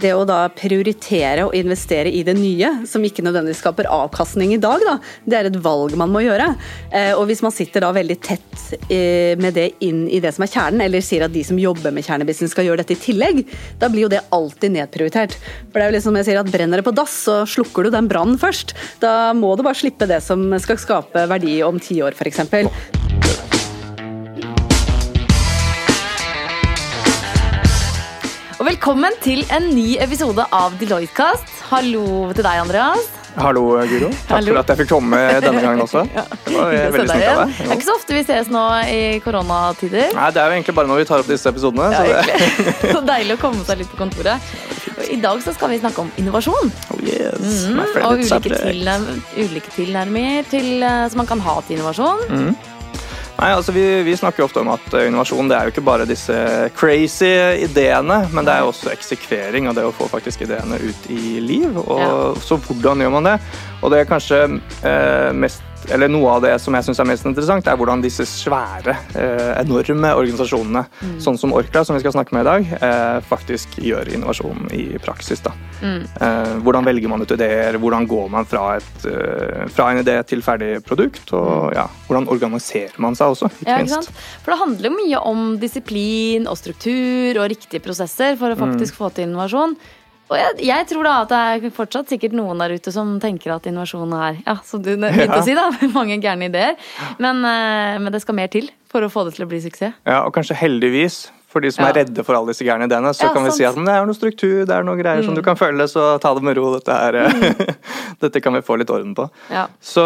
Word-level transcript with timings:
det 0.00 0.12
å 0.16 0.26
da 0.28 0.44
prioritere 0.54 1.46
og 1.46 1.54
investere 1.56 2.10
i 2.12 2.22
det 2.26 2.34
nye, 2.38 2.72
som 2.88 3.04
ikke 3.04 3.24
nødvendigvis 3.24 3.60
skaper 3.62 3.88
avkastning 3.90 4.54
i 4.54 4.60
dag, 4.60 4.82
da, 4.86 4.96
det 5.24 5.38
er 5.38 5.48
et 5.50 5.58
valg 5.64 5.96
man 5.98 6.12
må 6.12 6.22
gjøre. 6.24 6.50
Eh, 6.92 7.12
og 7.16 7.26
hvis 7.30 7.42
man 7.44 7.54
sitter 7.54 7.84
da 7.84 7.92
veldig 7.96 8.18
tett 8.24 8.64
eh, 8.88 9.36
med 9.40 9.56
det 9.58 9.68
inn 9.86 10.06
i 10.08 10.22
det 10.22 10.34
som 10.36 10.46
er 10.46 10.52
kjernen, 10.52 10.84
eller 10.86 11.04
sier 11.04 11.26
at 11.26 11.34
de 11.34 11.44
som 11.46 11.60
jobber 11.60 11.94
med 11.94 12.06
kjernebusiness 12.06 12.54
skal 12.54 12.68
gjøre 12.68 12.84
dette 12.84 12.96
i 12.96 13.02
tillegg, 13.02 13.42
da 13.80 13.90
blir 13.92 14.06
jo 14.06 14.12
det 14.12 14.24
alltid 14.34 14.76
nedprioritert. 14.78 15.36
For 15.70 15.78
det 15.78 15.86
er 15.86 15.92
jo 15.92 15.98
liksom 15.98 16.20
jeg 16.20 16.30
sier 16.30 16.42
at 16.42 16.52
brenner 16.52 16.80
det 16.80 16.88
på 16.88 16.96
dass, 16.96 17.20
så 17.26 17.42
slukker 17.48 17.86
du 17.86 17.94
den 17.94 18.10
brannen 18.10 18.40
først. 18.40 18.76
Da 19.02 19.34
må 19.36 19.54
du 19.56 19.66
bare 19.66 19.78
slippe 19.78 20.08
det 20.10 20.22
som 20.24 20.48
skal 20.62 20.80
skape 20.80 21.28
verdi 21.30 21.60
om 21.66 21.80
ti 21.82 22.00
år, 22.04 22.16
f.eks. 22.16 22.99
Og 28.60 28.66
velkommen 28.68 29.14
til 29.24 29.40
en 29.56 29.70
ny 29.72 29.94
episode 30.04 30.44
av 30.52 30.74
Deloitte-kast. 30.80 31.48
Hallo 31.70 32.02
til 32.36 32.44
deg, 32.44 32.58
Andreas. 32.60 33.06
Hallo, 33.40 33.62
Guro. 33.88 34.08
Takk 34.26 34.32
Hallo. 34.34 34.52
for 34.52 34.60
at 34.60 34.70
jeg 34.72 34.78
fikk 34.82 34.88
komme 34.90 35.20
denne 35.40 35.62
gangen 35.64 35.80
også. 35.86 36.02
Det 36.10 36.52
var 36.56 36.74
veldig 36.92 37.06
snilt 37.06 37.28
av 37.30 37.40
deg. 37.40 37.54
Det 37.56 37.68
er 37.70 37.74
ikke 37.78 37.86
så 37.86 37.94
ofte 37.96 38.16
vi 38.18 38.22
ses 38.26 38.50
nå 38.52 38.64
i 38.90 38.98
koronatider. 39.24 40.12
Nei, 40.18 40.26
Det 40.34 40.42
er 40.42 40.50
jo 40.50 40.56
egentlig 40.58 40.74
bare 40.76 40.90
når 40.90 41.00
vi 41.00 41.06
tar 41.08 41.22
opp 41.24 41.30
disse 41.30 41.52
episodene. 41.54 41.88
Ja, 41.94 42.02
Så 42.02 42.66
det. 42.66 42.92
Så 42.98 43.02
deilig 43.08 43.38
å 43.38 43.40
komme 43.46 43.64
seg 43.68 43.80
litt 43.80 43.92
på 43.94 44.00
kontoret. 44.02 44.50
Og 44.96 45.04
I 45.14 45.20
dag 45.22 45.40
så 45.46 45.54
skal 45.56 45.72
vi 45.72 45.78
snakke 45.80 46.04
om 46.04 46.10
innovasjon. 46.20 46.74
oh 46.92 47.00
yes, 47.06 47.38
Mm, 47.70 47.78
og 48.04 48.20
ulike, 48.20 48.50
til, 48.50 48.90
ulike 49.40 49.70
tilnærminger 49.72 50.44
til, 50.50 50.82
eh, 50.84 51.06
som 51.08 51.22
man 51.22 51.28
kan 51.30 51.40
ha 51.46 51.54
til 51.64 51.78
innovasjon. 51.78 52.26
Mm. 52.28 52.50
Nei, 53.40 53.54
altså 53.56 53.72
vi, 53.72 53.82
vi 54.04 54.12
snakker 54.16 54.42
jo 54.42 54.46
ofte 54.50 54.60
om 54.60 54.68
at 54.74 54.94
eh, 54.98 55.06
innovasjon 55.08 55.48
det 55.48 55.56
er 55.56 55.68
jo 55.68 55.72
ikke 55.72 55.84
bare 55.86 56.04
disse 56.08 56.34
crazy 56.76 57.30
ideene, 57.64 58.18
men 58.34 58.44
det 58.44 58.52
er 58.52 58.66
jo 58.66 58.72
også 58.74 58.92
eksekvering 58.92 59.70
av 59.70 59.78
det 59.78 59.86
å 59.88 59.94
få 59.96 60.10
faktisk 60.12 60.44
ideene 60.44 60.76
ut 60.76 61.08
i 61.08 61.40
liv. 61.40 61.70
Og 61.80 62.00
Ja. 62.00 62.10
Så 62.44 62.58
hvordan 62.60 63.00
gjør 63.00 63.14
man 63.16 63.30
det? 63.30 63.36
Og 63.82 63.90
det 63.90 64.00
er 64.02 64.08
kanskje 64.10 64.60
eh, 64.84 65.32
mest 65.32 65.62
eller 65.90 66.10
Noe 66.12 66.28
av 66.28 66.42
det 66.44 66.50
som 66.60 66.74
jeg 66.76 66.84
synes 66.84 66.98
er 67.00 67.06
mest 67.08 67.24
interessant, 67.24 67.66
er 67.66 67.76
hvordan 67.80 68.02
disse 68.04 68.26
svære, 68.28 68.92
eh, 69.16 69.52
enorme 69.62 70.10
organisasjonene, 70.12 70.82
Mm. 71.00 71.14
sånn 71.24 71.38
som 71.40 71.54
Orkla, 71.56 71.84
som 71.86 71.96
vi 71.96 72.00
skal 72.02 72.12
snakke 72.12 72.34
med 72.36 72.42
i 72.44 72.48
dag, 72.50 72.66
eh, 72.82 73.20
faktisk 73.24 73.78
gjør 73.80 74.10
innovasjon 74.12 74.68
i 74.76 74.98
praksis. 75.00 75.40
Da. 75.42 75.52
Mm. 75.80 76.02
Eh, 76.20 76.60
hvordan 76.60 76.84
velger 76.84 77.08
man 77.08 77.22
ut 77.22 77.30
ideer, 77.32 77.78
hvordan 77.80 78.06
går 78.06 78.28
man 78.30 78.44
fra, 78.44 78.76
et, 78.76 79.70
fra 79.72 79.88
en 79.90 80.04
idé 80.04 80.18
til 80.26 80.42
ferdig 80.42 80.84
produkt, 80.84 81.32
og 81.32 81.72
ja, 81.72 81.86
hvordan 82.08 82.28
organiserer 82.28 82.98
man 82.98 83.14
seg 83.16 83.32
også, 83.32 83.48
ikke 83.48 83.64
Mm. 83.64 83.66
Ja, 83.66 83.78
ikke 83.78 83.96
minst. 83.96 84.10
For 84.44 84.50
det 84.52 84.60
handler 84.60 84.90
jo 84.90 84.96
mye 85.00 85.22
om 85.26 85.58
disiplin 85.58 86.46
og 86.46 86.58
struktur 86.58 87.40
og 87.40 87.48
riktige 87.48 87.80
prosesser 87.80 88.36
for 88.36 88.52
å 88.52 88.56
Mm. 88.58 88.76
faktisk 88.76 88.96
få 89.00 89.14
til 89.14 89.24
innovasjon. 89.28 89.76
Og 90.30 90.36
jeg, 90.38 90.60
jeg 90.68 90.86
tror 90.92 91.06
da 91.08 91.14
at 91.24 91.32
det 91.32 91.38
er 91.66 91.72
fortsatt 91.74 92.12
sikkert 92.12 92.36
noen 92.38 92.60
der 92.62 92.76
ute 92.78 92.92
som 92.94 93.16
tenker 93.22 93.50
at 93.56 93.64
innovasjon 93.66 94.12
er 94.14 94.36
ja, 94.46 94.54
som 94.66 94.82
du 94.84 94.92
begynte 94.94 95.26
Ja. 95.26 95.40
å 95.40 95.42
si, 95.46 95.56
da, 95.58 95.64
mange 95.98 96.20
gærne 96.22 96.46
ideer. 96.50 96.76
Men, 97.18 97.42
eh, 97.44 97.98
men 97.98 98.14
det 98.14 98.22
skal 98.22 98.38
mer 98.38 98.46
til 98.52 98.70
for 98.90 99.02
å 99.02 99.10
få 99.10 99.24
det 99.26 99.34
til 99.36 99.46
å 99.46 99.50
bli 99.50 99.58
suksess. 99.64 99.96
Ja, 100.06 100.20
og 100.26 100.32
kanskje 100.36 100.54
heldigvis, 100.60 101.24
for 101.50 101.60
de 101.64 101.70
som 101.74 101.82
Ja. 101.84 101.90
er 101.90 101.96
redde 102.04 102.22
for 102.24 102.36
alle 102.38 102.52
disse 102.52 102.62
gærne 102.62 102.86
ideene, 102.86 103.10
så 103.10 103.26
Ja, 103.26 103.32
kan 103.34 103.42
vi 103.42 103.50
sant. 103.50 103.58
si 103.58 103.64
at 103.66 103.74
det 103.74 103.90
er 103.90 104.06
noe 104.06 104.14
struktur, 104.14 104.60
det 104.68 104.70
er 104.76 104.84
noen 104.86 105.00
greier 105.02 105.24
som 105.26 105.34
du 105.34 105.42
kan 105.42 105.56
følge, 105.58 105.82
så 105.90 106.04
ta 106.22 106.30
det 106.36 106.44
med 106.46 106.56
ro. 106.56 106.68
Dette, 106.78 106.94
her, 106.94 107.12
Mm. 107.26 107.76
dette 108.22 108.40
kan 108.44 108.54
vi 108.54 108.60
få 108.62 108.78
litt 108.78 108.90
orden 108.94 109.14
på. 109.18 109.26
Ja. 109.50 109.66
Så 109.82 110.04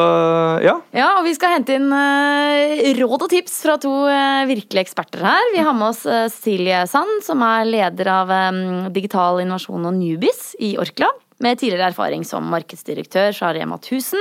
ja. 0.64 0.78
Ja, 0.96 1.18
og 1.18 1.24
vi 1.28 1.34
skal 1.36 1.52
hente 1.58 1.76
inn 1.76 1.92
uh, 1.92 2.94
råd 3.00 3.26
og 3.26 3.28
tips 3.30 3.58
fra 3.66 3.76
to 3.78 3.92
uh, 4.08 4.44
virkelige 4.48 4.86
eksperter 4.86 5.20
her. 5.20 5.52
Vi 5.54 5.60
har 5.62 5.74
med 5.76 5.88
oss 5.92 6.04
uh, 6.06 6.26
Silje 6.32 6.86
Sand, 6.88 7.20
som 7.22 7.42
er 7.44 7.64
leder 7.68 8.08
av 8.08 8.30
um, 8.32 8.92
digital 8.92 9.40
innovasjon 9.44 9.84
og 9.84 9.94
Nubis 10.00 10.54
i 10.64 10.76
Orkla, 10.80 11.10
med 11.44 11.58
tidligere 11.60 11.90
erfaring 11.92 12.24
som 12.24 12.46
markedsdirektør 12.48 13.34
fra 13.36 13.52
Rema 13.52 13.76
1000 13.76 14.16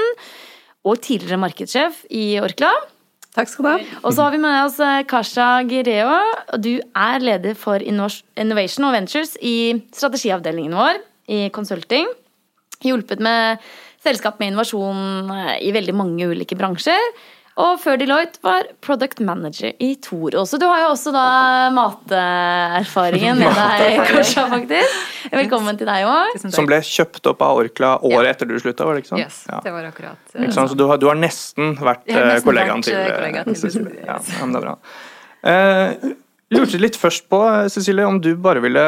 og 0.84 1.00
tidligere 1.00 1.40
markedssjef 1.40 2.02
i 2.12 2.34
Orkla. 2.44 2.72
Takk 3.34 3.50
skal 3.50 3.66
du 3.66 3.70
ha. 3.72 3.78
Og 4.06 4.14
så 4.14 4.28
har 4.28 4.34
vi 4.36 4.42
med 4.44 4.60
oss 4.68 4.76
eh, 4.84 5.02
Kasha 5.10 5.48
Gireo. 5.66 6.18
Du 6.62 6.76
er 6.78 7.24
leder 7.24 7.58
for 7.58 7.82
Innovation 7.82 8.86
og 8.86 8.94
Ventures 8.94 9.34
i 9.42 9.74
strategiavdelingen 9.96 10.76
vår 10.78 11.00
i 11.34 11.48
consulting. 11.56 12.12
Hjulpet 12.86 13.24
med 13.24 13.64
selskap 14.04 14.38
med 14.38 14.52
innovasjon 14.52 15.32
eh, 15.34 15.56
i 15.66 15.74
veldig 15.74 15.96
mange 15.98 16.30
ulike 16.30 16.58
bransjer. 16.60 17.02
Og 17.62 17.76
før 17.78 18.00
Deloitte 18.02 18.40
var 18.42 18.66
product 18.82 19.20
manager 19.22 19.76
i 19.84 19.92
Toro. 20.02 20.42
Så 20.50 20.58
du 20.58 20.66
har 20.66 20.80
jo 20.82 20.88
også 20.96 21.12
da 21.14 21.26
materfaringen 21.76 23.38
med 23.44 23.54
deg, 23.54 24.00
Kasha, 24.10 24.48
faktisk. 24.50 24.96
Velkommen 25.36 25.78
til 25.78 25.86
deg 25.90 26.08
òg. 26.10 26.40
Som 26.50 26.66
ble 26.70 26.80
kjøpt 26.88 27.30
opp 27.30 27.44
av 27.46 27.62
Orkla 27.62 27.92
året 28.10 28.32
etter 28.34 28.50
du 28.50 28.56
slutta, 28.58 28.88
var 28.90 28.98
det 28.98 29.04
ikke 29.04 29.12
sant? 29.14 29.22
Yes, 29.22 29.44
Ja. 29.52 29.62
det 29.62 29.76
var 29.76 29.86
akkurat. 29.92 30.18
Ikke 30.34 30.56
sant? 30.58 30.74
Så 30.74 30.80
du 30.80 30.88
har, 30.90 30.98
du 30.98 31.06
har 31.12 31.20
nesten 31.20 31.76
vært 31.78 32.10
har 32.10 32.24
eh, 32.24 32.32
nesten 32.34 32.48
kollegaen 32.50 32.82
vært, 32.82 32.90
til, 32.90 32.98
eh, 32.98 33.06
eh, 33.06 33.16
kollega 33.22 33.46
til 33.46 33.60
Cecilie. 33.62 33.94
Cecilie, 33.94 34.08
Ja, 34.10 34.18
men 34.42 34.56
det 34.56 34.64
er 34.64 34.66
bra. 34.66 34.76
Eh, 35.54 36.14
lurte 36.54 36.80
litt 36.82 36.98
først 37.00 37.26
på, 37.32 37.40
Cecilie, 37.74 38.06
om 38.08 38.20
du 38.22 38.34
bare 38.40 38.62
ville 38.64 38.84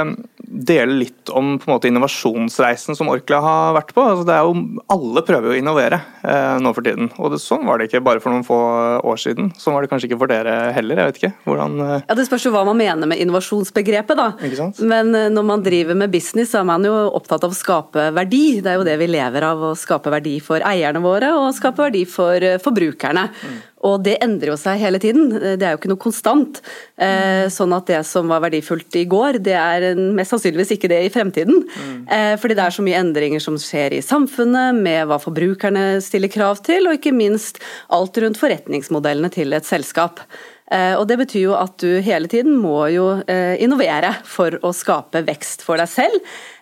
dele 0.46 1.00
litt 1.02 1.30
om 1.36 1.56
måte 1.68 1.90
innovasjonsreisen 1.90 2.96
som 2.96 3.10
Orkla 3.12 3.40
har 3.44 3.74
vært 3.76 3.94
på. 3.96 4.04
Altså, 4.06 4.26
det 4.28 4.36
er 4.36 4.46
jo, 4.46 4.82
alle 4.94 5.24
prøver 5.26 5.50
jo 5.50 5.56
å 5.56 5.60
innovere 5.60 6.00
eh, 6.24 6.56
nå 6.62 6.72
for 6.78 6.86
tiden, 6.86 7.10
og 7.20 7.34
det, 7.34 7.42
sånn 7.44 7.66
var 7.68 7.82
det 7.82 7.90
ikke 7.90 8.04
bare 8.06 8.22
for 8.24 8.34
noen 8.34 8.46
få 8.48 8.60
år 9.04 9.22
siden. 9.22 9.52
Sånn 9.60 9.76
var 9.76 9.86
det 9.86 9.92
kanskje 9.92 10.10
ikke 10.12 10.22
for 10.22 10.32
dere 10.32 10.56
heller, 10.76 11.02
jeg 11.02 11.12
vet 11.12 11.22
ikke. 11.22 11.34
Hvordan 11.50 11.78
eh, 11.82 11.96
Ja, 12.06 12.18
Det 12.22 12.28
spørs 12.30 12.48
jo 12.48 12.54
hva 12.56 12.64
man 12.70 12.80
mener 12.80 13.10
med 13.10 13.22
innovasjonsbegrepet. 13.26 14.16
da. 14.22 14.30
Men 14.86 15.14
eh, 15.18 15.30
når 15.34 15.50
man 15.52 15.66
driver 15.66 15.98
med 15.98 16.14
business, 16.14 16.54
så 16.54 16.62
er 16.62 16.70
man 16.70 16.86
jo 16.88 16.94
opptatt 17.18 17.44
av 17.48 17.54
å 17.56 17.58
skape 17.58 18.10
verdi. 18.16 18.62
Det 18.64 18.72
er 18.74 18.80
jo 18.80 18.88
det 18.88 18.98
vi 19.02 19.10
lever 19.12 19.50
av, 19.50 19.66
å 19.72 19.76
skape 19.80 20.14
verdi 20.14 20.38
for 20.44 20.64
eierne 20.66 21.04
våre 21.04 21.34
og 21.36 21.52
skape 21.58 21.84
verdi 21.88 22.06
for 22.10 22.40
forbrukerne. 22.64 23.30
forbrukerne. 23.36 23.74
Og 23.86 24.02
det 24.06 24.16
endrer 24.26 24.50
jo 24.54 24.58
seg 24.58 24.80
hele 24.82 25.00
tiden. 25.02 25.30
Eh, 25.36 25.56
Det 25.56 25.68
er 25.68 25.76
jo 25.76 25.80
ikke 25.82 25.92
noe 25.94 26.02
konstant. 26.02 26.62
Eh, 26.98 27.46
Sånn 27.54 27.76
at 27.76 27.86
det 27.92 28.02
som 28.06 28.28
var 28.32 28.42
verdifullt 28.42 28.96
i 28.98 29.06
går, 29.06 29.38
det 29.46 29.54
er 29.54 29.96
mest 29.96 30.34
sannsynligvis 30.34 30.74
ikke 30.76 30.90
det 30.90 31.04
i 31.06 31.14
fremtiden. 31.14 31.62
Eh, 32.10 32.36
Fordi 32.42 32.56
det 32.58 32.66
er 32.66 32.74
så 32.74 32.86
mye 32.86 33.00
endringer 33.00 33.42
som 33.44 33.56
skjer 33.62 33.94
i 33.94 34.02
samfunnet, 34.02 34.74
med 34.76 35.08
hva 35.08 35.20
forbrukerne 35.22 36.02
stiller 36.02 36.32
krav 36.34 36.64
til, 36.66 36.88
og 36.88 36.98
ikke 36.98 37.14
minst 37.14 37.62
alt 37.94 38.18
rundt 38.18 38.42
forretningsmodellene 38.42 39.32
til 39.32 39.54
et 39.54 39.64
selskap. 39.66 40.20
Eh, 40.72 40.96
Og 40.98 41.08
Det 41.08 41.18
betyr 41.20 41.42
jo 41.46 41.54
at 41.54 41.78
du 41.78 42.02
hele 42.02 42.28
tiden 42.28 42.58
må 42.58 42.90
jo 42.92 43.22
eh, 43.28 43.56
innovere 43.62 44.16
for 44.26 44.58
å 44.66 44.74
skape 44.74 45.22
vekst 45.28 45.62
for 45.62 45.78
deg 45.78 45.88
selv, 45.88 46.16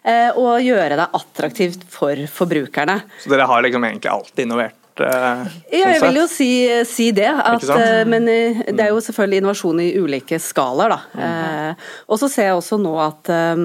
eh, 0.03 0.31
og 0.35 0.59
gjøre 0.59 0.97
deg 1.00 1.16
attraktivt 1.16 1.84
for 1.88 2.16
forbrukerne. 2.28 3.01
Så 3.23 3.31
dere 3.31 3.47
har 3.47 3.63
liksom 3.63 3.84
egentlig 3.88 4.11
alltid 4.11 4.44
innovert? 4.45 4.75
Eh, 5.01 5.43
Ja, 5.73 5.89
jeg 5.93 6.01
vil 6.03 6.19
jo 6.19 6.25
si, 6.29 6.49
si 6.85 7.07
det. 7.15 7.29
At, 7.29 7.63
eh, 7.73 8.03
men 8.09 8.27
eh, 8.29 8.59
det 8.69 8.85
er 8.85 8.91
jo 8.91 9.01
selvfølgelig 9.03 9.41
innovasjon 9.41 9.81
i 9.81 9.87
ulike 9.97 10.39
skalaer, 10.41 10.93
da. 10.93 11.23
Eh, 11.25 11.89
Og 12.07 12.19
så 12.21 12.29
ser 12.29 12.49
jeg 12.49 12.57
også 12.57 12.77
nå 12.81 12.93
at 13.01 13.31
um, 13.33 13.63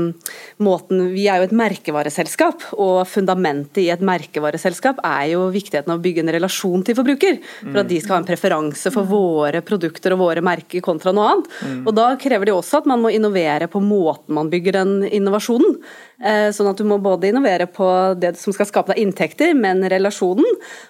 måten 0.64 1.08
Vi 1.12 1.26
er 1.28 1.42
jo 1.42 1.48
et 1.48 1.56
merkevareselskap, 1.56 2.68
og 2.78 3.02
fundamentet 3.10 3.82
i 3.82 3.88
et 3.92 4.04
merkevareselskap 4.04 5.02
er 5.04 5.34
jo 5.34 5.48
viktigheten 5.54 5.92
av 5.92 6.00
å 6.00 6.04
bygge 6.04 6.24
en 6.24 6.32
relasjon 6.38 6.84
til 6.86 6.96
forbruker. 6.98 7.40
For 7.62 7.82
at 7.82 7.90
de 7.90 8.00
skal 8.00 8.16
ha 8.16 8.22
en 8.22 8.28
preferanse 8.28 8.92
for 8.94 9.08
våre 9.08 9.62
produkter 9.66 10.14
og 10.14 10.22
våre 10.24 10.44
merker 10.44 10.84
kontra 10.84 11.12
noe 11.12 11.32
annet. 11.34 11.50
Og 11.84 11.92
da 11.96 12.10
krever 12.20 12.48
det 12.48 12.56
også 12.56 12.82
at 12.82 12.88
man 12.90 13.02
må 13.04 13.12
innovere 13.14 13.68
på 13.70 13.82
måten 13.84 14.36
man 14.38 14.50
bygger 14.52 14.80
den 14.80 14.94
innovasjonen. 15.08 15.78
Eh, 16.18 16.48
Sånn 16.50 16.66
at 16.70 16.78
du 16.80 16.84
må 16.88 16.96
både 16.98 17.28
innovere 17.30 17.68
på 17.70 17.86
det 18.18 18.32
som 18.40 18.54
skal 18.54 18.66
skape 18.66 18.92
deg 18.92 19.04
inntekter, 19.04 19.52
men 19.54 19.84
relasjonen. 19.90 20.46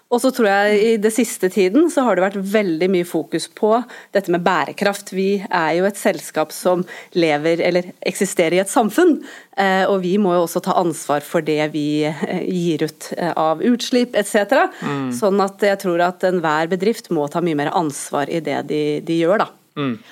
Og 0.09 0.23
så 0.23 0.31
tror 0.33 0.49
jeg 0.49 0.79
i 0.81 0.93
det 1.03 1.13
siste 1.13 1.51
tiden 1.53 1.91
så 1.93 2.07
har 2.07 2.17
det 2.17 2.25
vært 2.25 2.47
veldig 2.55 2.89
mye 2.95 3.09
fokus 3.09 3.49
på 3.53 3.75
dette 4.17 4.33
med 4.33 4.45
bærekraft. 4.47 5.13
Vi 5.13 5.43
er 5.45 5.75
jo 5.77 5.85
et 5.89 6.01
selskap 6.01 6.55
som 6.57 6.87
lever 7.13 7.61
eller 7.65 7.91
eksisterer 8.09 8.57
i 8.57 8.63
et 8.63 8.73
samfunn, 8.73 9.19
eh, 9.61 9.85
og 9.85 10.01
vi 10.07 10.17
må 10.23 10.33
jo 10.37 10.47
også 10.47 10.65
ta 10.65 10.79
ansvar 10.81 11.21
for 11.27 11.45
det 11.45 11.61
vi 11.77 12.07
eh, 12.09 12.41
gir 12.49 12.89
ut 12.89 13.13
av 13.37 13.61
utslipp 13.61 14.17
etc. 14.17 14.73
Sånn 15.13 15.45
at 15.45 15.61
jeg 15.61 15.83
tror 15.85 16.07
at 16.09 16.25
enhver 16.25 16.73
bedrift 16.73 17.13
må 17.13 17.29
ta 17.29 17.45
mye 17.45 17.59
mer 17.59 17.75
ansvar 17.77 18.33
i 18.33 18.41
det 18.41 18.63
de, 18.73 18.83
de 19.05 19.21
gjør, 19.21 19.45
da. 19.45 19.53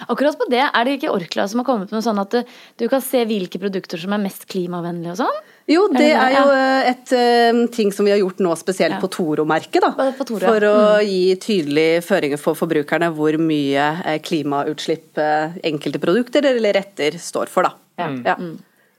Akkurat 0.09 0.39
på 0.39 0.47
det, 0.53 0.63
er 0.65 0.85
det 0.89 0.97
ikke 1.01 1.11
Orkla 1.13 1.49
som 1.51 1.61
har 1.63 1.67
kommet 1.69 1.91
med 1.95 2.05
sånn 2.05 2.19
at 2.23 2.31
du, 2.31 2.43
du 2.79 2.87
kan 2.93 3.03
se 3.05 3.25
hvilke 3.27 3.59
produkter 3.63 3.99
som 3.99 4.13
er 4.17 4.23
mest 4.23 4.47
klimavennlige 4.51 5.13
og 5.17 5.21
sånn? 5.25 5.41
Jo, 5.67 5.89
det 5.91 6.13
Er 6.15 6.31
jo 6.37 6.45
eh, 6.55 6.91
et 6.93 7.13
eh, 7.19 7.61
ting 7.75 7.91
som 7.93 8.07
vi 8.07 8.13
har 8.15 8.21
gjort 8.23 8.39
nå 8.45 8.53
spesielt 8.57 8.95
Ja. 8.95 9.01
på 9.03 9.11
Toro-merket. 9.11 9.83
da. 9.83 10.13
Toro, 10.23 10.39
ja. 10.39 10.47
For 10.47 10.67
å 10.69 10.77
gi 11.03 11.35
tydelige 11.43 12.05
føringer 12.07 12.39
for 12.39 12.55
forbrukerne 12.55 13.11
hvor 13.17 13.35
mye 13.43 13.89
eh, 14.07 14.21
klimautslipp 14.23 15.19
eh, 15.19 15.59
enkelte 15.67 15.99
produkter 15.99 16.47
eller 16.55 16.73
retter 16.79 17.19
står 17.19 17.51
for. 17.51 17.67
da. 17.67 17.75
Ja. 17.99 18.09
Ja. 18.25 18.37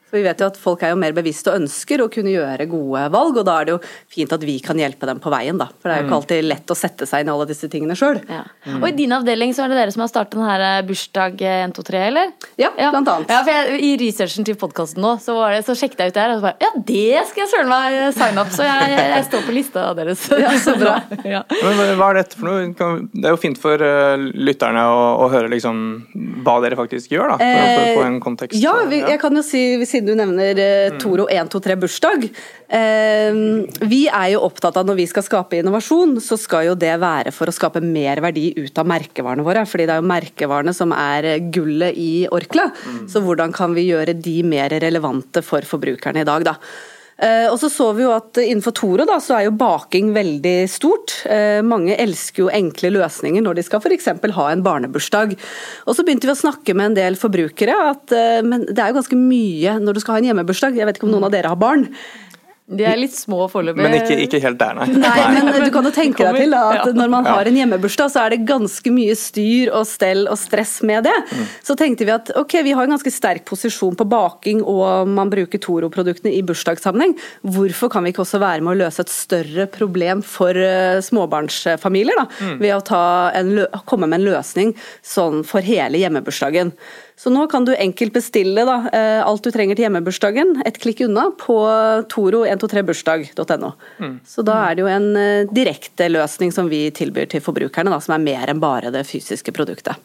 For 0.07 0.17
vi 0.19 0.23
vet 0.23 0.39
jo 0.39 0.47
at 0.47 0.57
folk 0.59 0.83
er 0.87 0.93
jo 0.93 0.99
mer 1.01 1.11
bevisste 1.17 1.51
og 1.51 1.57
ønsker 1.61 1.99
å 1.99 2.07
kunne 2.11 2.31
gjøre 2.31 2.67
gode 2.71 3.01
valg, 3.11 3.37
og 3.41 3.45
da 3.47 3.55
er 3.59 3.67
det 3.67 3.73
jo 3.75 3.79
fint 4.13 4.31
at 4.31 4.43
vi 4.47 4.53
kan 4.63 4.79
hjelpe 4.79 5.07
dem 5.09 5.19
på 5.19 5.31
veien, 5.33 5.57
da. 5.59 5.67
For 5.81 5.89
det 5.91 5.95
er 5.97 6.01
jo 6.03 6.07
ikke 6.07 6.17
alltid 6.21 6.45
lett 6.47 6.71
å 6.71 6.77
sette 6.79 7.07
seg 7.09 7.25
inn 7.25 7.31
i 7.31 7.33
alle 7.33 7.47
disse 7.49 7.67
tingene 7.71 7.97
sjøl. 7.99 8.21
Ja. 8.31 8.43
Og 8.77 8.85
i 8.87 8.93
din 8.95 9.11
avdeling 9.15 9.51
så 9.57 9.65
er 9.65 9.73
det 9.73 9.79
dere 9.81 9.91
som 9.95 10.05
har 10.05 10.11
startet 10.11 10.37
denne 10.37 10.47
her 10.53 10.63
eh, 10.67 10.85
bursdag 10.87 11.41
123, 11.43 12.03
eller? 12.07 12.31
Ja, 12.61 12.69
blant 12.77 13.11
annet. 13.11 13.33
Ja, 13.35 13.41
for 13.43 13.51
jeg, 13.51 13.81
I 13.83 13.91
researchen 13.99 14.47
til 14.47 14.55
podkasten 14.61 15.03
nå, 15.03 15.15
så, 15.23 15.35
var 15.37 15.57
det, 15.57 15.63
så 15.67 15.75
sjekket 15.77 16.05
jeg 16.05 16.13
ut 16.13 16.17
det 16.17 16.23
her, 16.23 16.35
og 16.35 16.39
så 16.39 16.47
bare 16.47 16.63
Ja, 16.63 16.71
det 16.87 17.25
skal 17.33 17.43
jeg 17.43 17.51
søren 17.51 17.71
meg 17.73 17.99
signe 18.15 18.43
opp! 18.45 18.53
Så 18.55 18.63
jeg, 18.67 18.89
jeg, 18.95 19.11
jeg 19.17 19.27
står 19.27 19.45
på 19.49 19.57
lista 19.59 19.85
deres. 19.99 20.23
Ja, 20.47 20.53
så 20.63 20.77
bra. 20.79 20.95
ja. 21.35 21.43
Men 21.51 21.97
hva- 21.99 22.09
er 22.13 22.21
dette 22.21 22.37
for 22.39 22.47
noe? 22.47 22.71
Det 23.11 23.25
er 23.27 23.33
jo 23.35 23.41
fint 23.41 23.59
for 23.59 23.81
eh, 23.83 24.15
lytterne 24.47 24.87
å, 24.87 25.03
å 25.25 25.29
høre 25.33 25.51
liksom 25.51 25.83
hva 26.47 26.57
dere 26.63 26.77
faktisk 26.79 27.11
gjør, 27.11 27.33
da. 27.33 27.37
For, 27.41 27.67
for 27.67 27.83
å 27.83 27.95
få 27.99 28.07
en 28.07 28.19
kontekst. 28.23 28.55
Eh, 28.57 28.63
Ja, 28.63 28.73
vi, 28.87 29.01
jeg 29.03 29.19
kan 29.21 29.35
jo 29.35 29.43
si, 29.45 29.61
siden 29.97 30.07
du 30.07 30.17
nevner 30.17 30.59
eh, 30.61 30.97
Toro 31.01 31.27
123 31.29 31.77
bursdag. 31.81 32.27
Eh, 32.67 33.39
vi 33.89 34.01
er 34.07 34.33
jo 34.33 34.43
opptatt 34.47 34.77
av 34.77 34.87
når 34.87 34.99
vi 35.01 35.07
skal 35.09 35.25
skape 35.25 35.59
innovasjon, 35.59 36.17
så 36.23 36.37
skal 36.39 36.69
jo 36.69 36.75
det 36.79 36.93
være 37.01 37.33
for 37.35 37.49
å 37.49 37.55
skape 37.55 37.81
mer 37.83 38.21
verdi 38.23 38.51
ut 38.57 38.77
av 38.77 38.89
merkevarene 38.89 39.45
våre. 39.45 39.65
fordi 39.67 39.87
det 39.87 39.95
er 39.95 40.03
jo 40.03 40.11
merkevarene 40.11 40.75
som 40.75 40.93
er 40.95 41.31
eh, 41.33 41.47
gullet 41.53 41.97
i 41.97 42.27
Orkla. 42.31 42.69
Så 43.09 43.23
hvordan 43.25 43.55
kan 43.55 43.73
vi 43.77 43.89
gjøre 43.89 44.15
de 44.17 44.37
mer 44.43 44.69
relevante 44.69 45.43
for 45.45 45.65
forbrukerne 45.65 46.23
i 46.23 46.27
dag, 46.27 46.45
da. 46.47 46.57
Eh, 47.17 47.47
og 47.49 47.57
så 47.57 47.69
så 47.73 47.87
vi 47.97 48.03
jo 48.05 48.11
at 48.13 48.37
Innenfor 48.43 48.75
Toro 48.77 49.05
da, 49.09 49.17
så 49.23 49.37
er 49.37 49.47
jo 49.47 49.55
baking 49.57 50.11
veldig 50.13 50.55
stort. 50.69 51.15
Eh, 51.25 51.63
mange 51.65 51.97
elsker 51.97 52.43
jo 52.43 52.51
enkle 52.53 52.91
løsninger 52.93 53.41
når 53.41 53.57
de 53.57 53.65
skal 53.65 53.81
f.eks. 53.81 54.11
ha 54.37 54.45
en 54.51 54.63
barnebursdag. 54.65 55.33
Og 55.87 55.97
Så 55.97 56.05
begynte 56.05 56.29
vi 56.29 56.35
å 56.35 56.37
snakke 56.37 56.77
med 56.77 56.91
en 56.91 56.99
del 56.99 57.17
forbrukere 57.17 57.77
at 57.89 58.13
eh, 58.13 58.43
men 58.45 58.67
det 58.69 58.77
er 58.77 58.93
jo 58.93 58.99
ganske 58.99 59.19
mye 59.19 59.79
når 59.81 59.97
du 59.97 60.03
skal 60.03 60.17
ha 60.17 60.21
en 60.21 60.29
hjemmebursdag. 60.29 60.77
Jeg 60.77 60.89
vet 60.89 61.01
ikke 61.01 61.09
om 61.09 61.15
noen 61.15 61.29
av 61.29 61.33
dere 61.33 61.53
har 61.53 61.61
barn. 61.61 61.89
De 62.67 62.83
er 62.83 62.97
litt 62.99 63.13
små 63.15 63.45
foreløpig. 63.47 63.79
Men 63.79 63.93
ikke, 63.95 64.17
ikke 64.25 64.39
helt 64.43 64.57
der, 64.59 64.73
nei. 64.75 64.87
Nei, 64.99 65.41
men 65.47 65.63
du 65.63 65.69
kan 65.71 65.85
jo 65.87 65.91
tenke 65.95 66.19
deg 66.25 66.35
til 66.41 66.51
da, 66.51 66.63
at 66.75 66.89
Ja. 66.89 66.91
når 66.97 67.09
man 67.13 67.25
har 67.29 67.47
en 67.47 67.55
hjemmebursdag, 67.55 68.11
så 68.11 68.25
er 68.25 68.33
det 68.35 68.41
ganske 68.49 68.91
mye 68.91 69.15
styr 69.15 69.71
og 69.71 69.85
stell 69.87 70.27
og 70.27 70.35
stress 70.41 70.81
med 70.83 71.07
det. 71.07 71.13
Så 71.63 71.77
tenkte 71.79 72.03
vi 72.03 72.11
at 72.11 72.33
ok, 72.35 72.57
vi 72.67 72.73
har 72.75 72.83
en 72.83 72.91
ganske 72.97 73.13
sterk 73.15 73.45
posisjon 73.47 73.95
på 73.95 74.03
baking 74.11 74.59
og 74.67 75.07
man 75.07 75.31
bruker 75.31 75.63
Toro-produktene 75.63 76.35
i 76.35 76.43
bursdagssammenheng. 76.43 77.15
Hvorfor 77.47 77.89
kan 77.93 78.03
vi 78.03 78.11
ikke 78.11 78.25
også 78.25 78.43
være 78.43 78.59
med 78.61 78.75
å 78.75 78.81
løse 78.83 78.99
et 79.05 79.15
større 79.15 79.69
problem 79.71 80.21
for 80.21 80.51
eh, 80.51 80.99
småbarnsfamilier? 81.07 82.19
da, 82.19 82.27
Ved 82.59 82.75
å 82.75 82.83
ta 82.83 83.03
en, 83.31 83.61
komme 83.87 84.11
med 84.11 84.19
en 84.19 84.27
løsning 84.33 84.75
sånn 85.07 85.45
for 85.47 85.63
hele 85.63 86.03
hjemmebursdagen. 86.03 86.75
Så 87.17 87.31
nå 87.33 87.47
kan 87.49 87.65
du 87.65 87.73
enkelt 87.73 88.13
bestille 88.13 88.65
da, 88.67 88.77
eh, 88.93 89.21
alt 89.25 89.43
du 89.43 89.49
trenger 89.53 89.77
til 89.77 89.87
hjemmebursdagen, 89.87 90.59
et 90.69 90.77
klikk 90.81 91.01
unna, 91.07 91.31
på 91.37 91.57
toro123bursdag.no. 92.13 93.71
Så 94.27 94.45
da 94.45 94.59
er 94.67 94.77
det 94.77 94.85
jo 94.85 94.91
en 94.91 95.09
direkteløsning 95.49 95.77
direkte 95.77 96.11
løsning 96.11 96.53
som 96.53 96.69
vi 96.69 96.87
tilbyr 96.91 97.29
til 97.29 97.43
forbrukerne, 97.43 97.91
da, 97.91 97.99
som 97.99 98.15
er 98.15 98.23
mer 98.23 98.51
enn 98.51 98.61
bare 98.61 98.91
det 98.93 99.05
fysiske 99.07 99.53
produktet. 99.55 99.97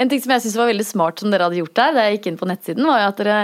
En 0.00 0.08
ting 0.10 0.20
som 0.22 0.32
jeg 0.34 0.44
synes 0.44 0.56
var 0.60 0.70
veldig 0.70 0.86
smart 0.86 1.22
som 1.22 1.32
dere 1.32 1.48
hadde 1.48 1.60
gjort 1.60 1.74
der, 1.78 1.94
da 1.96 2.06
jeg 2.06 2.18
gikk 2.18 2.28
inn 2.30 2.38
på 2.40 2.48
nettsiden, 2.48 2.86
var 2.88 3.02
jo 3.02 3.10
at 3.10 3.22
dere 3.22 3.38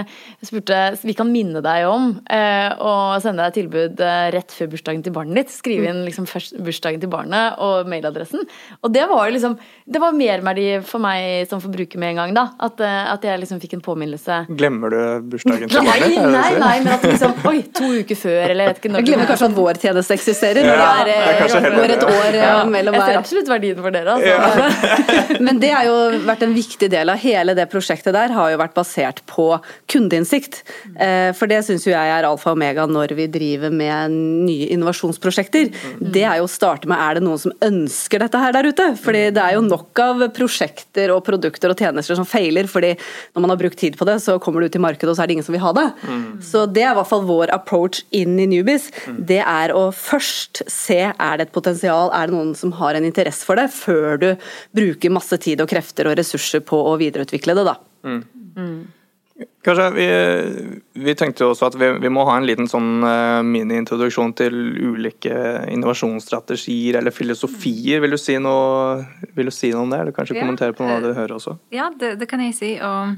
spurte 0.45 0.79
vi 1.03 1.15
kan 1.17 1.29
minne 1.31 1.61
deg 1.65 1.87
om 1.89 2.09
eh, 2.29 2.69
å 2.79 2.93
sende 3.23 3.45
deg 3.45 3.57
tilbud 3.59 4.01
eh, 4.05 4.29
rett 4.35 4.55
før 4.55 4.71
bursdagen 4.73 5.03
til 5.05 5.15
barnet 5.15 5.41
ditt. 5.41 5.53
Skrive 5.53 5.89
inn 5.91 6.03
liksom 6.07 6.27
først 6.29 6.57
bursdagen 6.65 7.01
til 7.03 7.11
barnet 7.11 7.59
og 7.63 7.89
mailadressen. 7.89 8.45
Og 8.83 8.93
det 8.93 9.05
var 9.09 9.27
jo 9.27 9.35
liksom 9.37 9.57
Det 9.89 9.99
var 10.01 10.13
merverdi 10.13 10.67
for 10.85 11.01
meg 11.01 11.47
som 11.49 11.61
forbruker 11.63 11.99
med 12.01 12.13
en 12.13 12.19
gang, 12.21 12.33
da. 12.37 12.45
At, 12.61 12.81
eh, 12.83 13.11
at 13.13 13.25
jeg 13.25 13.41
liksom 13.41 13.61
fikk 13.63 13.77
en 13.79 13.85
påminnelse. 13.85 14.41
Glemmer 14.59 14.93
du 14.93 15.29
bursdagen 15.33 15.69
til 15.71 15.81
barnet? 15.89 16.17
Nei, 16.19 16.25
nei, 16.35 16.51
nei, 16.61 16.75
men 16.85 16.93
at 16.93 17.05
liksom 17.07 17.37
Oi, 17.49 17.61
to 17.75 17.87
uker 18.01 18.17
før, 18.19 18.41
eller 18.51 18.67
jeg 18.67 18.73
vet 18.73 18.81
ikke 18.81 18.91
når 18.93 19.01
Jeg 19.01 19.09
glemmer 19.09 19.29
kanskje 19.29 19.49
at 19.49 19.55
vår 19.57 19.79
tjeneste 19.81 20.15
eksisterer, 20.17 20.67
når 20.67 20.79
Ja, 20.79 20.89
det 21.07 21.09
det 21.09 21.15
er 21.15 21.55
er, 21.59 21.75
går 21.77 21.93
et 21.95 22.05
år 22.05 22.37
ja. 22.37 22.51
mellom 22.69 22.97
Jeg 22.97 23.05
ser 23.07 23.19
absolutt 23.19 23.51
verdien 23.51 23.79
for 23.81 23.95
dere, 23.95 24.17
altså. 24.17 25.39
Men 25.45 25.61
det 25.61 25.71
har 25.73 25.87
jo 25.87 25.95
vært 26.27 26.38
en 26.45 26.53
viktig 26.55 26.89
del 26.91 27.09
av 27.11 27.19
hele 27.21 27.55
det 27.57 27.67
prosjektet 27.71 28.15
der, 28.15 28.33
har 28.35 28.51
jo 28.53 28.59
vært 28.61 28.75
basert 28.77 29.21
på 29.29 29.49
kundeinnsikt. 29.91 30.61
Eh, 30.99 31.31
For 31.37 31.49
det 31.51 31.61
syns 31.67 31.85
jo 31.87 31.93
jeg 31.93 32.13
er 32.13 32.27
alfa 32.27 32.51
og 32.51 32.57
omega 32.57 32.85
når 32.89 33.13
vi 33.17 33.27
driver 33.31 33.73
med 33.73 34.15
nye 34.47 34.69
innovasjonsprosjekter. 34.73 35.69
Det 35.99 36.23
er 36.23 36.39
jo 36.39 36.47
å 36.47 36.51
starte 36.51 36.89
med 36.89 36.99
er 36.99 37.19
det 37.19 37.25
noen 37.25 37.41
som 37.41 37.53
ønsker 37.65 38.23
dette 38.23 38.41
her 38.41 38.55
der 38.55 38.69
ute? 38.71 38.87
Fordi 38.99 39.25
det 39.35 39.43
er 39.43 39.57
jo 39.57 39.65
nok 39.65 39.99
av 40.03 40.23
prosjekter 40.35 41.13
og 41.13 41.23
produkter 41.27 41.73
og 41.73 41.79
tjenester 41.79 42.15
som 42.17 42.27
feiler, 42.27 42.69
fordi 42.71 42.95
når 43.35 43.41
man 43.45 43.53
har 43.53 43.61
brukt 43.61 43.79
tid 43.79 43.97
på 43.99 44.07
det, 44.07 44.19
så 44.23 44.39
kommer 44.41 44.61
det 44.63 44.71
ut 44.71 44.79
i 44.79 44.83
markedet, 44.83 45.11
og 45.11 45.17
så 45.17 45.23
er 45.25 45.27
det 45.31 45.37
ingen 45.37 45.47
som 45.47 45.55
vil 45.57 45.65
ha 45.65 45.73
det. 45.75 45.87
Så 46.45 46.65
det 46.69 46.85
er 46.85 46.93
i 46.93 46.99
hvert 46.99 47.11
fall 47.11 47.25
vår 47.27 47.53
approach 47.55 48.03
inn 48.15 48.39
i 48.39 48.47
Newbies. 48.49 48.89
Det 49.27 49.41
er 49.43 49.73
å 49.75 49.89
først 49.95 50.63
se 50.71 51.01
er 51.11 51.37
det 51.39 51.49
et 51.49 51.55
potensial, 51.55 52.11
er 52.15 52.29
det 52.29 52.35
noen 52.37 52.55
som 52.57 52.71
har 52.79 52.95
en 52.97 53.05
interesse 53.07 53.45
for 53.45 53.59
det, 53.59 53.69
før 53.73 54.19
du 54.21 54.29
bruker 54.75 55.13
masse 55.13 55.35
tid 55.41 55.61
og 55.61 55.69
krefter 55.71 56.07
og 56.07 56.15
ressurser 56.15 56.28
på 56.67 56.79
å 56.91 56.95
videreutvikle 56.99 57.55
det, 57.57 57.65
da. 57.67 57.75
Kanskje 59.63 59.85
vi, 59.95 60.07
vi 60.99 61.13
tenkte 61.15 61.47
også 61.47 61.69
at 61.69 61.75
vi, 61.79 61.87
vi 62.03 62.11
må 62.11 62.25
ha 62.27 62.35
en 62.39 62.47
liten 62.47 62.67
sånn 62.67 63.03
eh, 63.07 63.39
mini-introduksjon 63.47 64.33
til 64.39 64.55
ulike 64.89 65.35
innovasjonsstrategier 65.71 66.99
eller 66.99 67.15
filosofier. 67.15 68.01
Vil 68.03 68.15
du 68.15 68.19
si 68.19 68.35
noe, 68.41 68.99
vil 69.35 69.51
du 69.51 69.53
si 69.55 69.71
noe 69.71 69.85
om 69.85 69.93
det, 69.93 70.01
eller 70.03 70.15
kanskje 70.15 70.35
Ja, 70.35 70.43
kommentere 70.43 70.75
på 70.75 70.87
noe 70.87 70.99
du 71.03 71.13
hører 71.13 71.37
også? 71.37 71.55
Ja, 71.75 71.87
det, 71.95 72.17
det 72.19 72.27
kan 72.31 72.43
jeg 72.43 72.57
si. 72.57 72.73
Og 72.83 73.15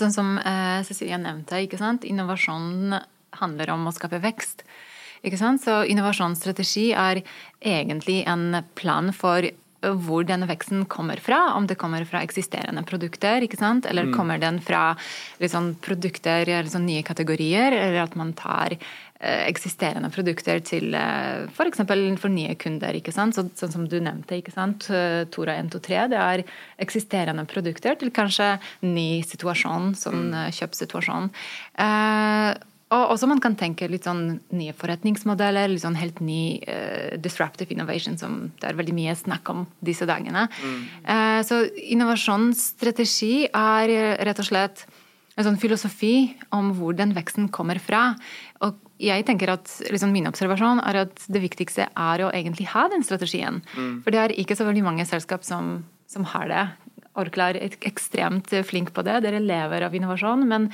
sånn 0.00 0.14
som 0.16 0.34
eh, 0.40 0.80
Cecilia 0.88 1.20
nevnte, 1.20 1.60
ikke 1.64 1.80
sant? 1.80 2.08
innovasjon 2.08 2.96
handler 3.40 3.74
om 3.74 3.88
å 3.88 3.94
skape 3.94 4.22
vekst. 4.24 4.64
Ikke 5.24 5.40
sant? 5.40 5.64
Så 5.64 5.82
innovasjonsstrategi 5.88 6.90
er 6.92 7.22
egentlig 7.64 8.22
en 8.28 8.62
plan 8.76 9.12
for 9.16 9.48
hvor 10.06 10.26
denne 10.26 10.48
veksten 10.48 10.84
kommer 10.90 11.20
fra. 11.22 11.54
Om 11.58 11.68
det 11.70 11.78
kommer 11.80 12.04
fra 12.08 12.22
eksisterende 12.24 12.84
produkter, 12.86 13.44
eller 13.44 14.12
kommer 14.12 14.38
den 14.38 14.60
fra 14.60 14.96
liksom, 15.42 15.74
produkter, 15.84 16.46
liksom, 16.46 16.86
nye 16.86 17.02
kategorier, 17.02 17.72
eller 17.72 18.02
at 18.04 18.16
man 18.16 18.32
tar 18.32 18.74
eh, 18.74 19.46
eksisterende 19.46 20.10
produkter 20.14 20.60
til 20.64 20.94
eh, 20.94 21.46
f.eks. 21.50 21.84
For, 21.84 22.04
for 22.20 22.34
nye 22.34 22.54
kunder. 22.60 23.00
Så, 23.14 23.46
sånn 23.54 23.74
som 23.76 23.88
du 23.88 23.98
nevnte, 24.00 24.40
ikke 24.40 24.54
sant? 24.54 24.88
Eh, 24.90 25.24
Tora 25.34 25.56
123, 25.60 26.04
det 26.12 26.20
er 26.20 26.44
eksisterende 26.82 27.46
produkter 27.50 27.98
til 28.00 28.12
kanskje 28.14 28.54
ny 28.86 29.22
situasjon, 29.26 29.94
sånn 29.98 30.30
mm. 30.32 30.54
kjøpssituasjon. 30.60 31.34
Eh, 31.84 32.52
og 32.92 33.14
også 33.14 33.26
man 33.30 33.40
kan 33.42 33.56
tenke 33.58 33.88
litt 33.88 34.04
sånn 34.06 34.40
nye 34.54 34.74
forretningsmodeller, 34.76 35.70
litt 35.72 35.82
sånn 35.82 35.96
helt 35.98 36.20
ny 36.24 36.60
uh, 36.68 37.16
disruptive 37.22 37.72
innovation, 37.72 38.18
som 38.20 38.50
det 38.60 38.68
er 38.70 38.78
veldig 38.78 38.96
mye 38.96 39.14
snakk 39.18 39.48
om 39.50 39.64
disse 39.84 40.06
dagene. 40.08 40.46
Eh, 41.02 41.40
så 41.46 41.62
innovasjonsstrategi 41.94 43.48
er 43.48 43.92
eh, 43.92 44.12
rett 44.28 44.42
og 44.42 44.48
slett 44.50 44.84
en 45.34 45.46
sånn 45.48 45.58
filosofi 45.58 46.34
om 46.54 46.70
hvor 46.78 46.94
den 46.94 47.14
veksten 47.16 47.48
kommer 47.54 47.80
fra. 47.82 48.12
Og 48.62 48.76
jeg 49.02 49.24
tenker 49.26 49.50
at 49.56 49.70
liksom 49.90 50.12
Min 50.14 50.28
observasjon 50.30 50.82
er 50.84 51.00
at 51.06 51.24
det 51.26 51.42
viktigste 51.42 51.88
er 51.88 52.22
å 52.22 52.30
egentlig 52.30 52.68
ha 52.70 52.86
den 52.92 53.02
strategien. 53.06 53.64
For 54.04 54.14
det 54.14 54.20
er 54.20 54.36
ikke 54.38 54.54
så 54.54 54.68
veldig 54.68 54.84
mange 54.86 55.08
selskap 55.08 55.42
som, 55.46 55.80
som 56.06 56.28
har 56.30 56.46
det. 56.52 56.64
Orkla 57.20 57.52
er 57.52 57.76
ekstremt 57.86 58.50
flink 58.66 58.90
på 58.94 59.04
det. 59.06 59.20
Dere 59.22 59.42
lever 59.42 59.86
av 59.86 59.94
innovasjon. 59.94 60.44
Men 60.50 60.68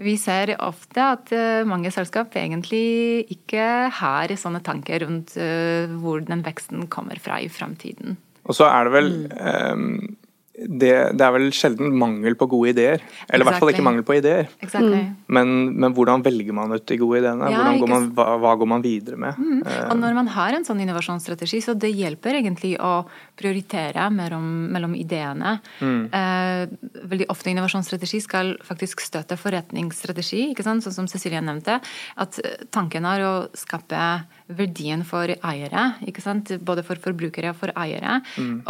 vi 0.00 0.16
ser 0.20 0.54
ofte 0.62 1.04
at 1.04 1.32
eh, 1.36 1.62
mange 1.68 1.92
selskap 1.94 2.34
egentlig 2.40 3.26
ikke 3.34 3.66
har 4.00 4.32
sånne 4.40 4.62
tanker 4.64 5.04
rundt 5.04 5.36
eh, 5.36 5.90
hvor 6.00 6.24
den 6.24 6.44
veksten 6.46 6.88
kommer 6.92 7.20
fra 7.22 7.40
i 7.42 7.50
framtiden. 7.52 8.16
Og 8.48 8.56
så 8.58 8.66
er 8.72 8.88
det 8.88 8.94
vel 8.96 9.12
eh, 9.36 9.84
det, 10.52 10.90
det 11.16 11.24
er 11.24 11.32
vel 11.32 11.46
sjelden 11.56 11.94
mangel 11.96 12.34
på 12.36 12.46
gode 12.52 12.74
ideer. 12.74 13.00
Eller 13.28 13.44
i 13.44 13.48
hvert 13.48 13.62
fall 13.62 13.70
ikke 13.72 13.84
mangel 13.86 14.04
på 14.04 14.18
ideer. 14.18 14.50
Exactly. 14.60 15.00
Men, 15.32 15.54
men 15.80 15.94
hvordan 15.96 16.24
velger 16.24 16.52
man 16.56 16.74
ut 16.76 16.84
de 16.88 16.98
gode 17.00 17.22
ideene? 17.22 17.48
Ja, 17.54 17.62
går 17.80 17.88
man, 17.88 18.08
hva, 18.16 18.26
hva 18.42 18.52
går 18.60 18.68
man 18.68 18.84
videre 18.84 19.16
med? 19.20 19.38
Mm. 19.40 19.62
Og 19.88 19.94
når 20.02 20.18
man 20.18 20.28
har 20.34 20.52
en 20.52 20.66
sånn 20.68 20.82
innovasjonsstrategi, 20.84 21.62
så 21.64 21.72
det 21.72 21.94
hjelper 21.96 22.36
egentlig 22.42 22.74
å 22.84 22.92
prioritere 23.40 24.10
mellom, 24.12 24.50
mellom 24.74 24.96
ideene. 24.98 25.54
Eh, 25.80 26.66
veldig 27.14 27.30
ofte 27.32 27.52
innovasjonsstrategi 27.54 28.20
skal 28.20 28.52
faktisk 28.66 29.00
støtte 29.04 29.40
forretningsstrategi, 29.40 30.50
ikke 30.52 30.68
sant? 30.68 30.84
sånn 30.84 31.00
som 31.00 31.08
Cecilie 31.08 31.40
nevnte. 31.40 31.80
At 32.20 32.42
eh, 32.44 32.68
tanken 32.68 33.08
er 33.08 33.24
å 33.24 33.34
skape 33.56 34.04
verdien 34.58 35.04
for 35.06 35.30
eiere, 35.32 35.86
ikke 36.06 36.24
sant? 36.24 36.52
både 36.62 36.84
for 36.86 37.00
forbrukere 37.00 37.52
og 37.52 37.58
for 37.60 37.72
eiere. 37.78 38.20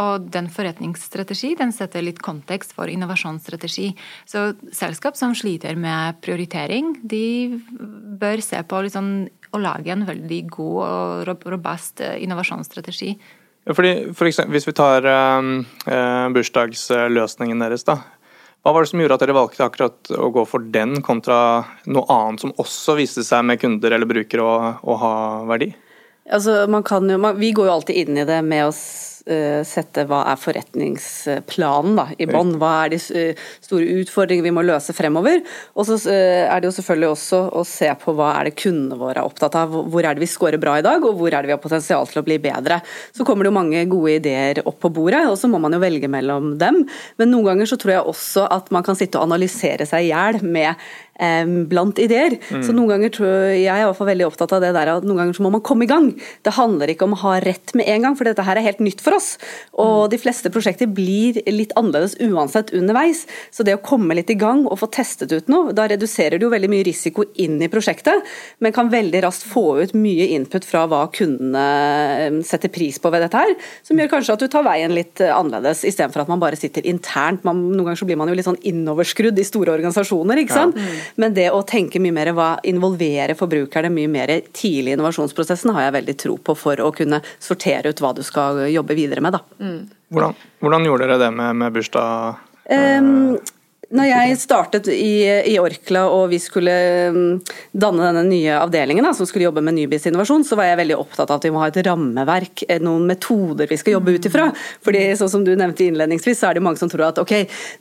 Og 0.00 0.28
den 0.32 0.48
forretningsstrategi 0.52 1.54
den 1.58 1.74
setter 1.74 2.04
litt 2.04 2.22
kontekst 2.24 2.74
for 2.76 2.90
innovasjonsstrategi. 2.92 3.92
Så 4.28 4.52
selskap 4.74 5.18
som 5.18 5.36
sliter 5.36 5.78
med 5.78 6.20
prioritering, 6.24 6.94
de 7.02 7.60
bør 8.22 8.42
se 8.44 8.62
på 8.66 8.82
sånn 8.92 9.12
å 9.52 9.60
lage 9.60 9.92
en 9.92 10.06
veldig 10.08 10.40
god 10.52 10.78
og 11.28 11.46
robust 11.52 12.00
eh, 12.00 12.18
innovasjonsstrategi. 12.24 13.12
Fordi, 13.68 13.92
for 14.16 14.26
eksempel, 14.26 14.56
hvis 14.56 14.66
vi 14.66 14.74
tar 14.74 15.06
um, 15.06 15.60
eh, 15.86 16.26
bursdagsløsningen 16.34 17.62
deres, 17.62 17.84
da. 17.86 18.00
Hva 18.62 18.70
var 18.74 18.84
det 18.84 18.92
som 18.92 19.00
gjorde 19.02 19.16
at 19.18 19.22
dere 19.24 19.34
valgte 19.34 19.64
akkurat 19.66 20.10
å 20.14 20.28
gå 20.30 20.44
for 20.46 20.62
den 20.74 21.00
kontra 21.02 21.36
noe 21.90 22.06
annet 22.14 22.44
som 22.44 22.52
også 22.62 22.94
viste 23.00 23.24
seg 23.26 23.42
med 23.48 23.58
kunder 23.58 23.94
eller 23.96 24.06
brukere 24.06 24.44
å, 24.46 24.52
å 24.78 24.98
ha 25.00 25.14
verdi? 25.50 25.72
Altså, 26.30 26.60
man 26.70 26.84
kan 26.86 27.10
jo, 27.10 27.16
man, 27.18 27.34
vi 27.40 27.50
går 27.56 27.66
jo 27.66 27.72
alltid 27.74 27.98
inn 28.04 28.20
i 28.22 28.26
det 28.28 28.38
med 28.46 28.70
uh, 28.70 28.76
sette 29.22 30.02
hva 30.10 30.24
er 30.32 30.38
forretningsplanen 30.40 31.98
da, 31.98 32.06
i 32.18 32.26
bånn. 32.26 32.56
Hva 32.58 32.72
er 32.84 32.92
de 32.94 32.98
uh, 32.98 33.42
store 33.62 34.00
utfordringene 34.02 34.48
vi 34.48 34.54
må 34.54 34.64
løse 34.66 34.94
fremover. 34.96 35.42
Og 35.76 35.86
så 35.88 35.98
uh, 36.08 36.48
er 36.48 36.62
det 36.62 36.70
jo 36.70 36.74
selvfølgelig 36.78 37.10
også 37.12 37.42
å 37.60 37.64
se 37.68 37.90
på 38.02 38.14
hva 38.18 38.32
er 38.38 38.50
det 38.50 38.56
kundene 38.58 38.98
våre 39.00 39.22
er 39.22 39.28
opptatt 39.28 39.56
av. 39.60 39.76
Hvor 39.92 40.02
er 40.02 40.18
det 40.18 40.24
vi 40.24 40.30
scorer 40.30 40.60
bra 40.62 40.78
i 40.80 40.86
dag, 40.86 41.04
og 41.06 41.20
hvor 41.20 41.30
er 41.30 41.42
det 41.42 41.52
vi 41.52 41.56
har 41.56 41.62
potensial 41.62 42.08
til 42.10 42.22
å 42.22 42.26
bli 42.26 42.40
bedre. 42.42 42.80
Så 43.14 43.26
kommer 43.28 43.46
det 43.46 43.52
jo 43.52 43.60
mange 43.60 43.84
gode 43.90 44.18
ideer 44.18 44.62
opp 44.66 44.80
på 44.82 44.92
bordet, 44.94 45.24
og 45.30 45.38
så 45.38 45.50
må 45.50 45.62
man 45.62 45.76
jo 45.76 45.82
velge 45.82 46.10
mellom 46.10 46.56
dem. 46.60 46.82
Men 47.20 47.32
noen 47.34 47.52
ganger 47.52 47.70
så 47.70 47.78
tror 47.80 47.96
jeg 47.96 48.12
også 48.16 48.48
at 48.50 48.74
man 48.74 48.84
kan 48.86 48.98
sitte 48.98 49.20
og 49.20 49.30
analysere 49.30 49.86
seg 49.88 50.08
i 50.08 50.12
hjel 50.12 50.42
med 50.42 50.74
blant 51.70 52.00
ideer. 52.02 52.34
Mm. 52.50 52.62
Så 52.64 52.72
noen 52.74 52.94
ganger 52.94 53.12
tror 53.14 53.28
jeg, 53.28 53.60
jeg 53.62 53.70
er 53.70 53.84
i 53.84 53.86
hvert 53.86 53.98
fall 53.98 54.08
veldig 54.08 54.26
opptatt 54.26 54.54
av 54.56 54.62
det 54.64 54.72
der 54.74 54.90
at 54.94 55.04
noen 55.06 55.20
ganger 55.20 55.36
så 55.36 55.44
må 55.44 55.52
man 55.54 55.62
komme 55.62 55.86
i 55.86 55.90
gang. 55.90 56.08
Det 56.42 56.54
handler 56.56 56.90
ikke 56.90 57.06
om 57.06 57.14
å 57.14 57.20
ha 57.20 57.36
rett 57.44 57.74
med 57.78 57.86
en 57.92 58.06
gang, 58.08 58.16
for 58.18 58.26
dette 58.26 58.42
her 58.46 58.58
er 58.58 58.66
helt 58.66 58.82
nytt 58.82 59.04
for 59.04 59.11
oss. 59.16 59.36
Og 59.80 60.10
de 60.12 60.18
fleste 60.20 60.50
prosjekter 60.52 60.90
blir 60.90 61.40
litt 61.50 61.74
annerledes 61.78 62.16
uansett 62.22 62.72
underveis. 62.76 63.24
Så 63.50 63.66
det 63.66 63.76
å 63.76 63.82
komme 63.84 64.16
litt 64.18 64.30
i 64.32 64.38
gang 64.38 64.64
og 64.66 64.78
få 64.80 64.88
testet 64.92 65.32
ut 65.32 65.50
noe, 65.52 65.72
da 65.76 65.86
reduserer 65.90 66.38
du 66.38 66.46
jo 66.46 66.52
veldig 66.52 66.70
mye 66.72 66.86
risiko 66.86 67.26
inn 67.40 67.60
i 67.62 67.70
prosjektet, 67.72 68.26
men 68.62 68.74
kan 68.74 68.90
veldig 68.92 69.22
raskt 69.24 69.46
få 69.48 69.64
ut 69.82 69.94
mye 69.98 70.28
input 70.36 70.66
fra 70.66 70.84
hva 70.90 71.04
kundene 71.14 72.42
setter 72.46 72.72
pris 72.72 72.98
på 73.02 73.10
ved 73.12 73.24
dette 73.24 73.38
her, 73.38 73.54
som 73.86 73.98
gjør 73.98 74.10
kanskje 74.14 74.36
at 74.36 74.44
du 74.44 74.48
tar 74.52 74.66
veien 74.66 74.94
litt 74.94 75.22
annerledes, 75.24 75.84
istedenfor 75.88 76.24
at 76.24 76.32
man 76.32 76.42
bare 76.42 76.58
sitter 76.58 76.86
internt. 76.88 77.44
Man, 77.46 77.60
noen 77.72 77.90
ganger 77.90 78.02
så 78.02 78.08
blir 78.08 78.20
man 78.20 78.30
jo 78.30 78.36
litt 78.38 78.48
sånn 78.48 78.60
innoverskrudd 78.68 79.38
i 79.38 79.46
store 79.46 79.74
organisasjoner, 79.76 80.42
ikke 80.42 80.56
sant. 80.56 80.78
Ja. 80.78 80.88
Mm. 80.88 81.02
Men 81.24 81.36
det 81.36 81.48
å 81.52 81.62
tenke 81.68 82.00
mye 82.02 82.16
mer 82.16 82.32
hva 82.36 82.50
involvere 82.68 83.36
forbrukerne 83.38 83.92
mye 83.92 84.10
mer 84.10 84.34
tidlig 84.52 84.92
i 84.92 84.96
innovasjonsprosessen, 84.96 85.72
har 85.76 85.88
jeg 85.88 85.96
veldig 85.98 86.16
tro 86.24 86.38
på 86.38 86.56
for 86.58 86.80
å 86.82 86.90
kunne 86.96 87.20
sortere 87.42 87.92
ut 87.92 88.02
hva 88.02 88.12
du 88.16 88.22
skal 88.26 88.64
jobbe 88.72 88.92
videre 88.96 89.01
med. 89.10 89.40
Mm. 89.58 89.90
Hvordan, 90.12 90.34
hvordan, 90.60 90.84
gjorde 90.84 91.08
dere 91.08 91.18
det 91.18 91.30
med, 91.34 91.56
med 91.56 91.72
bursdag? 91.72 92.36
Um, 92.70 93.38
når 93.92 94.08
jeg 94.08 94.36
startet 94.40 94.88
i, 94.88 95.20
i, 95.52 95.58
Orkla 95.60 96.06
og 96.08 96.30
vi 96.32 96.38
skulle 96.40 96.72
mm, 97.12 97.26
danne 97.76 98.06
denne 98.08 98.22
nye 98.24 98.54
avdelingen 98.56 99.04
da, 99.04 99.12
som 99.16 99.28
skulle 99.28 99.44
jobbe 99.44 99.62
med 99.64 99.76
Nybis 99.76 100.06
innovasjon, 100.08 100.46
så 100.48 100.56
var 100.56 100.70
jeg 100.70 100.78
veldig 100.80 100.96
opptatt 100.96 101.28
av 101.28 101.40
at 101.40 101.46
vi 101.46 101.52
må 101.52 101.60
ha 101.60 101.68
et 101.68 101.80
rammeverk, 101.84 102.64
eh, 102.68 102.80
noen 102.80 103.04
metoder 103.10 103.68
vi 103.68 103.76
skal 103.80 103.98
jobbe 103.98 104.14
ut 104.16 104.28
ifra. 104.30 104.48
Fordi 104.84 105.02
sånn 105.20 105.32
som 105.34 105.44
du 105.44 105.52
nevnte 105.58 105.84
innledningsvis, 105.84 106.40
så 106.40 106.48
er 106.48 106.56
det 106.56 106.64
mange 106.64 106.80
som 106.80 106.88
tror 106.92 107.10
at 107.10 107.20
ok, 107.20 107.34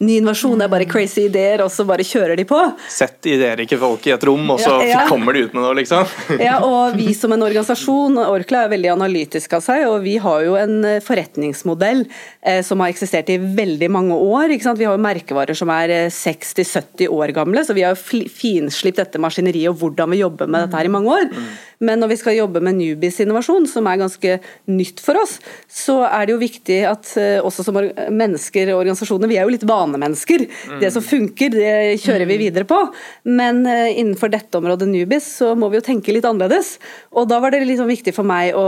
ny 0.03 0.17
innovasjon 0.19 0.65
er 0.65 0.71
bare 0.73 0.87
crazy 0.91 1.29
ideer, 1.29 1.63
og 1.63 1.71
så 1.71 1.85
bare 1.87 2.05
kjører 2.07 2.35
de 2.39 2.47
på. 2.49 2.59
Sett 2.91 3.31
ideer 3.31 3.63
ikke 3.63 3.79
folk 3.79 4.09
i 4.09 4.15
et 4.17 4.27
rom, 4.27 4.43
og 4.51 4.59
så 4.59 4.81
ja, 4.81 4.89
ja. 4.91 5.05
kommer 5.07 5.37
de 5.37 5.45
ut 5.47 5.55
med 5.55 5.63
noe, 5.63 5.77
liksom. 5.79 6.11
ja, 6.43 6.59
og 6.67 6.99
vi 6.99 7.15
som 7.15 7.31
en 7.31 7.47
organisasjon, 7.47 8.19
Orkla 8.25 8.65
er 8.65 8.75
veldig 8.75 8.91
analytisk 8.97 9.55
av 9.55 9.63
seg, 9.63 9.87
og 9.87 10.01
vi 10.03 10.17
har 10.19 10.43
jo 10.43 10.59
en 10.59 10.77
eh, 10.97 10.99
forretningsmodell 11.07 12.03
eh, 12.03 12.59
som 12.67 12.83
har 12.83 12.91
eksistert 12.91 13.31
i 13.31 13.39
veldig 13.39 13.91
mange 13.95 14.19
år. 14.19 14.51
Vi 14.51 14.85
har 14.85 14.99
jo 14.99 15.07
merkevarer 15.07 15.55
som 15.57 15.71
er 15.71 16.00
60-70 16.09 17.11
år 17.11 17.33
gamle, 17.35 17.63
så 17.65 17.75
vi 17.77 17.85
har 17.85 17.99
finslipt 17.99 18.99
dette 19.01 19.21
maskineriet 19.21 19.71
og 19.73 19.81
hvordan 19.81 20.13
vi 20.13 20.23
jobber 20.23 20.49
med 20.49 20.65
dette 20.65 20.79
her 20.79 20.89
i 20.89 20.93
mange 20.93 21.19
år. 21.19 21.29
Men 21.81 22.01
når 22.01 22.13
vi 22.13 22.17
skal 22.21 22.37
jobbe 22.37 22.61
med 22.63 22.77
Nubis 22.77 23.19
innovasjon, 23.23 23.67
som 23.69 23.87
er 23.89 23.99
ganske 24.01 24.37
nytt 24.71 25.01
for 25.03 25.19
oss, 25.21 25.37
så 25.65 26.01
er 26.07 26.27
det 26.27 26.35
jo 26.35 26.41
viktig 26.41 26.79
at 26.87 27.11
eh, 27.19 27.39
også 27.41 27.65
som 27.65 27.79
mennesker 27.81 28.71
og 28.71 28.83
organisasjoner, 28.83 29.29
vi 29.31 29.39
er 29.39 29.47
jo 29.47 29.53
litt 29.55 29.65
vanemennesker. 29.67 30.45
Det 30.81 30.91
som 30.93 31.05
funker, 31.05 31.53
det 31.53 32.01
kjører 32.03 32.29
vi 32.29 32.39
videre 32.43 32.67
på. 32.69 32.79
Men 33.29 33.63
eh, 33.69 33.97
innenfor 33.97 34.31
dette 34.33 34.61
området 34.61 34.89
Nubis, 34.91 35.27
så 35.41 35.53
må 35.57 35.71
vi 35.71 35.79
jo 35.79 35.85
tenke 35.85 36.13
litt 36.13 36.27
annerledes. 36.27 36.75
Og 37.17 37.29
da 37.31 37.41
var 37.41 37.53
det 37.53 37.63
litt 37.65 37.81
sånn 37.81 37.91
viktig 37.91 38.13
for 38.15 38.27
meg 38.27 38.55
å 38.57 38.65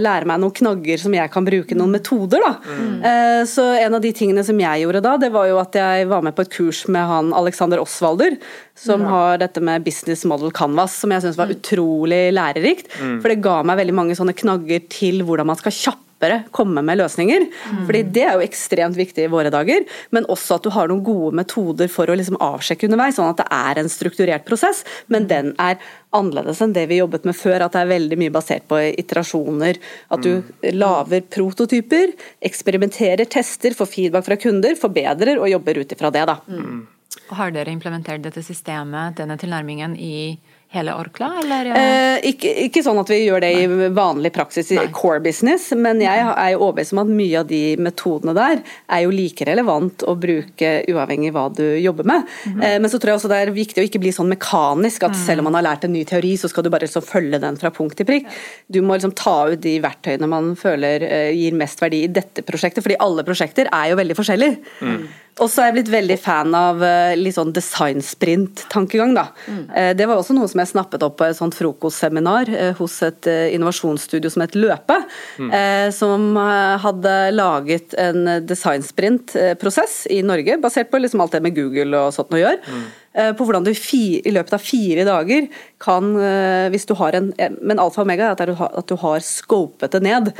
lære 0.00 0.28
meg 0.28 0.42
noen 0.42 0.56
knagger 0.60 1.00
som 1.00 1.16
jeg 1.16 1.32
kan 1.32 1.46
bruke, 1.46 1.78
noen 1.78 1.96
metoder. 1.96 2.44
da. 2.44 2.52
Mm. 2.60 3.46
Så 3.48 3.64
en 3.80 3.96
av 3.96 4.02
de 4.04 4.12
tingene 4.16 4.44
som 4.46 4.58
jeg 4.60 4.84
gjorde 4.84 5.02
da, 5.04 5.16
det 5.20 5.32
var 5.34 5.48
jo 5.48 5.58
at 5.62 5.76
jeg 5.76 6.08
var 6.10 6.24
med 6.24 6.36
på 6.36 6.44
et 6.44 6.52
kurs 6.52 6.84
med 6.92 7.08
han 7.08 7.32
Alexander 7.36 7.82
Osvalder, 7.82 8.36
som 8.80 9.04
har 9.08 9.40
dette 9.42 9.62
med 9.64 9.84
business 9.84 10.24
model 10.28 10.52
canvas, 10.56 10.96
som 11.02 11.12
jeg 11.12 11.24
syns 11.24 11.40
var 11.40 11.50
mm. 11.50 11.56
utrolig 11.58 12.22
lærerikt. 12.36 12.92
Mm. 13.00 13.18
For 13.20 13.32
det 13.32 13.42
ga 13.44 13.60
meg 13.66 13.80
veldig 13.82 13.96
mange 13.96 14.16
sånne 14.18 14.36
knagger 14.36 14.86
til 14.92 15.24
hvordan 15.26 15.50
man 15.50 15.58
skal 15.60 15.76
kjappere 15.76 16.42
komme 16.52 16.82
med 16.84 17.00
løsninger. 17.00 17.46
Mm. 17.48 17.86
Fordi 17.88 18.02
Det 18.02 18.24
er 18.24 18.34
jo 18.36 18.44
ekstremt 18.44 18.96
viktig 18.96 19.24
i 19.24 19.32
våre 19.32 19.52
dager, 19.52 19.84
men 20.10 20.28
også 20.28 20.58
at 20.58 20.64
du 20.64 20.70
har 20.70 20.88
noen 20.88 21.04
gode 21.04 21.32
metoder 21.36 21.88
for 21.88 22.08
å 22.08 22.16
liksom 22.16 22.36
avsjekke 22.40 22.88
underveis, 22.88 23.16
sånn 23.16 23.32
at 23.32 23.40
det 23.40 23.48
er 23.56 23.80
en 23.80 23.88
strukturert 23.88 24.44
prosess, 24.44 24.84
men 25.08 25.28
den 25.30 25.54
er 25.58 25.80
annerledes 26.12 26.60
enn 26.60 26.74
det 26.76 26.88
vi 26.90 27.00
jobbet 27.00 27.24
med 27.24 27.36
før, 27.38 27.64
at 27.64 27.72
det 27.72 27.84
er 27.84 27.92
veldig 27.94 28.20
mye 28.20 28.34
basert 28.34 28.68
på 28.68 28.80
iterasjoner. 28.90 29.80
At 30.10 30.24
du 30.24 30.40
mm. 30.40 30.70
lager 30.76 31.24
prototyper, 31.36 32.16
eksperimenterer, 32.40 33.28
tester, 33.30 33.76
får 33.76 33.92
feedback 33.92 34.26
fra 34.28 34.40
kunder, 34.40 34.76
forbedrer 34.76 35.40
og 35.40 35.52
jobber 35.52 35.84
ut 35.84 35.92
ifra 35.96 36.12
det. 36.12 36.26
da. 36.28 36.40
Mm. 36.48 36.88
Har 37.34 37.50
dere 37.54 37.72
implementert 37.74 38.22
dette 38.22 38.42
systemet, 38.42 39.16
denne 39.18 39.36
tilnærmingen, 39.38 39.96
i 39.98 40.38
hele 40.70 40.92
Orkla, 40.94 41.32
eller? 41.40 41.68
Eh, 41.74 42.28
ikke, 42.30 42.50
ikke, 42.66 42.82
sånn 42.86 43.00
at 43.00 43.08
vi 43.10 43.24
gjør 43.24 43.42
det 43.42 43.48
Nei. 43.56 43.62
i 43.64 43.88
vanlig 43.94 44.30
praksis 44.36 44.68
i 44.70 44.76
Nei. 44.78 44.84
core 44.94 45.18
business, 45.24 45.66
men 45.74 45.98
jeg 46.04 46.20
er 46.22 46.52
jo 46.52 46.60
overbevist 46.60 46.94
om 46.94 47.00
at 47.02 47.10
mye 47.10 47.40
av 47.40 47.48
de 47.50 47.62
metodene 47.82 48.34
der 48.36 48.60
er 48.62 49.02
jo 49.02 49.10
like 49.14 49.46
relevant 49.48 50.04
å 50.06 50.14
bruke 50.14 50.70
uavhengig 50.92 51.32
hva 51.34 51.48
du 51.54 51.64
jobber 51.82 52.06
med. 52.06 52.22
Mm 52.22 52.52
-hmm. 52.52 52.64
eh, 52.64 52.78
men 52.78 52.90
så 52.90 53.00
tror 53.00 53.10
jeg 53.10 53.18
også 53.18 53.32
det 53.32 53.40
er 53.40 53.50
viktig 53.50 53.82
å 53.82 53.86
ikke 53.88 54.02
bli 54.04 54.12
sånn 54.14 54.30
mekanisk 54.30 55.02
at 55.02 55.16
mm. 55.16 55.22
selv 55.26 55.38
om 55.40 55.50
man 55.50 55.58
har 55.58 55.66
lært 55.74 55.84
en 55.84 55.92
ny 55.92 56.04
teori, 56.04 56.36
så 56.36 56.48
skal 56.48 56.62
du 56.62 56.70
bare 56.70 56.86
liksom 56.86 57.02
følge 57.02 57.40
den 57.40 57.56
fra 57.56 57.70
punkt 57.70 57.96
til 57.96 58.06
prikk. 58.06 58.26
Du 58.68 58.80
må 58.80 58.94
liksom 58.94 59.14
ta 59.14 59.50
ut 59.50 59.60
de 59.60 59.80
verktøyene 59.80 60.28
man 60.28 60.54
føler 60.54 61.02
eh, 61.02 61.34
gir 61.34 61.52
mest 61.52 61.82
verdi 61.82 62.04
i 62.04 62.06
dette 62.06 62.42
prosjektet, 62.42 62.82
fordi 62.82 63.00
alle 63.00 63.24
prosjekter 63.24 63.66
er 63.72 63.90
jo 63.90 63.96
veldig 63.96 64.16
forskjellige. 64.16 64.56
Mm. 64.82 65.08
Og 65.40 65.48
så 65.48 65.62
er 65.62 65.70
jeg 65.70 65.76
blitt 65.78 65.92
veldig 65.92 66.16
fan 66.20 66.54
av 66.56 66.82
eh, 66.84 67.14
litt 67.18 67.36
sånn 67.36 67.52
designsprint-tankegang. 67.56 69.14
da. 69.16 69.26
Mm. 69.46 69.62
Eh, 69.70 69.90
det 69.96 70.08
var 70.08 70.20
også 70.20 70.36
noe 70.36 70.50
som 70.50 70.60
jeg 70.62 70.72
snappet 70.72 71.04
opp 71.06 71.16
på 71.20 71.28
et 71.28 71.38
sånt 71.38 71.56
frokostseminar 71.56 72.50
eh, 72.52 72.72
hos 72.80 72.98
et 73.06 73.28
innovasjonsstudio 73.30 74.32
som 74.32 74.44
het 74.44 74.58
Løpe. 74.58 74.98
Mm. 75.40 75.50
Som 75.94 76.34
hadde 76.36 77.12
laget 77.32 77.94
en 78.00 78.26
designsprint-prosess 78.46 80.02
i 80.12 80.20
Norge, 80.26 80.58
basert 80.60 80.90
på 80.90 81.00
liksom 81.00 81.22
alt 81.24 81.36
det 81.36 81.42
med 81.44 81.56
Google 81.56 82.04
og 82.04 82.14
sånt 82.14 82.34
å 82.34 82.40
gjøre. 82.40 82.60
Mm. 82.66 82.84
Eh, 83.10 83.32
på 83.34 83.42
hvordan 83.42 83.64
du 83.66 83.72
i 83.74 84.30
løpet 84.30 84.54
av 84.54 84.62
fire 84.62 85.02
dager 85.02 85.48
kan, 85.82 86.12
eh, 86.14 86.68
hvis 86.70 86.86
du 86.86 86.94
har 86.94 87.16
en 87.18 87.32
eh, 87.42 87.50
Men 87.60 87.80
alfa 87.82 88.04
og 88.04 88.06
omega 88.06 88.28
er 88.30 88.52
at 88.54 88.86
du 88.86 88.94
har 89.02 89.18
scopet 89.18 89.90
det 89.90 90.02
ned 90.02 90.30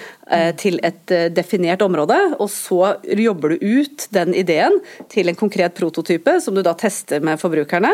til 0.57 0.79
et 0.87 1.11
definert 1.35 1.83
område, 1.83 2.17
og 2.39 2.47
så 2.49 2.95
jobber 3.03 3.51
du 3.51 3.81
ut 3.83 4.07
den 4.15 4.35
ideen 4.35 4.79
til 5.11 5.29
en 5.29 5.35
konkret 5.35 5.75
prototype 5.75 6.37
som 6.41 6.55
du 6.55 6.63
da 6.63 6.77
tester 6.79 7.21
med 7.21 7.41
forbrukerne, 7.41 7.91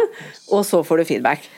og 0.53 0.67
så 0.69 0.83
får 0.85 1.01
du 1.01 1.09
feedback. 1.09 1.49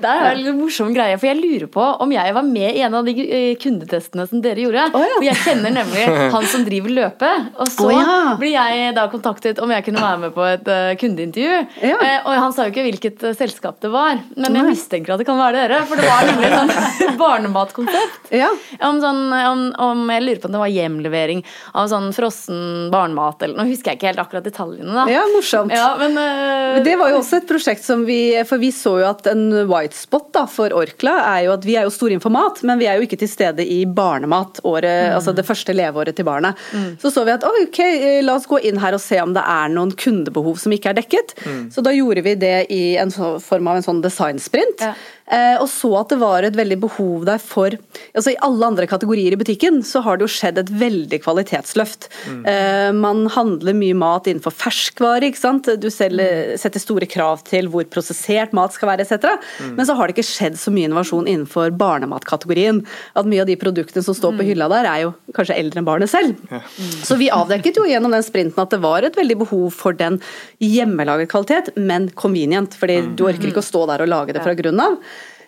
Det 0.00 0.08
er 0.08 0.38
en 0.38 0.58
morsom 0.58 0.92
greie, 0.94 1.16
for 1.20 1.28
jeg 1.28 1.38
lurer 1.38 1.68
på 1.70 1.82
om 2.00 2.12
jeg 2.14 2.32
var 2.34 2.46
med 2.46 2.76
i 2.76 2.82
en 2.86 2.94
av 2.96 3.06
de 3.06 3.12
eh, 3.20 3.52
kundetestene 3.60 4.24
som 4.30 4.40
dere 4.42 4.64
gjorde. 4.64 4.86
Oh, 4.96 5.02
ja. 5.04 5.16
For 5.18 5.26
jeg 5.26 5.40
kjenner 5.44 5.74
nemlig 5.74 6.04
han 6.34 6.46
som 6.48 6.64
driver 6.66 6.94
løpet. 6.96 7.50
Og 7.60 7.72
så 7.72 7.88
oh, 7.88 7.92
ja. 7.98 8.16
blir 8.40 8.54
jeg 8.54 8.94
da 8.96 9.06
kontaktet 9.12 9.60
om 9.60 9.72
jeg 9.74 9.84
kunne 9.86 10.02
være 10.02 10.22
med 10.24 10.34
på 10.36 10.46
et 10.48 10.70
uh, 10.70 10.92
kundeintervju. 11.00 11.58
Ja. 11.84 11.98
Uh, 12.00 12.30
og 12.30 12.38
han 12.46 12.56
sa 12.56 12.66
jo 12.66 12.74
ikke 12.74 12.86
hvilket 12.86 13.26
selskap 13.36 13.80
det 13.84 13.92
var, 13.92 14.22
men 14.36 14.56
jeg 14.56 14.68
mistenker 14.70 15.14
at 15.14 15.22
det 15.22 15.28
kan 15.28 15.40
være 15.40 15.64
dere. 15.64 15.82
For 15.90 16.00
det 16.00 16.08
var 16.08 16.28
nemlig 16.30 16.48
et 16.48 16.56
sånn 16.56 17.18
barnematkonsept. 17.24 18.32
Om, 18.32 19.02
sånn, 19.04 19.22
om, 19.36 19.64
om, 19.84 20.04
jeg 20.14 20.24
lurer 20.24 20.40
på 20.40 20.48
om 20.48 20.56
det 20.56 20.64
var 20.64 20.72
hjemlevering 20.72 21.44
av 21.76 21.90
sånn 21.92 22.10
frossen 22.16 22.88
barnemat 22.92 23.42
eller 23.44 23.58
Nå 23.60 23.66
husker 23.68 23.92
jeg 23.92 24.00
ikke 24.00 24.10
helt 24.12 24.22
akkurat 24.22 24.46
detaljene, 24.46 24.94
da. 24.94 25.04
Ja, 25.10 25.26
morsomt. 25.34 25.74
Men, 26.00 26.16
men, 26.16 26.84
det 26.86 26.96
var 27.00 27.12
jo 27.12 27.20
også 27.20 27.40
et 27.40 27.48
prosjekt 27.50 27.84
som 27.84 28.06
vi 28.08 28.20
For 28.48 28.62
vi 28.62 28.70
så 28.74 28.94
jo 29.02 29.08
at 29.10 29.26
en 29.28 29.48
white 29.68 29.89
white 29.90 29.96
spot 29.96 30.32
da, 30.32 30.46
for 30.46 30.72
Orkla 30.72 31.36
er 31.36 31.46
jo 31.46 31.54
at 31.54 31.64
vi 31.66 31.76
er 31.76 31.84
jo 31.84 31.90
store 31.90 32.14
informat, 32.14 32.30
mat, 32.30 32.62
men 32.62 32.78
vi 32.78 32.86
er 32.86 32.96
jo 32.96 33.06
ikke 33.06 33.18
til 33.18 33.28
stede 33.28 33.64
i 33.66 33.84
barnemat, 33.86 34.60
året, 34.64 35.10
mm. 35.10 35.16
altså 35.16 35.32
det 35.34 35.44
første 35.46 35.74
leveåret 35.74 36.16
til 36.16 36.24
barnet. 36.24 36.56
Mm. 36.72 36.96
Så 37.00 37.10
så 37.10 37.24
vi 37.24 37.34
at 37.34 37.44
ok, 37.44 37.80
eh, 37.80 38.22
la 38.22 38.36
oss 38.36 38.46
gå 38.46 38.60
inn 38.62 38.78
her 38.78 38.94
og 38.94 39.02
se 39.02 39.20
om 39.20 39.34
det 39.34 39.42
er 39.42 39.72
noen 39.72 39.92
kundebehov 39.92 40.58
som 40.58 40.72
ikke 40.72 40.92
er 40.92 41.00
dekket. 41.00 41.34
Mm. 41.44 41.70
Så 41.74 41.82
da 41.82 41.92
gjorde 41.92 42.22
vi 42.22 42.36
det 42.38 42.66
i 42.70 42.96
en 43.00 43.10
form 43.10 43.70
av 43.70 43.80
en 43.80 43.86
sånn 43.86 44.04
designsprint. 44.04 44.84
Ja. 44.84 44.94
Eh, 45.30 45.56
og 45.62 45.68
så 45.70 45.90
at 46.00 46.10
det 46.12 46.18
var 46.20 46.46
et 46.46 46.56
veldig 46.58 46.78
behov 46.82 47.26
der 47.28 47.38
for 47.42 47.76
altså 48.16 48.32
I 48.32 48.38
alle 48.42 48.66
andre 48.66 48.88
kategorier 48.90 49.34
i 49.34 49.38
butikken 49.38 49.80
så 49.86 50.02
har 50.04 50.18
det 50.18 50.26
jo 50.26 50.32
skjedd 50.34 50.58
et 50.58 50.72
veldig 50.80 51.20
kvalitetsløft. 51.22 52.08
Mm. 52.30 52.98
Man 52.98 53.22
handler 53.32 53.76
mye 53.76 53.96
mat 53.96 54.26
innenfor 54.30 54.54
ferskvare, 54.54 55.28
ikke 55.28 55.40
sant. 55.40 55.68
Du 55.80 55.86
selger, 55.92 56.56
setter 56.60 56.82
store 56.82 57.06
krav 57.10 57.44
til 57.46 57.68
hvor 57.70 57.86
prosessert 57.92 58.54
mat 58.56 58.74
skal 58.74 58.90
være 58.90 59.06
etc. 59.06 59.36
Mm. 59.62 59.74
Men 59.78 59.88
så 59.88 59.96
har 59.98 60.08
det 60.08 60.16
ikke 60.16 60.26
skjedd 60.26 60.58
så 60.60 60.72
mye 60.74 60.88
innovasjon 60.88 61.28
innenfor 61.30 61.74
barnematkategorien. 61.78 62.82
At 63.18 63.28
mye 63.30 63.44
av 63.44 63.50
de 63.50 63.58
produktene 63.60 64.04
som 64.06 64.16
står 64.16 64.36
på 64.38 64.48
hylla 64.50 64.68
der 64.72 64.88
er 64.90 65.04
jo 65.06 65.14
kanskje 65.36 65.58
eldre 65.60 65.82
enn 65.82 65.88
barnet 65.88 66.12
selv. 66.12 66.38
Ja. 66.50 66.62
Mm. 66.64 66.92
Så 67.06 67.18
vi 67.20 67.30
avdekket 67.34 67.80
jo 67.80 67.86
gjennom 67.88 68.14
den 68.14 68.26
sprinten 68.26 68.62
at 68.62 68.74
det 68.74 68.82
var 68.82 69.06
et 69.06 69.18
veldig 69.18 69.38
behov 69.44 69.68
for 69.76 69.96
den 69.96 70.18
hjemmelaget 70.62 71.30
kvalitet, 71.32 71.72
men 71.76 72.10
convenient. 72.18 72.74
fordi 72.74 73.00
du 73.16 73.26
orker 73.28 73.50
ikke 73.50 73.62
å 73.62 73.70
stå 73.70 73.86
der 73.90 74.04
og 74.04 74.10
lage 74.10 74.36
det 74.36 74.44
fra 74.44 74.56
grunnen 74.58 74.84
av. 74.84 74.98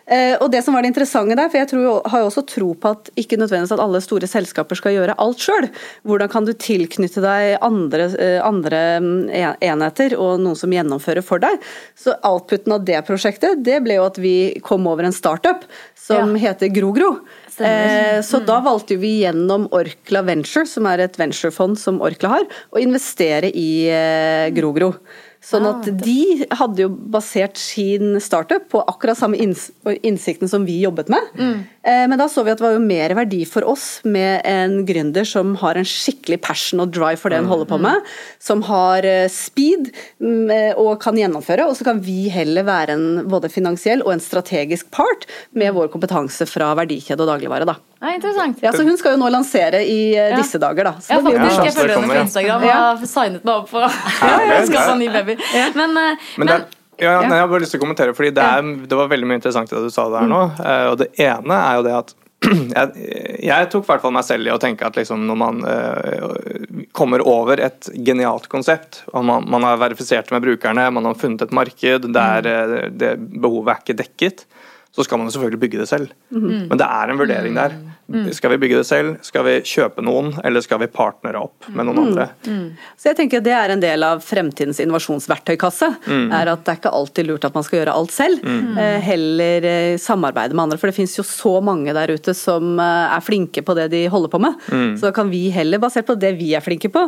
Eh, 0.07 0.35
og 0.41 0.51
det 0.53 0.63
som 0.65 0.75
var 0.75 0.83
det 0.83 0.93
interessante 0.93 1.37
der, 1.39 1.51
for 1.51 1.61
jeg 1.61 1.71
tror, 1.71 2.01
har 2.11 2.23
jo 2.23 2.31
også 2.31 2.45
tro 2.49 2.73
på 2.75 2.93
at 2.97 3.11
ikke 3.19 3.39
nødvendigvis 3.39 3.75
at 3.77 3.83
alle 3.85 4.03
store 4.03 4.31
selskaper 4.31 4.79
skal 4.79 4.97
gjøre 4.97 5.17
alt 5.23 5.45
sjøl. 5.45 5.69
Hvordan 6.09 6.33
kan 6.33 6.49
du 6.49 6.53
tilknytte 6.57 7.23
deg 7.25 7.57
andre, 7.63 8.09
eh, 8.19 8.39
andre, 8.43 8.83
mm, 9.03 9.31
enheter 9.63 10.17
og 10.19 10.43
noen 10.43 10.59
som 10.59 10.73
gjennomfører 10.75 11.25
for 11.25 11.43
deg. 11.43 11.63
Så 11.99 12.17
outputen 12.27 12.75
av 12.75 12.85
det 12.89 13.01
prosjektet 13.07 13.63
det 13.65 13.81
ble 13.85 13.99
jo 14.01 14.09
at 14.09 14.19
vi 14.21 14.59
kom 14.65 14.87
over 14.91 15.07
en 15.07 15.15
startup 15.15 15.65
som 15.99 16.35
ja. 16.37 16.49
heter 16.49 16.73
GroGro. 16.75 17.15
Eh, 17.59 18.21
så 18.25 18.41
mm. 18.41 18.47
da 18.49 18.61
valgte 18.65 18.97
vi 18.99 19.21
gjennom 19.23 19.69
Orkla 19.75 20.23
Venture, 20.27 20.67
som 20.67 20.89
er 20.91 21.05
et 21.05 21.19
venturefond 21.21 21.79
som 21.79 22.01
Orkla 22.03 22.37
har, 22.37 22.49
å 22.73 22.81
investere 22.83 23.53
i 23.53 23.87
eh, 23.93 24.49
GroGro. 24.57 24.95
Sånn 25.43 25.67
at 25.67 25.89
ah, 25.91 25.95
de 26.05 26.47
hadde 26.55 26.85
jo 26.85 26.91
basert 27.15 27.59
sin 27.59 28.21
startup 28.23 28.69
på 28.71 28.83
akkurat 28.87 29.19
samme 29.19 29.41
innsikten 29.43 30.51
som 30.51 30.67
vi 30.69 30.79
jobbet 30.85 31.11
med. 31.11 31.33
Mm. 31.35 31.57
Eh, 31.83 32.05
men 32.09 32.19
da 32.19 32.29
så 32.31 32.45
vi 32.47 32.53
at 32.53 32.61
det 32.61 32.65
var 32.65 32.77
jo 32.77 32.83
mer 32.85 33.15
verdi 33.19 33.43
for 33.49 33.67
oss 33.67 33.87
med 34.07 34.45
en 34.49 34.83
gründer 34.87 35.27
som 35.27 35.57
har 35.59 35.79
en 35.79 35.89
skikkelig 35.89 36.39
passion 36.45 36.83
og 36.85 36.93
drive 36.95 37.19
for 37.19 37.35
det 37.35 37.41
hun 37.43 37.51
holder 37.51 37.71
på 37.73 37.79
med. 37.83 38.11
Som 38.43 38.63
har 38.69 39.07
eh, 39.09 39.27
speed 39.33 39.91
mm, 40.23 40.51
eh, 40.55 40.79
og 40.79 41.01
kan 41.03 41.19
gjennomføre. 41.19 41.67
Og 41.67 41.79
så 41.79 41.87
kan 41.89 42.03
vi 42.05 42.29
heller 42.33 42.67
være 42.69 42.97
en 42.97 43.07
både 43.31 43.51
finansiell 43.53 44.05
og 44.07 44.15
en 44.15 44.23
strategisk 44.23 44.93
part 44.95 45.27
med 45.59 45.75
vår 45.75 45.91
kompetanse 45.93 46.47
fra 46.51 46.71
verdikjede 46.79 47.25
og 47.25 47.33
dagligvare. 47.35 47.67
da. 47.69 47.79
Ja, 48.03 48.15
interessant. 48.17 48.63
Ja, 48.63 48.75
så 48.75 48.87
Hun 48.87 48.99
skal 48.99 49.17
jo 49.17 49.23
nå 49.23 49.31
lansere 49.31 49.83
i 49.87 50.15
disse 50.37 50.59
dager, 50.63 50.91
da. 50.91 50.95
Så 51.03 51.15
ja, 51.15 51.23
faktisk. 51.23 51.67
Jeg 51.67 51.75
følger 51.77 51.99
henne 51.99 52.11
på 52.11 52.23
Instagram 52.27 52.67
og 52.67 52.73
har 52.73 53.03
signet 53.07 53.45
meg 53.47 53.55
opp 53.55 53.71
for 53.71 53.87
å 53.87 53.91
skaffe 54.71 54.97
ny 54.99 55.11
baby. 55.15 55.39
Men, 55.79 55.95
men, 55.95 56.23
men 56.43 56.55
ja, 57.03 57.15
nei, 57.27 57.37
jeg 57.37 57.45
har 57.45 57.51
bare 57.51 57.65
lyst 57.65 57.75
til 57.75 57.81
å 57.81 57.85
kommentere, 57.85 58.17
fordi 58.17 58.33
det, 58.37 58.43
er, 58.47 58.75
det 58.89 58.99
var 58.99 59.11
veldig 59.11 59.29
mye 59.29 59.41
interessant 59.41 59.71
det 59.73 59.85
du 59.85 59.93
sa 59.93 60.09
der 60.13 60.29
nå. 60.31 60.43
Mm. 60.53 60.61
Eh, 60.67 60.85
og 60.93 60.99
det 61.03 61.09
ene 61.27 61.59
er 61.59 61.79
jo 61.79 61.87
det 61.87 61.97
at 61.99 62.15
jeg, 62.77 63.09
jeg 63.47 63.69
tok 63.71 63.85
i 63.85 63.91
hvert 63.93 64.03
fall 64.03 64.15
meg 64.17 64.27
selv 64.27 64.49
i 64.49 64.55
å 64.55 64.59
tenke 64.63 64.87
at 64.87 64.97
liksom 64.99 65.27
når 65.29 65.39
man 65.39 65.61
uh, 65.63 66.87
kommer 66.97 67.23
over 67.29 67.63
et 67.63 67.91
genialt 67.95 68.49
konsept, 68.51 69.05
og 69.13 69.27
man, 69.29 69.47
man, 69.51 69.67
har 69.69 69.79
verifisert 69.83 70.27
det 70.27 70.35
med 70.35 70.47
brukerne, 70.49 70.89
man 70.95 71.07
har 71.07 71.21
funnet 71.21 71.47
et 71.47 71.55
marked 71.55 72.09
der 72.17 72.51
uh, 72.51 72.77
det 72.91 73.15
behovet 73.21 73.77
er 73.77 73.85
ikke 73.85 73.99
dekket, 74.03 74.47
så 74.93 75.07
skal 75.07 75.21
man 75.21 75.31
jo 75.31 75.37
selvfølgelig 75.37 75.63
bygge 75.63 75.83
det 75.85 75.89
selv. 75.89 76.11
Mm. 76.35 76.69
Men 76.73 76.81
det 76.81 76.89
er 76.89 77.13
en 77.13 77.23
vurdering 77.23 77.57
der. 77.57 77.79
Mm. 78.13 78.33
Skal 78.35 78.51
vi 78.51 78.59
bygge 78.59 78.81
det 78.81 78.87
selv, 78.87 79.15
skal 79.25 79.45
vi 79.47 79.55
kjøpe 79.67 80.03
noen, 80.05 80.33
eller 80.45 80.65
skal 80.65 80.81
vi 80.83 80.89
partnere 80.93 81.41
opp 81.47 81.69
med 81.73 81.87
noen 81.87 81.99
mm. 81.99 82.07
andre? 82.09 82.27
Mm. 82.45 82.65
Så 82.99 83.11
jeg 83.11 83.19
tenker 83.21 83.45
Det 83.45 83.55
er 83.57 83.73
en 83.73 83.83
del 83.83 84.05
av 84.05 84.21
fremtidens 84.25 84.81
innovasjonsverktøykasse. 84.85 85.89
Mm. 86.07 86.27
er 86.35 86.51
At 86.53 86.65
det 86.67 86.75
er 86.75 86.81
ikke 86.81 86.95
alltid 86.99 87.29
lurt 87.29 87.47
at 87.49 87.57
man 87.57 87.67
skal 87.67 87.81
gjøre 87.81 87.95
alt 87.97 88.15
selv. 88.15 88.43
Mm. 88.45 88.81
Eh, 88.83 88.99
heller 89.07 89.69
eh, 89.71 89.97
samarbeide 90.03 90.57
med 90.57 90.67
andre. 90.67 90.81
For 90.81 90.91
det 90.91 90.99
finnes 90.99 91.17
jo 91.17 91.27
så 91.27 91.55
mange 91.65 91.95
der 91.97 92.13
ute 92.13 92.35
som 92.37 92.75
eh, 92.83 93.17
er 93.17 93.25
flinke 93.25 93.65
på 93.65 93.77
det 93.79 93.89
de 93.95 94.05
holder 94.13 94.33
på 94.33 94.43
med. 94.43 94.59
Så 94.99 95.09
da 95.09 95.15
kan 95.15 95.31
vi 95.33 95.47
heller, 95.55 95.81
basert 95.83 96.09
på 96.09 96.19
det 96.19 96.35
vi 96.39 96.53
er 96.57 96.65
flinke 96.65 96.91
på, 96.93 97.01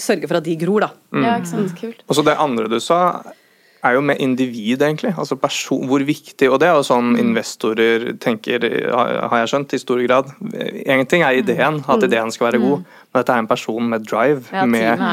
sørge 0.00 0.28
for 0.28 0.38
at 0.38 0.46
de 0.46 0.56
gror. 0.60 0.86
da. 0.86 0.90
Ja, 1.18 1.36
ikke 1.38 1.50
sant, 1.50 1.74
kult. 1.78 2.02
Og 2.08 2.16
så 2.16 2.24
det 2.26 2.36
andre 2.40 2.68
du 2.70 2.78
sa 2.82 3.00
er 3.84 3.94
jo 3.94 4.02
med 4.02 4.20
individ, 4.22 4.82
egentlig. 4.82 5.12
Altså 5.18 5.36
person, 5.38 5.84
hvor 5.88 6.02
viktig 6.02 6.50
Og 6.50 6.58
det 6.60 6.68
er 6.68 6.76
jo 6.78 6.86
sånn 6.86 7.12
mm. 7.12 7.18
investorer 7.22 8.06
tenker, 8.20 8.64
har 8.90 9.42
jeg 9.42 9.50
skjønt, 9.52 9.74
i 9.74 9.82
stor 9.82 10.02
grad. 10.06 10.32
En 10.86 11.04
ting 11.06 11.22
er 11.22 11.38
ideen, 11.38 11.80
at 11.84 12.00
mm. 12.00 12.06
ideen 12.08 12.32
skal 12.34 12.48
være 12.48 12.62
god, 12.62 12.82
mm. 12.82 12.96
men 13.12 13.20
dette 13.20 13.34
er 13.36 13.42
en 13.44 13.50
person 13.50 13.90
med 13.92 14.06
drive. 14.06 14.42
Ja, 14.52 14.64
med, 14.66 15.04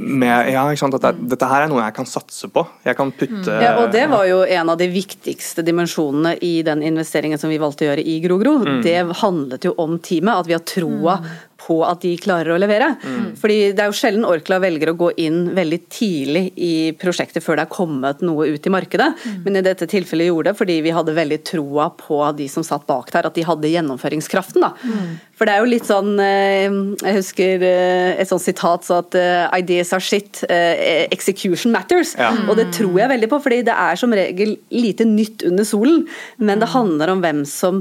med, 0.00 0.50
ja, 0.54 0.64
ikke 0.70 0.82
sant? 0.82 0.96
Dette, 0.96 1.12
dette, 1.34 1.50
her 1.50 1.66
er 1.66 1.72
noe 1.72 1.84
jeg 1.84 1.96
kan 2.00 2.08
satse 2.08 2.50
på. 2.52 2.64
Jeg 2.86 2.98
kan 2.98 3.12
putte 3.14 3.60
Ja, 3.62 3.76
og 3.82 3.94
det 3.94 4.06
var 4.10 4.26
jo 4.28 4.42
en 4.44 4.72
av 4.74 4.80
de 4.80 4.90
viktigste 4.90 5.64
dimensjonene 5.66 6.34
i 6.46 6.54
den 6.66 6.82
investeringen 6.86 7.40
som 7.40 7.52
vi 7.52 7.60
valgte 7.62 7.86
å 7.86 7.90
gjøre 7.92 8.06
i 8.06 8.18
GroGro. 8.24 8.56
Mm. 8.66 8.82
Det 8.86 8.98
handlet 9.22 9.70
jo 9.70 9.76
om 9.78 9.98
teamet, 10.02 10.34
at 10.34 10.50
vi 10.50 10.56
har 10.58 10.66
troa 10.66 11.20
på 11.60 11.80
at 11.86 12.02
de 12.04 12.14
klarer 12.20 12.54
å 12.54 12.60
levere. 12.60 12.94
Mm. 13.02 13.30
Fordi 13.40 13.58
Det 13.76 13.84
er 13.84 13.90
jo 13.90 13.98
sjelden 13.98 14.26
Orkla 14.28 14.60
velger 14.62 14.92
å 14.92 14.98
gå 14.98 15.10
inn 15.22 15.42
veldig 15.56 15.80
tidlig 15.92 16.44
i 16.56 16.74
prosjektet 17.00 17.44
før 17.44 17.60
det 17.60 17.66
er 17.66 17.74
kommet 17.74 18.24
noe 18.24 18.48
ut 18.50 18.66
i 18.66 18.72
markedet, 18.72 19.10
mm. 19.20 19.40
men 19.44 19.60
i 19.60 19.64
dette 19.66 19.88
tilfellet 19.90 20.30
gjorde 20.30 20.50
det 20.50 20.58
fordi 20.60 20.80
vi 20.84 20.94
hadde 20.94 21.16
veldig 21.16 21.40
troa 21.46 21.90
på 21.96 22.22
de 22.38 22.48
som 22.50 22.66
satt 22.66 22.86
bak 22.88 23.12
der, 23.12 23.28
at 23.28 23.36
de 23.36 23.46
hadde 23.46 23.72
gjennomføringskraften. 23.72 24.64
da. 24.64 24.74
Mm. 24.84 25.18
For 25.40 25.48
det 25.48 25.54
er 25.56 25.62
jo 25.64 25.70
litt 25.72 25.86
sånn 25.88 26.18
eh, 26.20 26.68
Jeg 27.00 27.16
husker 27.16 27.62
eh, 27.64 28.18
et 28.20 28.28
sånt 28.28 28.44
sitat 28.44 28.84
så 28.84 28.98
at 29.00 29.16
eh, 29.16 29.46
ideas 29.56 29.94
are 29.96 30.04
shit, 30.04 30.42
execution 30.50 31.72
matters. 31.72 32.12
Ja. 32.18 32.28
Og 32.44 32.58
det 32.58 32.66
tror 32.76 32.98
jeg 33.00 33.08
veldig 33.08 33.30
på, 33.30 33.38
fordi 33.46 33.62
det 33.64 33.72
er 33.72 33.96
som 33.96 34.12
regel 34.12 34.52
lite 34.74 35.06
nytt 35.08 35.46
under 35.48 35.64
solen. 35.64 36.02
Men 36.36 36.60
det 36.60 36.68
handler 36.74 37.14
om 37.14 37.22
hvem 37.24 37.42
som 37.48 37.80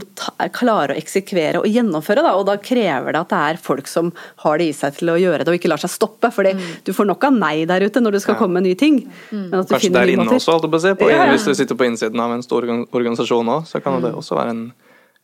klarer 0.56 0.94
å 0.94 1.00
eksekvere 1.00 1.60
og 1.60 1.68
gjennomføre, 1.68 2.24
da. 2.24 2.38
Og 2.40 2.48
da 2.48 2.56
krever 2.64 3.16
det 3.16 3.24
at 3.26 3.34
det 3.34 3.42
er 3.50 3.62
folk 3.70 3.90
som 3.92 4.12
har 4.44 4.60
det 4.62 4.70
i 4.72 4.76
seg 4.76 5.00
til 5.00 5.14
å 5.14 5.18
gjøre 5.22 5.46
det, 5.46 5.54
og 5.54 5.60
ikke 5.60 5.72
lar 5.72 5.82
seg 5.82 5.94
stoppe. 5.94 6.34
fordi 6.36 6.56
mm. 6.58 6.68
du 6.90 6.94
får 6.96 7.10
nok 7.10 7.30
av 7.30 7.40
nei 7.40 7.56
der 7.70 7.86
ute 7.86 8.04
når 8.04 8.18
du 8.18 8.22
skal 8.24 8.36
ja. 8.36 8.42
komme 8.42 8.60
med 8.60 8.70
nye 8.70 8.80
ting. 8.80 9.02
Mm. 9.30 9.48
Kanskje 9.70 9.94
det 9.94 10.04
er 10.04 10.14
inne 10.16 10.28
også, 10.28 10.58
holdt 10.58 10.68
jeg 10.68 10.76
på 10.76 10.82
å 10.82 10.86
si. 10.86 10.94
På, 11.00 11.10
ja. 11.14 11.30
Hvis 11.34 11.48
du 11.48 11.56
sitter 11.58 11.80
på 11.80 11.88
innsiden 11.90 12.22
av 12.24 12.36
en 12.36 12.46
stor 12.46 12.68
organisasjon 12.70 13.56
òg, 13.56 13.68
så 13.70 13.82
kan 13.84 14.02
det 14.04 14.14
mm. 14.14 14.22
også 14.22 14.40
være 14.40 14.56
en 14.56 14.64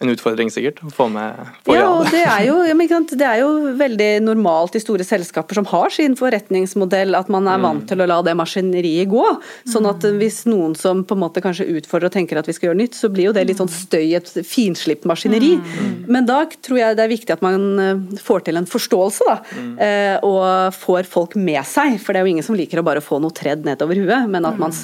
en 0.04 0.12
utfordring 0.12 0.50
sikkert 0.52 0.82
å 0.84 0.90
få 0.92 1.06
med 1.08 1.38
få 1.64 1.76
Ja, 1.78 1.86
og 1.88 2.10
det 2.12 2.26
er, 2.28 2.42
jo, 2.50 2.58
det 2.68 3.24
er, 3.24 3.38
jo, 3.40 3.52
veldig 3.80 4.10
normalt 4.26 4.76
i 4.76 4.82
store 4.84 5.06
selskaper 5.08 5.56
som 5.56 5.68
har 5.72 5.94
sin 5.94 6.18
forretningsmodell 6.20 7.16
at 7.16 7.30
man 7.32 7.48
er 7.48 7.62
mm. 7.62 7.64
vant 7.64 7.86
til 7.88 8.04
å 8.04 8.08
la 8.12 8.18
det 8.26 8.34
maskineriet 8.36 9.08
gå. 9.12 9.24
Sånn 9.72 9.88
at 9.88 10.04
hvis 10.20 10.42
noen 10.50 10.76
som 10.76 11.06
på 11.08 11.16
en 11.16 11.24
måte 11.24 11.44
kanskje 11.44 11.70
utfordrer 11.78 12.10
og 12.10 12.16
tenker 12.18 12.42
at 12.42 12.50
vi 12.50 12.58
skal 12.58 12.70
gjøre 12.70 12.82
nytt, 12.82 12.98
så 13.00 13.08
blir 13.14 13.30
jo 13.30 13.36
det 13.38 13.46
litt 13.48 13.62
sånn 13.62 13.72
støy, 13.72 14.12
et 14.20 14.34
finslipt 14.44 15.08
maskineri. 15.08 15.54
Mm. 15.62 15.96
Men 16.12 16.28
da 16.28 16.42
tror 16.52 16.82
jeg 16.82 17.00
det 17.00 17.06
er 17.06 17.14
viktig 17.14 17.38
at 17.38 17.46
man 17.46 17.66
eh, 17.80 18.20
får 18.20 18.50
til 18.50 18.60
en 18.60 18.68
forståelse, 18.68 19.30
da. 19.32 19.38
Mm. 19.56 19.74
Eh, 19.88 20.28
og 20.28 20.76
får 20.76 21.08
folk 21.08 21.40
med 21.40 21.64
seg. 21.72 21.96
For 22.04 22.12
det 22.12 22.20
er 22.20 22.28
jo 22.28 22.36
ingen 22.36 22.48
som 22.48 22.60
liker 22.60 22.84
å 22.84 22.88
bare 22.88 23.04
få 23.04 23.22
noe 23.24 23.36
tredd 23.36 23.64
nedover 23.64 24.04
huet, 24.04 24.28
men 24.28 24.52
at 24.52 24.60
man 24.60 24.76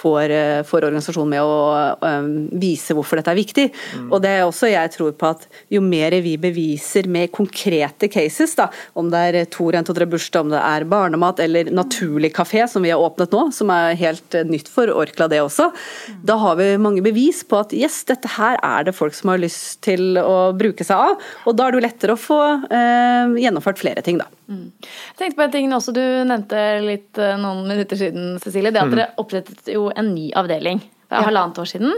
får, 0.00 0.30
eh, 0.30 0.62
får 0.66 0.86
organisasjonen 0.88 1.34
med 1.34 1.44
å 1.44 1.96
um, 2.00 2.30
vise 2.60 2.94
hvorfor 2.96 3.20
dette 3.20 3.32
er 3.32 3.38
viktig. 3.38 3.66
Mm. 3.98 4.08
Og 4.08 4.22
det 4.24 4.32
er 4.32 4.46
også 4.46 4.70
jeg 4.70 4.92
tror 4.94 5.14
på 5.18 5.30
at 5.34 5.46
jo 5.72 5.82
mer 5.84 6.16
vi 6.24 6.36
beviser 6.40 7.08
med 7.10 7.32
konkrete 7.34 8.08
cases, 8.12 8.54
da, 8.58 8.68
om 8.98 9.10
det 9.12 9.22
er 9.30 9.50
to 9.52 9.68
rent 9.72 9.90
og 9.90 9.98
tre 9.98 10.08
bursdag, 10.10 10.46
om 10.46 10.54
det 10.54 10.62
er 10.62 10.88
barnemat 10.90 11.42
eller 11.44 11.70
naturlig 11.74 12.32
kafé, 12.36 12.64
som 12.70 12.84
vi 12.84 12.92
har 12.94 13.02
åpnet 13.02 13.34
nå, 13.34 13.46
som 13.54 13.72
er 13.74 13.98
helt 14.00 14.36
eh, 14.38 14.46
nytt 14.48 14.70
for 14.70 14.90
Orkla 14.90 15.28
det 15.30 15.42
også, 15.44 15.70
mm. 15.70 16.20
da 16.26 16.38
har 16.40 16.58
vi 16.60 16.70
mange 16.80 17.04
bevis 17.04 17.42
på 17.46 17.60
at 17.60 17.74
yes, 17.76 18.02
dette 18.08 18.30
her 18.36 18.58
er 18.64 18.88
det 18.88 18.96
folk 18.96 19.16
som 19.16 19.32
har 19.32 19.42
lyst 19.42 19.80
til 19.86 20.18
å 20.20 20.52
bruke 20.56 20.86
seg 20.86 21.10
av. 21.10 21.30
Og 21.48 21.56
da 21.56 21.66
er 21.66 21.72
det 21.72 21.80
jo 21.80 21.86
lettere 21.86 22.16
å 22.16 22.20
få 22.20 22.40
uh, 22.70 23.38
gjennomført 23.38 23.80
flere 23.80 24.04
ting, 24.04 24.20
da. 24.20 24.28
Mm. 24.50 24.66
Jeg 24.82 25.18
tenkte 25.18 25.38
på 25.38 25.44
en 25.44 25.52
ting 25.54 25.70
også 25.76 25.92
du 25.94 26.02
nevnte 26.26 26.60
litt 26.82 27.18
noen 27.38 27.60
minutter 27.68 27.98
siden, 28.00 28.32
Cecilie. 28.42 28.72
Det 28.74 28.80
at 28.82 28.88
mm. 28.88 28.96
dere 28.96 29.06
opprettet 29.22 29.70
jo 29.70 29.89
en 29.96 30.12
ny 30.14 30.30
avdeling 30.38 30.82
for 31.08 31.18
ja. 31.18 31.28
halvannet 31.28 31.62
år 31.62 31.70
siden. 31.70 31.94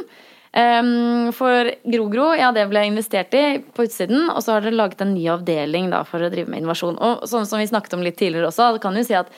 Um, 0.53 1.31
for 1.33 1.71
Grogro, 1.89 2.27
ja 2.37 2.51
det 2.53 2.67
ble 2.69 2.83
investert 2.85 3.33
i 3.33 3.63
på 3.73 3.87
utsiden, 3.87 4.27
og 4.29 4.43
så 4.45 4.57
har 4.57 4.67
dere 4.67 4.77
laget 4.77 5.01
en 5.01 5.15
ny 5.15 5.25
avdeling 5.33 5.89
da, 5.93 6.03
for 6.05 6.21
å 6.21 6.29
drive 6.33 6.53
med 6.53 6.61
innovasjon. 6.61 6.99
Og 7.01 7.25
sånn 7.31 7.49
som 7.49 7.63
vi 7.63 7.71
snakket 7.71 7.97
om 7.97 8.05
litt 8.05 8.19
tidligere 8.21 8.51
også, 8.51 8.75
det 8.77 8.83
kan 8.85 8.99
jo 8.99 9.07
si 9.07 9.17
at 9.17 9.33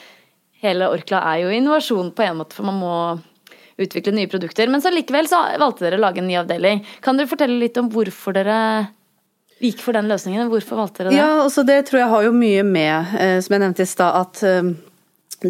hele 0.64 0.88
Orkla 0.90 1.20
er 1.30 1.44
jo 1.44 1.54
innovasjon 1.54 2.10
på 2.16 2.24
en 2.26 2.40
måte, 2.40 2.56
for 2.56 2.66
man 2.66 2.80
må 2.80 2.96
utvikle 3.78 4.14
nye 4.14 4.30
produkter. 4.30 4.70
Men 4.70 4.82
så 4.82 4.90
likevel 4.94 5.28
så 5.30 5.40
valgte 5.60 5.86
dere 5.86 5.98
å 5.98 6.04
lage 6.04 6.22
en 6.22 6.28
ny 6.30 6.36
avdeling. 6.40 6.82
Kan 7.04 7.18
du 7.18 7.26
fortelle 7.30 7.58
litt 7.60 7.78
om 7.80 7.90
hvorfor 7.94 8.34
dere 8.36 8.58
gikk 9.62 9.82
for 9.82 9.96
den 9.96 10.10
løsningen? 10.10 10.50
Hvorfor 10.50 10.82
valgte 10.82 11.04
dere 11.04 11.14
det? 11.14 11.20
Ja, 11.20 11.30
altså 11.44 11.64
Det 11.66 11.80
tror 11.88 12.02
jeg 12.02 12.10
har 12.10 12.26
jo 12.26 12.34
mye 12.34 12.66
med, 12.66 13.14
eh, 13.18 13.38
som 13.44 13.54
jeg 13.54 13.64
nevnte 13.64 13.86
i 13.86 13.90
stad, 13.90 14.18
at 14.18 14.42
eh, 14.46 14.74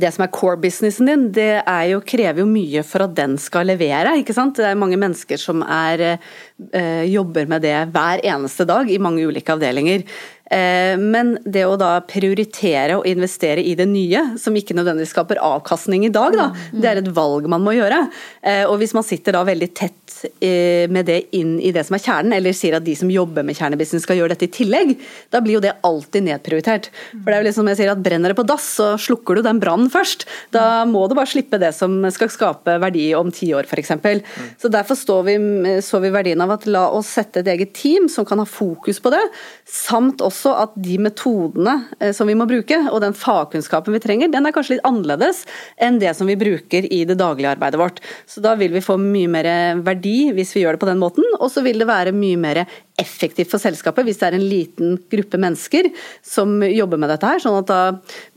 det 0.03 0.11
som 0.15 0.25
er 0.25 0.33
core-businessen 0.35 1.09
din, 1.11 1.27
det 1.35 1.63
jo, 1.91 2.01
krever 2.07 2.43
jo 2.43 2.47
mye 2.49 2.83
for 2.87 3.07
at 3.07 3.15
den 3.17 3.37
skal 3.41 3.69
levere. 3.71 4.17
ikke 4.19 4.35
sant? 4.37 4.57
Det 4.59 4.67
er 4.67 4.79
mange 4.79 4.99
mennesker 5.01 5.41
som 5.41 5.63
er, 5.63 6.19
øh, 6.73 7.05
jobber 7.13 7.47
med 7.51 7.63
det 7.63 7.77
hver 7.95 8.23
eneste 8.25 8.67
dag 8.69 8.91
i 8.91 8.99
mange 8.99 9.27
ulike 9.27 9.55
avdelinger. 9.55 10.03
Eh, 10.51 10.99
men 11.01 11.35
det 11.45 11.65
å 11.65 11.77
da 11.81 11.97
prioritere 12.05 12.99
og 12.99 13.09
investere 13.09 13.63
i 13.65 13.73
det 13.79 13.87
nye, 13.89 14.35
som 14.41 14.57
ikke 14.57 14.77
nødvendigvis 14.77 15.15
skaper 15.15 15.41
avkastning 15.41 16.05
i 16.05 16.13
dag, 16.13 16.37
da, 16.37 16.51
det 16.73 16.91
er 16.91 17.01
et 17.01 17.11
valg 17.17 17.49
man 17.51 17.65
må 17.65 17.77
gjøre. 17.77 18.05
Eh, 18.45 18.65
og 18.69 18.77
hvis 18.83 18.93
man 18.97 19.07
sitter 19.07 19.37
da 19.37 19.45
veldig 19.47 19.71
tett 19.77 20.01
med 20.25 21.05
det 21.09 21.17
inn 21.37 21.57
i 21.61 21.73
det 21.75 21.83
som 21.85 21.97
er 21.97 22.01
kjernen, 22.01 22.33
eller 22.37 22.55
sier 22.57 22.77
at 22.79 22.85
de 22.87 22.95
som 22.97 23.11
jobber 23.11 23.45
med 23.45 23.59
kjernebusiness 23.59 24.05
skal 24.07 24.17
gjøre 24.17 24.33
dette 24.33 24.47
i 24.47 24.53
tillegg, 24.55 24.95
da 25.35 25.41
blir 25.45 25.59
jo 25.59 25.63
det 25.65 25.75
alltid 25.85 26.25
nedprioritert. 26.29 26.87
For 27.11 27.27
det 27.29 27.35
er 27.35 27.43
jo 27.43 27.49
liksom 27.49 27.69
jeg 27.73 27.81
sier 27.81 27.93
at 27.93 28.01
Brenner 28.05 28.33
det 28.33 28.39
på 28.39 28.47
dass, 28.47 28.69
så 28.79 28.87
slukker 29.01 29.37
du 29.37 29.43
den 29.45 29.61
brannen 29.61 29.91
først. 29.93 30.25
Da 30.55 30.85
må 30.89 31.03
du 31.11 31.17
bare 31.19 31.29
slippe 31.29 31.59
det 31.61 31.75
som 31.77 31.99
skal 32.15 32.31
skape 32.33 32.79
verdi 32.81 33.09
om 33.19 33.33
ti 33.35 33.51
år, 33.57 33.69
f.eks. 33.69 33.93
Mm. 33.99 34.23
Så 34.63 34.71
Derfor 34.73 34.99
står 34.99 35.27
vi, 35.27 35.37
så 35.85 36.01
vi 36.01 36.15
verdien 36.15 36.41
av 36.41 36.55
at 36.57 36.65
la 36.71 36.87
oss 36.95 37.11
sette 37.19 37.43
et 37.43 37.51
eget 37.53 37.75
team 37.77 38.09
som 38.13 38.25
kan 38.29 38.41
ha 38.41 38.49
fokus 38.49 39.03
på 39.03 39.13
det, 39.13 39.23
samt 39.69 40.25
også 40.25 40.34
at 40.55 40.75
de 40.81 40.97
metodene 41.03 41.77
eh, 42.01 42.13
som 42.17 42.29
vi 42.29 42.37
må 42.39 42.47
bruke, 42.51 42.79
og 42.91 43.01
den 43.05 43.17
fagkunnskapen 43.17 43.95
vi 43.95 44.03
trenger, 44.03 44.33
den 44.33 44.47
er 44.47 44.55
kanskje 44.55 44.77
litt 44.77 44.89
annerledes 44.89 45.45
enn 45.83 46.01
det 46.03 46.13
som 46.19 46.29
vi 46.31 46.39
bruker 46.41 46.89
i 46.93 47.03
det 47.09 47.19
daglige 47.21 47.55
arbeidet 47.55 47.81
vårt. 47.81 48.03
Så 48.27 48.43
Da 48.45 48.55
vil 48.59 48.75
vi 48.75 48.85
få 48.85 48.99
mye 49.01 49.31
mer 49.31 49.49
verdi 49.85 50.33
hvis 50.35 50.55
vi 50.57 50.65
gjør 50.65 50.77
det 50.77 50.85
på 50.85 50.91
den 50.91 51.03
måten, 51.03 51.27
og 51.39 51.51
så 51.53 51.65
vil 51.65 51.81
det 51.81 51.89
være 51.91 52.15
mye 52.17 52.41
mer 52.41 52.65
effektivt 53.01 53.51
for 53.51 53.63
selskapet 53.63 54.07
hvis 54.07 54.21
det 54.21 54.29
er 54.29 54.37
en 54.39 54.47
liten 54.47 54.99
gruppe 55.11 55.41
mennesker 55.41 55.89
som 56.23 56.61
jobber 56.63 57.01
med 57.01 57.11
dette 57.11 57.27
her. 57.27 57.43
sånn 57.43 57.59
at 57.63 57.71
da 57.71 57.81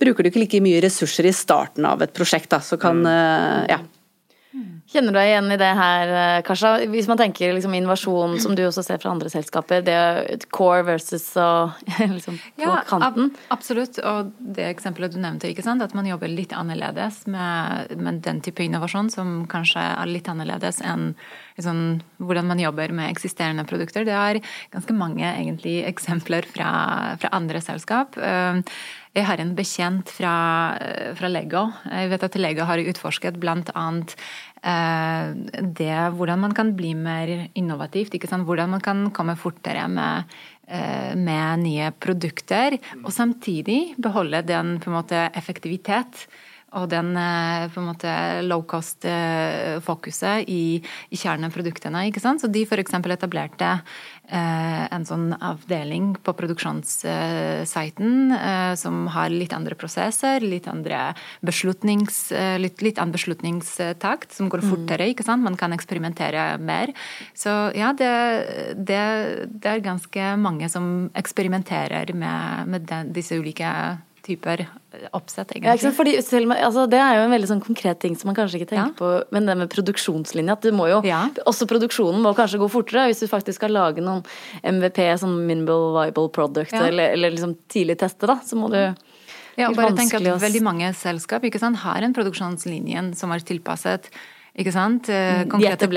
bruker 0.02 0.24
du 0.24 0.32
ikke 0.32 0.44
like 0.46 0.64
mye 0.66 0.82
ressurser 0.84 1.30
i 1.30 1.36
starten 1.36 1.86
av 1.86 2.02
et 2.02 2.16
prosjekt. 2.16 2.50
Da, 2.54 2.62
så 2.64 2.80
kan, 2.82 3.04
mm. 3.04 3.68
ja, 3.70 3.82
Kjenner 4.88 5.12
du 5.12 5.18
deg 5.20 5.28
igjen 5.34 5.52
i 5.52 5.58
det 5.60 5.70
her, 5.76 6.12
eh, 6.16 6.42
Kasha? 6.48 6.70
Hvis 6.88 7.10
man 7.12 7.20
tenker 7.20 7.52
liksom 7.52 7.74
innovasjon, 7.76 8.38
som 8.40 8.54
du 8.56 8.62
også 8.64 8.86
ser 8.86 9.02
fra 9.04 9.12
andre 9.12 9.28
selskaper, 9.28 9.82
det 9.84 9.96
er 9.96 10.46
core 10.56 10.86
versus 10.88 11.26
og 11.44 11.76
liksom 12.16 12.38
på 12.40 12.64
ja, 12.64 12.78
kanten? 12.88 13.34
Ab 13.50 13.58
absolutt. 13.58 14.00
Og 14.00 14.32
det 14.40 14.70
eksempelet 14.70 15.12
du 15.12 15.20
nevnte, 15.20 15.52
at 15.52 15.96
man 15.98 16.08
jobber 16.08 16.32
litt 16.32 16.56
annerledes 16.56 17.26
med, 17.28 17.98
med 18.00 18.22
den 18.24 18.40
type 18.46 18.64
innovasjon 18.64 19.12
som 19.12 19.42
kanskje 19.52 19.84
er 19.84 20.08
litt 20.08 20.30
annerledes 20.32 20.80
enn 20.80 21.10
liksom, 21.58 22.00
hvordan 22.24 22.48
man 22.48 22.62
jobber 22.64 22.94
med 22.96 23.12
eksisterende 23.12 23.68
produkter. 23.68 24.08
Det 24.08 24.16
er 24.16 24.40
ganske 24.72 24.96
mange 24.96 25.28
egentlig 25.28 25.82
eksempler 25.90 26.48
fra, 26.48 26.72
fra 27.20 27.34
andre 27.36 27.60
selskap. 27.66 28.16
Uh, 28.16 28.64
jeg 29.18 29.26
har 29.26 29.42
en 29.42 29.56
bekjent 29.58 30.12
fra, 30.14 30.78
eh, 30.78 31.14
fra, 31.18 31.30
Lego. 31.32 31.64
Jeg 31.90 32.10
vet 32.12 32.24
at 32.24 32.36
Lego 32.38 32.66
har 32.70 32.78
utforsket 32.78 33.40
bl.a. 33.42 33.64
Eh, 33.66 34.16
det 34.64 35.98
hvordan 36.18 36.40
man 36.40 36.54
kan 36.54 36.74
bli 36.76 36.94
mer 36.98 37.50
innovativt. 37.54 38.16
Hvordan 38.18 38.70
man 38.70 38.82
kan 38.82 39.12
komme 39.12 39.36
fortere 39.36 39.88
med, 39.88 40.24
eh, 40.68 41.16
med 41.16 41.60
nye 41.60 41.92
produkter, 41.92 42.78
og 43.04 43.12
samtidig 43.14 43.96
beholde 43.98 44.42
den 44.42 44.80
måte 44.86 45.30
effektivitet 45.36 46.28
og 46.76 46.90
den 46.92 47.14
eh, 47.16 47.70
på 47.72 47.80
en 47.80 47.88
måte 47.88 48.12
low 48.44 48.64
cost-fokuset 48.68 50.50
i, 50.52 50.82
i 50.84 51.20
kjerneproduktene. 51.20 52.08
ikke 52.10 52.20
sant? 52.20 52.44
Så 52.44 52.50
de 52.52 52.66
f.eks. 52.68 52.92
etablerte 52.98 53.70
eh, 54.28 54.84
en 54.92 55.06
sånn 55.08 55.32
avdeling 55.40 56.18
på 56.20 56.34
produksjonssiten 56.36 58.34
eh, 58.36 58.74
som 58.80 59.08
har 59.16 59.32
litt 59.32 59.56
andre 59.56 59.78
prosesser, 59.80 60.44
litt 60.44 60.68
andre 60.68 61.14
beslutnings, 61.40 62.34
eh, 62.36 62.58
litt, 62.60 62.84
litt 62.84 63.00
annen 63.00 63.16
beslutningstakt, 63.16 64.36
som 64.36 64.52
går 64.52 64.66
mm. 64.66 64.70
fortere. 64.74 65.08
ikke 65.14 65.24
sant? 65.28 65.48
Man 65.48 65.56
kan 65.60 65.72
eksperimentere 65.76 66.58
mer. 66.60 66.92
Så 67.32 67.72
ja, 67.78 67.94
det, 67.96 68.12
det, 68.76 69.02
det 69.56 69.72
er 69.72 69.88
ganske 69.88 70.36
mange 70.36 70.68
som 70.74 71.08
eksperimenterer 71.16 72.12
med, 72.12 72.68
med 72.76 72.92
den, 72.92 73.16
disse 73.16 73.40
ulike 73.40 73.72
typer 74.28 74.66
oppsett, 75.16 75.52
egentlig. 75.56 75.84
Ja, 75.84 75.92
Fordi, 75.96 76.14
selv, 76.26 76.52
altså, 76.54 76.86
det 76.92 77.00
er 77.00 77.18
jo 77.20 77.26
en 77.26 77.34
veldig 77.34 77.50
sånn 77.50 77.64
konkret 77.64 78.00
ting 78.04 78.16
som 78.20 78.30
man 78.32 78.38
kanskje 78.38 78.62
ikke 78.62 78.70
tenker 78.74 78.92
ja. 78.92 78.98
på. 79.00 79.12
Men 79.36 79.50
det 79.50 79.58
med 79.60 79.72
produksjonslinja 79.74 80.58
at 80.58 80.68
du 80.68 80.72
må 80.76 80.90
jo 80.92 81.02
ja. 81.08 81.24
Også 81.50 81.68
produksjonen 81.70 82.22
må 82.24 82.34
kanskje 82.38 82.62
gå 82.62 82.70
fortere 82.72 83.08
hvis 83.12 83.24
du 83.24 83.28
faktisk 83.32 83.62
skal 83.62 83.76
lage 83.76 84.04
noen 84.04 84.24
MVP, 84.64 85.02
sånn 85.22 85.38
minimal 85.48 85.92
viable 85.98 86.32
product, 86.36 86.76
eller, 86.78 87.14
eller 87.18 87.36
liksom 87.36 87.58
tidlig 87.72 88.00
teste, 88.04 88.30
da. 88.30 88.40
Så 88.46 88.60
må 88.60 88.72
du 88.74 88.82
ja, 89.58 89.72
og 89.72 89.78
bare 89.78 89.96
tenk 89.98 90.14
at 90.14 90.26
Veldig 90.42 90.64
mange 90.66 90.90
selskap 90.98 91.46
ikke 91.48 91.62
sant, 91.62 91.82
har 91.82 92.06
en 92.06 92.14
produksjonslinje 92.14 93.10
som 93.18 93.34
er 93.34 93.46
tilpasset 93.46 94.12
ikke 94.58 94.72
sant? 94.74 95.10
Eh, 95.14 95.44
mm, 95.46 95.52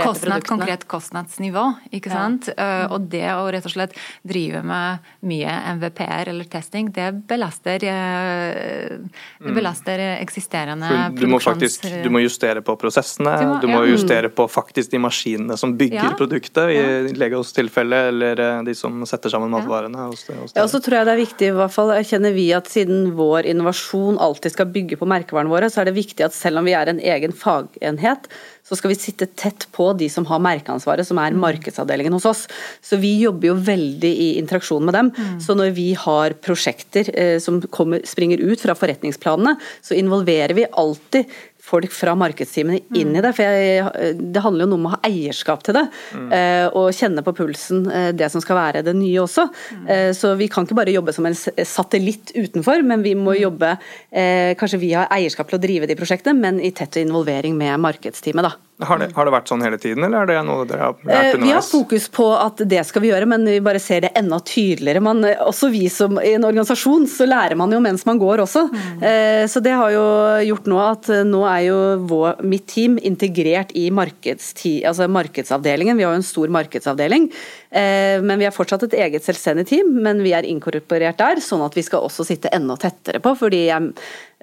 kostnad, 0.05 0.44
konkret 0.44 0.85
kostnadsnivå. 0.85 1.62
ikke 1.96 2.11
sant? 2.12 2.51
Ja. 2.53 2.87
Mm. 2.87 2.92
Og 2.94 3.07
det 3.12 3.25
å 3.33 3.46
rett 3.53 3.64
og 3.64 3.73
slett 3.73 3.94
drive 4.27 4.61
med 4.66 5.07
mye 5.25 5.55
MVP-er 5.79 6.29
eller 6.35 6.49
testing, 6.51 6.90
det 6.92 7.09
belaster, 7.31 7.81
eh, 7.88 8.99
det 9.01 9.49
mm. 9.49 9.55
belaster 9.57 10.03
eksisterende 10.18 10.90
du 11.16 11.25
må 11.31 11.40
faktisk 11.40 11.87
du 12.05 12.11
må 12.12 12.20
justere 12.20 12.61
på 12.64 12.75
prosessene, 12.81 13.33
du 13.40 13.46
må, 13.46 13.57
du 13.62 13.66
må 13.70 13.81
justere 13.88 14.29
på 14.33 14.44
faktisk 14.51 14.92
de 14.92 15.01
maskinene 15.01 15.57
som 15.61 15.73
bygger 15.79 16.11
ja. 16.11 16.12
produktet, 16.18 16.75
i 16.75 17.16
Legos 17.16 17.55
tilfelle, 17.57 18.03
eller 18.12 18.44
de 18.66 18.77
som 18.77 19.01
setter 19.09 19.33
sammen 19.33 19.53
matvarene. 19.53 20.11
Hos 20.11 20.27
det, 20.29 20.37
hos 20.37 20.55
ja, 20.57 20.66
og 20.66 20.73
så 20.73 20.83
tror 20.85 21.01
jeg 21.01 21.09
det 21.09 21.14
er 21.16 21.23
viktig, 21.23 21.51
i 21.51 21.57
hvert 21.57 21.75
fall 21.75 21.94
erkjenner 21.96 22.37
vi 22.37 22.46
at 22.57 22.68
siden 22.70 23.12
vår 23.16 23.49
innovasjon 23.55 24.20
alltid 24.20 24.55
skal 24.55 24.68
bygge 24.75 25.01
på 25.01 25.09
merkevarene 25.09 25.53
våre, 25.53 25.73
så 25.73 25.83
er 25.83 25.90
det 25.90 25.96
viktig 25.96 26.29
at 26.29 26.37
selv 26.37 26.61
om 26.61 26.68
vi 26.68 26.77
er 26.77 26.92
en 26.92 27.01
egen 27.01 27.33
fagenhet, 27.37 28.29
så 28.70 28.78
skal 28.78 28.92
vi 28.92 28.98
sitte 29.00 29.26
tett 29.26 29.66
på 29.74 29.88
de 29.98 30.06
som 30.12 30.26
har 30.30 30.38
merkeansvaret, 30.44 31.06
som 31.09 31.18
er 31.18 31.35
markedsavdelingen 31.35 32.14
hos 32.14 32.28
oss. 32.30 32.44
Så 32.87 33.00
vi 33.02 33.16
jobber 33.18 33.50
jo 33.50 33.56
veldig 33.66 34.11
i 34.26 34.28
interaksjon 34.38 34.87
med 34.87 34.94
dem. 34.94 35.11
Mm. 35.11 35.40
Så 35.42 35.56
når 35.59 35.74
vi 35.74 35.88
har 35.98 36.37
prosjekter 36.38 37.11
eh, 37.11 37.38
som 37.42 37.59
kommer, 37.74 38.06
springer 38.06 38.38
ut 38.38 38.62
fra 38.62 38.78
forretningsplanene, 38.78 39.56
så 39.83 39.98
involverer 39.98 40.54
vi 40.54 40.68
alltid 40.70 41.35
folk 41.64 41.92
fra 41.94 42.14
markedsteamene 42.18 42.81
inn 42.96 43.14
i 43.16 43.23
det. 43.23 43.33
For 43.37 43.46
jeg, 43.46 44.14
det 44.35 44.44
handler 44.44 44.66
jo 44.66 44.70
noe 44.73 44.81
om 44.81 44.88
å 44.88 44.94
ha 44.94 45.01
eierskap 45.07 45.64
til 45.66 45.77
det. 45.77 45.85
Mm. 46.16 46.31
Eh, 46.37 46.66
og 46.79 46.90
kjenne 46.96 47.25
på 47.27 47.35
pulsen 47.37 47.85
eh, 47.90 48.09
det 48.16 48.31
som 48.33 48.42
skal 48.44 48.59
være 48.59 48.85
det 48.87 48.96
nye 48.99 49.25
også. 49.25 49.46
Mm. 49.81 49.85
Eh, 49.94 50.09
så 50.16 50.33
vi 50.40 50.51
kan 50.53 50.66
ikke 50.66 50.79
bare 50.81 50.94
jobbe 50.94 51.14
som 51.16 51.29
en 51.29 51.37
satellitt 51.37 52.35
utenfor, 52.37 52.85
men 52.87 53.05
vi 53.07 53.14
må 53.18 53.35
mm. 53.35 53.40
jobbe 53.46 53.77
Kanskje 54.11 54.81
vi 54.83 54.90
har 54.96 55.11
eierskap 55.14 55.49
til 55.51 55.59
å 55.59 55.62
drive 55.62 55.87
de 55.88 55.94
prosjektene, 55.99 56.35
men 56.37 56.59
i 56.64 56.73
tett 56.77 56.99
involvering 57.01 57.55
med 57.59 57.79
markedsteamet, 57.83 58.49
da. 58.49 58.69
Har 58.81 59.01
det, 59.03 59.11
har 59.16 59.29
det, 59.29 59.35
vært 59.35 59.51
sånn 59.53 59.64
hele 59.64 59.79
tiden, 59.81 60.07
eller 60.07 60.25
er 60.25 60.31
det 60.31 60.38
noe 60.49 60.66
dere 60.69 60.87
har 60.87 60.97
lært 60.97 61.35
underveis? 61.35 61.45
Vi 61.45 61.55
har 61.55 61.66
fokus 61.66 62.09
på 62.12 62.29
at 62.37 62.62
det 62.71 62.85
skal 62.88 63.05
vi 63.05 63.11
gjøre, 63.12 63.29
men 63.31 63.47
vi 63.49 63.59
bare 63.64 63.83
ser 63.83 64.05
det 64.07 64.12
enda 64.19 64.40
tydeligere. 64.40 65.03
Man, 65.05 65.25
også 65.47 65.71
vi 65.73 65.87
som 65.93 66.21
i 66.23 66.35
en 66.37 66.47
organisasjon, 66.49 67.07
så 67.11 67.29
lærer 67.29 67.59
man 67.61 67.73
jo 67.75 67.81
mens 67.85 68.07
man 68.09 68.21
går 68.21 68.45
også. 68.47 68.66
Mm. 68.73 69.05
Så 69.51 69.62
det 69.64 69.77
har 69.77 69.93
jo 69.95 70.05
gjort 70.51 70.69
nå 70.71 70.81
at 70.83 71.11
nå 71.29 71.43
er 71.49 71.62
jo 71.69 71.79
vår, 72.11 72.43
mitt 72.47 72.66
team 72.71 72.99
integrert 73.03 73.75
i 73.77 73.88
altså 73.90 75.09
markedsavdelingen. 75.11 75.99
Vi 75.99 76.05
har 76.07 76.14
jo 76.14 76.21
en 76.21 76.27
stor 76.27 76.53
markedsavdeling. 76.53 77.31
Eh, 77.71 78.19
men 78.23 78.40
vi 78.40 78.47
er 78.49 78.55
fortsatt 78.55 78.88
et 78.88 78.97
eget 79.05 79.27
selvstendig 79.27 79.69
team, 79.71 79.93
men 80.03 80.23
vi 80.25 80.35
er 80.35 80.49
inkorporert 80.49 81.21
der, 81.21 81.43
sånn 81.45 81.62
at 81.66 81.77
vi 81.79 81.85
skal 81.87 82.07
også 82.07 82.27
sitte 82.27 82.51
enda 82.55 82.77
tettere 82.81 83.23
på. 83.23 83.35
fordi 83.38 83.69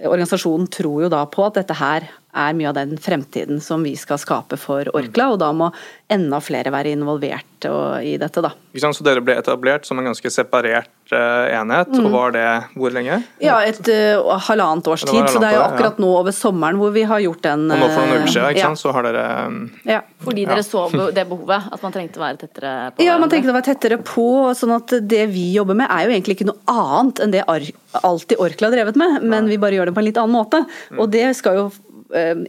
organisasjonen 0.06 0.68
tror 0.70 1.06
jo 1.06 1.10
da 1.10 1.24
på 1.30 1.46
at 1.48 1.58
dette 1.58 1.78
her 1.78 2.06
er 2.38 2.58
mye 2.58 2.70
av 2.70 2.78
den 2.78 2.98
fremtiden 3.02 3.62
som 3.64 3.82
vi 3.86 3.96
skal 3.98 4.20
skape 4.22 4.60
for 4.62 4.90
Orkla, 4.98 5.32
og 5.34 5.40
da 5.42 5.50
må 5.56 5.72
enda 6.14 6.40
flere 6.44 6.74
være 6.74 6.94
involvert 6.94 7.66
i 8.06 8.18
dette. 8.22 8.44
da. 8.46 8.54
Så 8.78 9.06
dere 9.06 9.24
ble 9.24 9.36
etablert 9.40 9.88
som 9.88 10.00
en 10.00 10.10
ganske 10.10 10.30
separert 10.32 11.14
uh, 11.14 11.48
enhet, 11.50 11.90
mm. 11.92 12.06
og 12.06 12.14
var 12.14 12.36
det 12.36 12.46
hvor 12.78 12.94
lenge? 12.94 13.20
Ja, 13.44 13.58
et 13.66 13.82
uh, 13.90 14.36
halvannet 14.48 14.88
års 14.92 15.06
tid, 15.08 15.22
så 15.32 15.42
det 15.42 15.50
er 15.50 15.58
jo 15.58 15.64
akkurat 15.66 15.98
ja. 15.98 16.04
nå 16.04 16.12
over 16.20 16.36
sommeren 16.36 16.80
hvor 16.80 16.94
vi 16.96 17.06
har 17.08 17.24
gjort 17.24 17.44
den 17.48 17.66
Og 17.72 17.82
nå 17.82 17.90
for 17.90 18.04
noen 18.04 18.24
uker 18.24 18.34
siden, 18.34 18.50
ikke 18.54 18.64
ja. 18.64 18.70
sant, 18.70 18.82
så 18.82 18.94
har 18.96 19.08
dere 19.10 19.26
um, 19.48 19.60
ja. 19.88 20.02
Fordi 20.28 20.46
dere 20.50 20.66
så 20.66 20.86
det 21.18 21.26
behovet, 21.30 21.72
at 21.74 21.86
man 21.86 21.96
trengte 21.96 22.22
å 22.22 22.26
være 22.26 22.42
tettere 22.44 22.76
på? 22.94 23.06
Ja, 23.08 23.18
man 23.22 23.34
trengte 23.34 23.54
å 23.54 23.58
være 23.58 23.70
tettere 23.72 24.00
på, 24.04 24.30
sånn 24.58 24.76
at 24.78 24.96
det 25.16 25.26
vi 25.34 25.50
jobber 25.56 25.78
med 25.78 25.90
er 25.90 26.08
jo 26.08 26.16
egentlig 26.16 26.40
ikke 26.40 26.52
noe 26.52 26.78
annet 26.78 27.24
enn 27.24 27.36
det 27.36 27.44
alltid 27.48 28.38
Orkla 28.38 28.70
har 28.70 28.78
drevet 28.78 28.98
med, 29.00 29.22
men 29.26 29.50
vi 29.50 29.60
bare 29.62 29.78
gjør 29.80 29.90
det 29.90 29.98
på 29.98 30.04
en 30.04 30.10
litt 30.10 30.22
annen 30.22 30.38
måte. 30.38 30.64
Mm. 30.92 31.02
Og 31.02 31.12
det 31.14 31.28
skal 31.40 31.62
jo 31.62 31.68
Eh, 31.70 31.87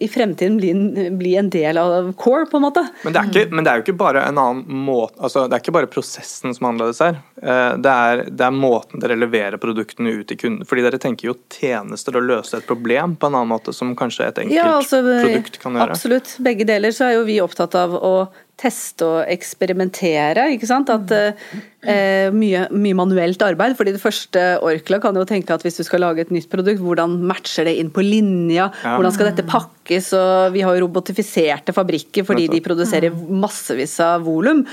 i 0.01 0.09
fremtiden 0.09 0.57
bli, 0.57 0.73
bli, 1.11 1.35
en 1.37 1.51
del 1.51 1.79
av 1.79 2.13
core, 2.13 2.47
på 2.47 2.57
en 2.57 2.63
måte. 2.63 2.85
Men 3.03 3.15
det 3.15 3.21
er, 3.21 3.31
ikke, 3.31 3.55
men 3.55 3.67
det 3.67 3.73
er 3.73 3.81
jo 3.81 3.85
ikke 3.87 3.97
bare 3.99 4.23
en 4.29 4.39
annen 4.39 4.83
måte 4.87 5.19
altså 5.19 5.47
Det 5.49 5.57
er 5.57 5.63
ikke 5.65 5.75
bare 5.75 5.91
prosessen 5.91 6.55
som 6.55 6.67
er 6.67 6.73
annerledes 6.73 7.01
her. 7.03 7.19
Eh, 7.43 7.73
det 7.83 7.95
er, 7.95 8.23
det 8.31 8.47
er, 8.47 8.55
måten 8.55 9.03
dere 9.03 9.19
leverer 9.19 9.59
produktene 9.63 10.15
ut 10.21 10.29
til 10.31 10.39
kunden 10.41 10.69
Fordi 10.69 10.85
dere 10.87 11.01
tenker 11.03 11.31
jo 11.31 11.37
tjenester 11.53 12.19
og 12.19 12.29
løse 12.29 12.61
et 12.61 12.69
problem 12.69 13.17
på 13.19 13.31
en 13.31 13.39
annen 13.39 13.53
måte 13.53 13.75
som 13.75 13.95
kanskje 13.99 14.29
et 14.29 14.43
enkelt 14.45 14.59
ja, 14.59 14.69
altså, 14.77 15.03
produkt 15.03 15.59
kan 15.63 15.79
gjøre. 15.79 15.97
Absolutt. 15.97 16.37
Begge 16.45 16.69
deler 16.69 16.95
så 16.95 17.09
er 17.09 17.19
jo 17.19 17.27
vi 17.29 17.41
opptatt 17.43 17.75
av 17.79 17.97
å 17.99 18.15
teste 18.59 19.07
og 19.07 19.19
eksperimentere. 19.31 20.49
ikke 20.55 20.69
sant? 20.71 20.91
At 20.91 21.13
eh, 21.83 22.29
mye, 22.35 22.67
mye, 22.75 22.95
manuelt 22.99 23.43
arbeid. 23.47 23.77
fordi 23.79 23.93
det 23.95 24.03
første 24.03 24.45
Orkla 24.67 25.01
kan 25.01 25.15
jo 25.15 25.25
tenke 25.29 25.55
at 25.55 25.63
hvis 25.63 25.79
du 25.79 25.85
skal 25.87 26.01
lage 26.01 26.21
et 26.25 26.31
nytt 26.35 26.49
produkt, 26.51 26.81
hvordan 26.83 27.19
matcher 27.29 27.65
det 27.69 27.77
inn 27.79 27.91
på 27.95 28.03
linja? 28.05 28.71
Ja. 28.85 28.97
Hvordan 28.97 29.15
skal 29.15 29.31
dette 29.33 29.47
pakkes? 29.49 30.13
og 30.19 30.53
Vi 30.57 30.63
har 30.67 30.75
jo 30.77 30.87
robotifiserte 30.87 31.73
fabrikker 31.77 32.25
fordi 32.27 32.49
de 32.49 32.61
produserer 32.65 33.13
massevis 33.13 33.99
av 34.05 34.25
volum. 34.27 34.65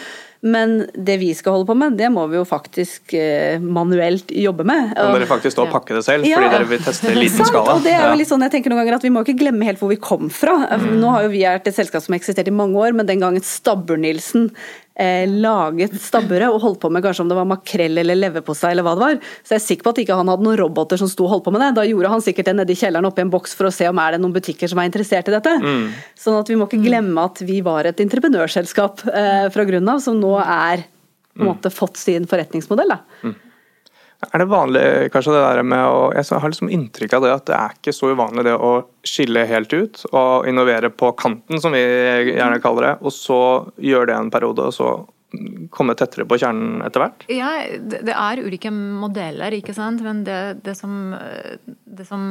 Men 0.45 0.83
det 0.93 1.15
vi 1.17 1.31
skal 1.33 1.55
holde 1.55 1.65
på 1.65 1.73
med, 1.73 1.95
det 1.97 2.05
må 2.13 2.27
vi 2.29 2.35
jo 2.37 2.43
faktisk 2.45 3.15
eh, 3.17 3.57
manuelt 3.57 4.29
jobbe 4.29 4.61
med. 4.67 4.91
Kan 4.93 5.15
dere 5.15 5.25
faktisk 5.25 5.55
stå 5.55 5.63
og 5.65 5.71
pakke 5.73 5.95
det 5.97 6.03
selv, 6.05 6.27
Ja. 6.29 6.37
fordi 6.37 6.51
dere 6.53 6.67
vil 6.69 6.83
teste 6.85 7.09
i 7.09 7.15
liten 7.17 7.45
skala? 7.49 7.73
og 7.73 7.81
det 7.81 7.95
er 7.95 8.11
jo 8.11 8.19
litt 8.19 8.29
sånn, 8.29 8.43
jeg 8.45 8.53
tenker 8.53 8.69
noen 8.69 8.83
ganger 8.83 8.99
at 8.99 9.07
Vi 9.07 9.09
må 9.15 9.23
ikke 9.25 9.39
glemme 9.39 9.65
helt 9.65 9.81
hvor 9.81 9.89
vi 9.89 9.97
kom 9.97 10.29
fra. 10.29 10.53
Mm. 10.77 10.99
Nå 11.01 11.09
har 11.15 11.25
jo 11.25 11.31
vi 11.33 11.41
vært 11.47 11.65
et 11.71 11.73
selskap 11.79 12.03
som 12.05 12.13
har 12.13 12.21
eksistert 12.21 12.51
i 12.51 12.53
mange 12.53 12.77
år, 12.77 12.93
men 12.93 13.09
den 13.09 13.23
gangen 13.25 13.41
Stabber-Nilsen 13.41 14.51
eh, 14.95 15.25
laget 15.29 15.93
stabburet 16.01 16.47
og 16.49 16.61
holdt 16.63 16.79
på 16.81 16.89
med 16.91 17.03
kanskje 17.03 17.21
om 17.25 17.29
det 17.31 17.37
var 17.37 17.47
makrell 17.49 17.97
eller 18.01 18.15
leverpostei 18.15 18.71
eller 18.71 18.85
hva 18.87 18.93
det 18.95 19.03
var, 19.05 19.19
så 19.43 19.55
jeg 19.55 19.61
er 19.61 19.65
sikker 19.65 19.83
på 19.83 19.93
at 19.95 20.01
ikke 20.05 20.17
han 20.19 20.31
hadde 20.31 20.47
noen 20.47 20.59
roboter 20.63 20.97
som 21.01 21.09
sto 21.11 21.27
og 21.27 21.33
holdt 21.35 21.45
på 21.47 21.53
med 21.55 21.61
det. 21.65 21.71
Da 21.75 21.85
gjorde 21.89 22.11
han 22.15 22.23
sikkert 22.25 22.49
det 22.51 22.55
nede 22.61 22.71
i 22.75 22.79
kjelleren 22.79 23.05
oppi 23.09 23.21
en 23.25 23.33
boks 23.33 23.55
for 23.59 23.67
å 23.69 23.73
se 23.75 23.87
om 23.91 23.99
er 23.99 24.15
det 24.15 24.21
noen 24.23 24.35
butikker 24.35 24.71
som 24.71 24.79
er 24.79 24.89
interessert 24.89 25.27
i 25.31 25.35
dette. 25.35 25.55
Mm. 25.61 25.87
Sånn 26.15 26.39
at 26.39 26.49
vi 26.51 26.55
må 26.59 26.67
ikke 26.69 26.83
glemme 26.85 27.27
at 27.29 27.43
vi 27.45 27.61
var 27.65 27.85
et 27.91 27.99
entreprenørselskap 28.03 29.05
eh, 29.11 29.47
fra 29.53 29.65
grunnen 29.67 29.93
av, 29.95 29.99
som 30.03 30.19
nå 30.19 30.35
er 30.41 30.85
på 30.87 30.91
Mm. 31.35 31.49
en 31.49 31.49
måte 31.51 31.67
fått 31.67 31.97
sin 31.99 32.23
forretningsmodell. 32.31 32.93
da. 32.93 33.33
Er 34.23 34.41
det 34.41 34.47
vanlig 34.49 34.83
kanskje 35.13 35.33
det 35.35 35.41
der 35.43 35.65
med 35.67 35.85
å 35.85 35.99
Jeg 36.15 36.39
har 36.39 36.51
liksom 36.51 36.71
inntrykk 36.71 37.17
av 37.17 37.25
det 37.25 37.33
at 37.33 37.47
det 37.49 37.57
er 37.57 37.75
ikke 37.75 37.93
så 37.95 38.11
uvanlig 38.15 38.45
det 38.47 38.55
å 38.55 38.71
skille 39.05 39.43
helt 39.49 39.73
ut 39.75 40.05
og 40.11 40.47
innovere 40.49 40.89
på 40.89 41.11
kanten, 41.19 41.59
som 41.61 41.75
vi 41.75 41.83
gjerne 41.83 42.61
kaller 42.63 42.89
det, 42.89 42.93
og 43.03 43.13
så 43.13 43.41
gjøre 43.81 44.09
det 44.11 44.17
en 44.17 44.31
periode, 44.33 44.69
og 44.69 44.75
så 44.75 44.89
komme 45.73 45.95
tettere 45.97 46.27
på 46.29 46.37
kjernen 46.41 46.83
etter 46.85 47.03
hvert? 47.03 47.25
Ja, 47.31 47.51
det 47.79 48.13
er 48.13 48.43
ulike 48.45 48.71
modeller, 48.73 49.53
ikke 49.55 49.75
sant. 49.75 50.03
Men 50.05 50.23
det, 50.27 50.61
det, 50.65 50.75
som, 50.77 51.15
det 51.65 52.05
som 52.07 52.29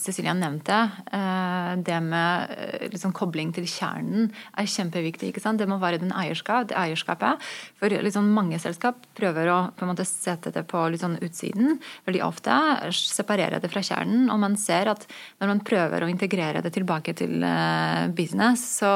Cecilia 0.00 0.34
nevnte, 0.36 0.78
eh, 1.14 1.72
det 1.84 2.00
med 2.04 2.54
eh, 2.54 2.86
liksom 2.92 3.14
kobling 3.16 3.52
til 3.56 3.66
kjernen, 3.68 4.30
er 4.58 4.68
kjempeviktig. 4.70 5.30
ikke 5.32 5.42
sant? 5.42 5.60
Det 5.62 5.68
må 5.70 5.78
være 5.82 6.02
den 6.02 6.12
eierskap, 6.14 6.68
det 6.70 6.78
eierskapet. 6.78 7.42
For 7.80 7.92
liksom 7.92 8.30
mange 8.34 8.58
selskap 8.62 9.00
prøver 9.16 9.50
å 9.52 9.58
på 9.74 9.86
en 9.86 9.92
måte 9.92 10.06
sette 10.08 10.52
det 10.54 10.66
på 10.70 10.84
sånn 11.00 11.16
utsiden. 11.24 11.78
Veldig 12.06 12.22
ofte 12.26 12.54
separere 12.94 13.60
det 13.62 13.70
fra 13.72 13.82
kjernen. 13.84 14.28
Og 14.32 14.40
man 14.42 14.58
ser 14.60 14.90
at 14.92 15.06
når 15.40 15.54
man 15.54 15.64
prøver 15.64 16.04
å 16.04 16.10
integrere 16.10 16.62
det 16.64 16.74
tilbake 16.76 17.16
til 17.18 17.42
eh, 17.44 18.06
business, 18.14 18.66
så 18.80 18.92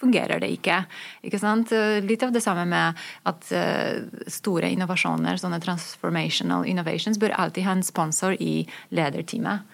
fungerer 0.00 0.42
det 0.42 0.52
ikke. 0.54 0.84
ikke 1.26 1.40
sant? 1.42 1.72
Litt 2.04 2.22
av 2.22 2.32
det 2.34 2.42
samme 2.44 2.53
med 2.64 2.94
at 3.26 3.48
eh, 3.52 4.04
store 4.30 4.70
innovasjoner, 4.70 5.36
sånne 5.42 5.58
transformational 5.64 6.64
innovations, 6.70 7.18
bør 7.18 7.34
alltid 7.36 7.64
ha 7.66 7.72
en 7.72 7.82
sponsor 7.82 8.36
i 8.38 8.66
lederteamet. 8.94 9.66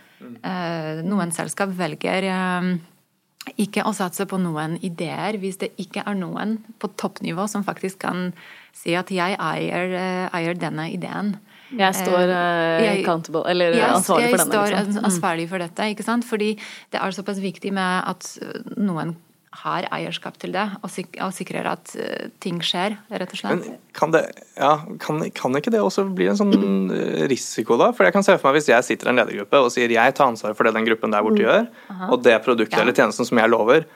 Eh, 0.44 1.02
Noen 1.04 1.30
selskap 1.32 1.70
velger 1.76 2.24
eh, 2.28 2.70
ikke 3.60 3.84
å 3.88 3.92
satse 3.96 4.26
på 4.28 4.36
noen 4.40 4.78
ideer 4.84 5.38
hvis 5.40 5.56
det 5.62 5.70
ikke 5.80 6.02
er 6.06 6.14
noen 6.18 6.58
på 6.78 6.90
toppnivå 7.00 7.46
som 7.48 7.64
faktisk 7.64 7.98
kan 8.04 8.32
si 8.76 8.94
at 8.94 9.08
jeg 9.12 9.36
eier, 9.40 9.94
eier 10.32 10.54
denne 10.60 10.90
ideen. 10.92 11.36
Jeg 11.70 11.94
står 11.94 12.26
jeg- 12.26 13.04
eller 13.46 13.72
Jeg- 13.72 13.90
ansvarlig 13.94 14.30
for 14.30 14.36
Jeg 14.36 14.46
står 14.46 14.70
Liksom. 14.70 15.04
ansvarlig 15.04 15.48
for 15.48 15.58
dette, 15.58 15.78
ikke 15.94 16.04
sant? 16.04 16.24
fordi 16.24 16.56
det 16.90 17.00
er 17.00 17.10
såpass 17.12 17.38
viktig 17.40 17.72
med 17.72 18.04
at 18.06 18.38
noen 18.76 19.16
har 19.50 19.86
eierskap 19.90 20.36
til 20.38 20.52
det, 20.54 20.62
og, 20.78 20.90
sik 20.92 21.16
og 21.24 21.32
sikrer 21.34 21.66
at 21.66 21.92
uh, 21.98 22.28
ting 22.42 22.60
skjer, 22.62 22.94
rett 23.10 23.32
og 23.34 23.40
slett. 23.40 23.64
Men 23.66 23.80
kan, 23.96 24.12
det, 24.14 24.22
ja, 24.54 24.76
kan, 25.02 25.24
kan 25.34 25.58
ikke 25.58 25.72
det 25.74 25.80
også 25.82 26.04
bli 26.14 26.28
en 26.30 26.38
sånn 26.38 26.54
eh, 26.94 27.24
risiko, 27.30 27.74
da? 27.80 27.90
For 27.96 28.06
jeg 28.06 28.14
kan 28.14 28.26
se 28.26 28.36
for 28.38 28.50
meg 28.50 28.60
Hvis 28.60 28.70
jeg 28.70 28.86
sitter 28.86 29.10
i 29.10 29.12
en 29.14 29.18
ledergruppe 29.18 29.62
og 29.64 29.72
sier 29.74 29.90
jeg 29.90 30.14
tar 30.14 30.30
ansvar 30.30 30.54
for 30.54 30.68
det 30.68 30.76
den 30.78 30.86
gruppen 30.86 31.10
der 31.10 31.26
borte 31.26 31.42
gjør, 31.42 31.66
og 32.12 32.22
det 32.22 32.36
produktet 32.46 32.78
Ja. 32.78 32.84
eller 32.84 32.94
tjenesten 32.94 33.26
som 33.26 33.42
jeg 33.42 33.50
lover 33.50 33.88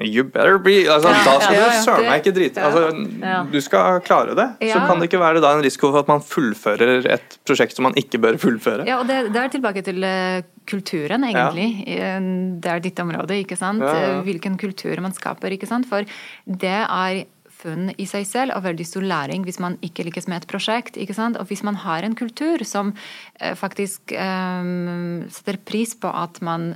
You 0.00 0.24
better 0.24 0.56
be 0.56 0.86
altså, 0.88 1.10
Da 1.12 1.34
skal 1.42 1.54
ja, 1.54 1.58
du 1.60 1.66
ja. 1.68 1.80
søren 1.84 2.06
meg 2.08 2.22
ikke 2.22 2.32
drite 2.38 2.62
altså, 2.64 2.84
Ja. 3.20 3.42
Du 3.52 3.58
skal 3.60 3.98
klare 4.06 4.36
det. 4.38 4.46
Så 4.70 4.78
kan 4.88 5.02
det 5.02 5.10
ikke 5.10 5.20
være 5.20 5.42
da 5.44 5.50
en 5.52 5.64
risiko 5.64 5.90
for 5.92 6.00
at 6.00 6.08
man 6.08 6.24
fullfører 6.24 7.04
et 7.12 7.36
prosjekt 7.44 7.76
som 7.76 7.84
man 7.90 7.98
ikke 8.00 8.20
bør 8.22 8.38
fullføre. 8.40 8.86
Ja, 8.88 9.02
og 9.02 9.10
det, 9.10 9.18
det 9.34 9.42
er 9.42 9.52
tilbake 9.52 9.84
til 9.84 10.00
uh, 10.00 10.40
kulturen, 10.68 11.26
egentlig. 11.28 11.68
Eh, 11.92 12.30
Det 12.62 12.72
er 12.72 12.82
ditt 12.84 13.04
område, 13.04 13.36
ikke 13.44 13.58
sant? 13.58 13.84
Ja, 13.84 13.92
ja. 13.92 14.10
Eh, 14.16 14.24
Hvilken 14.26 14.56
kultur 14.60 15.00
man 15.04 15.12
skaper, 15.12 15.52
ikke 15.52 15.68
sant? 15.68 15.88
For 15.90 16.08
det 16.46 16.78
er 16.86 17.24
funn 17.62 17.92
i 18.00 18.06
seg 18.10 18.24
selv 18.26 18.56
og 18.56 18.64
veldig 18.64 18.86
stor 18.88 19.04
læring 19.06 19.44
hvis 19.46 19.60
man 19.62 19.76
ikke 19.86 20.06
lykkes 20.08 20.26
med 20.30 20.42
et 20.42 20.48
prosjekt. 20.50 20.96
ikke 20.98 21.14
sant? 21.14 21.38
Og 21.38 21.46
hvis 21.50 21.62
man 21.66 21.78
har 21.84 22.02
en 22.06 22.16
kultur 22.18 22.64
som 22.66 22.94
eh, 23.40 23.54
faktisk 23.58 24.14
um, 24.16 25.28
setter 25.30 25.60
pris 25.68 25.94
på 25.94 26.10
at 26.10 26.40
man 26.42 26.72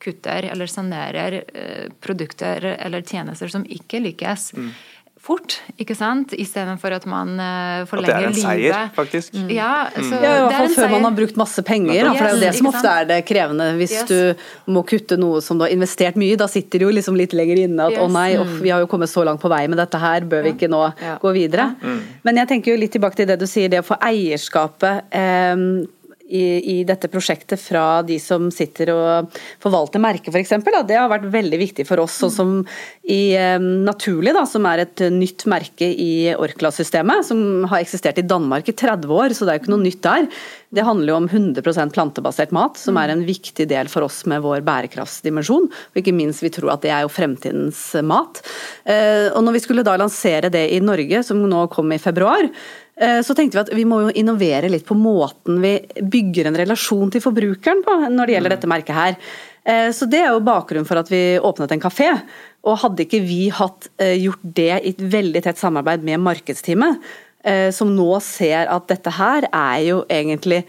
kutter 0.00 0.50
eller 0.50 0.66
sanerer 0.66 1.42
eh, 1.54 1.88
produkter 2.00 2.64
eller 2.78 3.02
tjenester 3.02 3.48
som 3.52 3.64
ikke 3.64 4.00
lykkes 4.08 4.52
Mm. 4.56 4.70
fort, 5.20 5.58
ikke 5.76 5.92
sant? 5.94 6.30
Istedenfor 6.32 6.94
at 6.96 7.04
man 7.04 7.34
eh, 7.36 7.42
At 7.44 7.44
det 7.44 7.82
er 7.82 7.88
forlenger 7.90 8.26
en 8.30 8.34
seier, 8.38 8.72
livet. 8.72 8.94
faktisk. 8.96 9.34
Ja, 9.52 9.90
så 9.92 10.16
Ja, 10.16 10.30
i 10.32 10.38
hvert 10.40 10.54
er 10.54 10.56
fall 10.56 10.74
før 10.78 10.90
man 10.94 11.04
har 11.04 11.12
brukt 11.18 11.36
masse 11.36 11.62
penger. 11.62 11.98
Da, 12.08 12.14
for 12.14 12.24
det 12.24 12.30
er 12.30 12.36
jo 12.38 12.40
det 12.46 12.54
som 12.56 12.66
ofte 12.70 12.80
sant? 12.80 13.02
er 13.02 13.04
det 13.10 13.18
krevende. 13.28 13.66
Hvis 13.76 13.92
Yes. 13.92 14.08
du 14.08 14.72
må 14.72 14.82
kutte 14.88 15.18
noe 15.20 15.42
som 15.44 15.58
du 15.60 15.64
har 15.66 15.70
investert 15.76 16.16
mye 16.16 16.32
i, 16.32 16.36
da 16.40 16.46
sitter 16.48 16.78
det 16.80 16.86
jo 16.88 16.94
liksom 16.96 17.16
litt 17.20 17.32
lenger 17.36 17.58
inne 17.66 17.84
at 17.90 17.92
Yes. 17.92 18.00
å 18.00 18.08
nei, 18.10 18.30
off, 18.40 18.48
vi 18.64 18.70
har 18.72 18.80
jo 18.80 18.86
kommet 18.86 19.10
så 19.12 19.22
langt 19.28 19.42
på 19.44 19.50
vei 19.52 19.66
med 19.68 19.76
dette 19.76 20.00
her, 20.00 20.22
bør 20.22 20.42
vi 20.48 20.52
ikke 20.56 20.70
nå 20.72 20.94
Ja. 21.02 21.18
gå 21.20 21.34
videre? 21.36 21.76
Men 22.24 22.36
jeg 22.40 22.48
tenker 22.48 22.72
jo 22.72 22.80
litt 22.80 22.92
tilbake 22.96 23.14
til 23.16 23.26
det 23.26 23.38
du 23.38 23.44
sier, 23.46 23.68
det 23.68 23.84
å 23.84 23.84
få 23.92 23.98
eierskapet 24.00 25.02
eh, 25.12 25.84
i, 26.30 26.44
i 26.74 26.76
dette 26.88 27.10
prosjektet 27.10 27.60
fra 27.60 28.00
de 28.06 28.16
som 28.22 28.48
sitter 28.54 28.92
og 28.94 29.40
forvalter 29.62 30.02
merket 30.02 30.32
f.eks. 30.32 30.54
Det 30.86 30.96
har 30.98 31.10
vært 31.10 31.28
veldig 31.32 31.60
viktig 31.60 31.86
for 31.88 32.02
oss. 32.04 32.16
Sånn 32.22 32.34
som 32.34 32.54
i 33.02 33.34
eh, 33.34 33.58
Naturlig, 33.60 34.32
da, 34.36 34.46
som 34.48 34.66
er 34.70 34.84
et 34.84 35.04
nytt 35.12 35.46
merke 35.50 35.88
i 35.90 36.30
Orkla-systemet, 36.34 37.26
som 37.26 37.66
har 37.70 37.82
eksistert 37.82 38.20
i 38.22 38.26
Danmark 38.26 38.70
i 38.70 38.76
30 38.76 39.14
år, 39.14 39.34
så 39.34 39.46
det 39.46 39.52
er 39.52 39.60
jo 39.60 39.64
ikke 39.64 39.74
noe 39.74 39.86
nytt 39.86 40.02
der. 40.06 40.28
Det 40.70 40.84
handler 40.86 41.10
jo 41.10 41.18
om 41.18 41.28
100% 41.28 41.94
plantebasert 41.96 42.52
mat, 42.54 42.78
som 42.78 42.98
er 43.00 43.10
en 43.10 43.24
viktig 43.26 43.66
del 43.70 43.90
for 43.90 44.06
oss 44.06 44.22
med 44.30 44.44
vår 44.44 44.62
bærekraftsdimensjon. 44.66 45.66
Og 45.66 45.98
ikke 45.98 46.14
minst, 46.14 46.44
vi 46.44 46.52
tror 46.54 46.76
at 46.76 46.84
det 46.84 46.92
er 46.94 47.02
jo 47.06 47.10
fremtidens 47.10 47.82
mat. 48.06 48.38
Eh, 48.84 49.32
Og 49.34 49.42
når 49.42 49.58
vi 49.58 49.64
skulle 49.64 49.86
da 49.86 49.96
lansere 49.98 50.52
det 50.52 50.68
i 50.76 50.78
Norge, 50.84 51.24
som 51.26 51.42
nå 51.42 51.66
kom 51.74 51.90
i 51.92 51.98
februar, 51.98 52.46
så 53.24 53.32
tenkte 53.32 53.56
vi 53.56 53.60
at 53.62 53.70
vi 53.72 53.84
må 53.88 54.02
jo 54.02 54.10
innovere 54.18 54.68
litt 54.68 54.84
på 54.84 54.92
måten 54.98 55.62
vi 55.62 55.70
bygger 56.04 56.50
en 56.50 56.58
relasjon 56.58 57.08
til 57.14 57.22
forbrukeren 57.24 57.80
på 57.86 57.94
når 58.12 58.28
det 58.28 58.34
gjelder 58.34 58.52
dette 58.52 58.68
merket 58.68 58.98
her. 58.98 59.16
Eh, 59.64 59.90
Så 59.92 60.08
det 60.10 60.22
er 60.24 60.34
jo 60.34 60.44
bakgrunnen 60.44 60.88
for 60.88 61.00
at 61.00 61.10
vi 61.12 61.38
åpnet 61.38 61.72
en 61.72 61.82
kafé. 61.82 62.10
Og 62.66 62.78
hadde 62.82 63.06
ikke 63.06 63.22
vi 63.24 63.48
hatt 63.54 63.88
eh, 64.00 64.16
gjort 64.20 64.44
det 64.44 64.70
i 64.76 64.92
et 64.94 65.00
veldig 65.00 65.42
tett 65.44 65.60
samarbeid 65.60 66.04
med 66.04 66.20
markedsteamet, 66.20 67.00
eh, 67.44 67.68
som 67.72 67.92
nå 67.96 68.12
ser 68.24 68.68
at 68.68 68.88
dette 68.90 69.12
her 69.16 69.48
er 69.48 69.78
jo 69.86 70.02
egentlig 70.08 70.64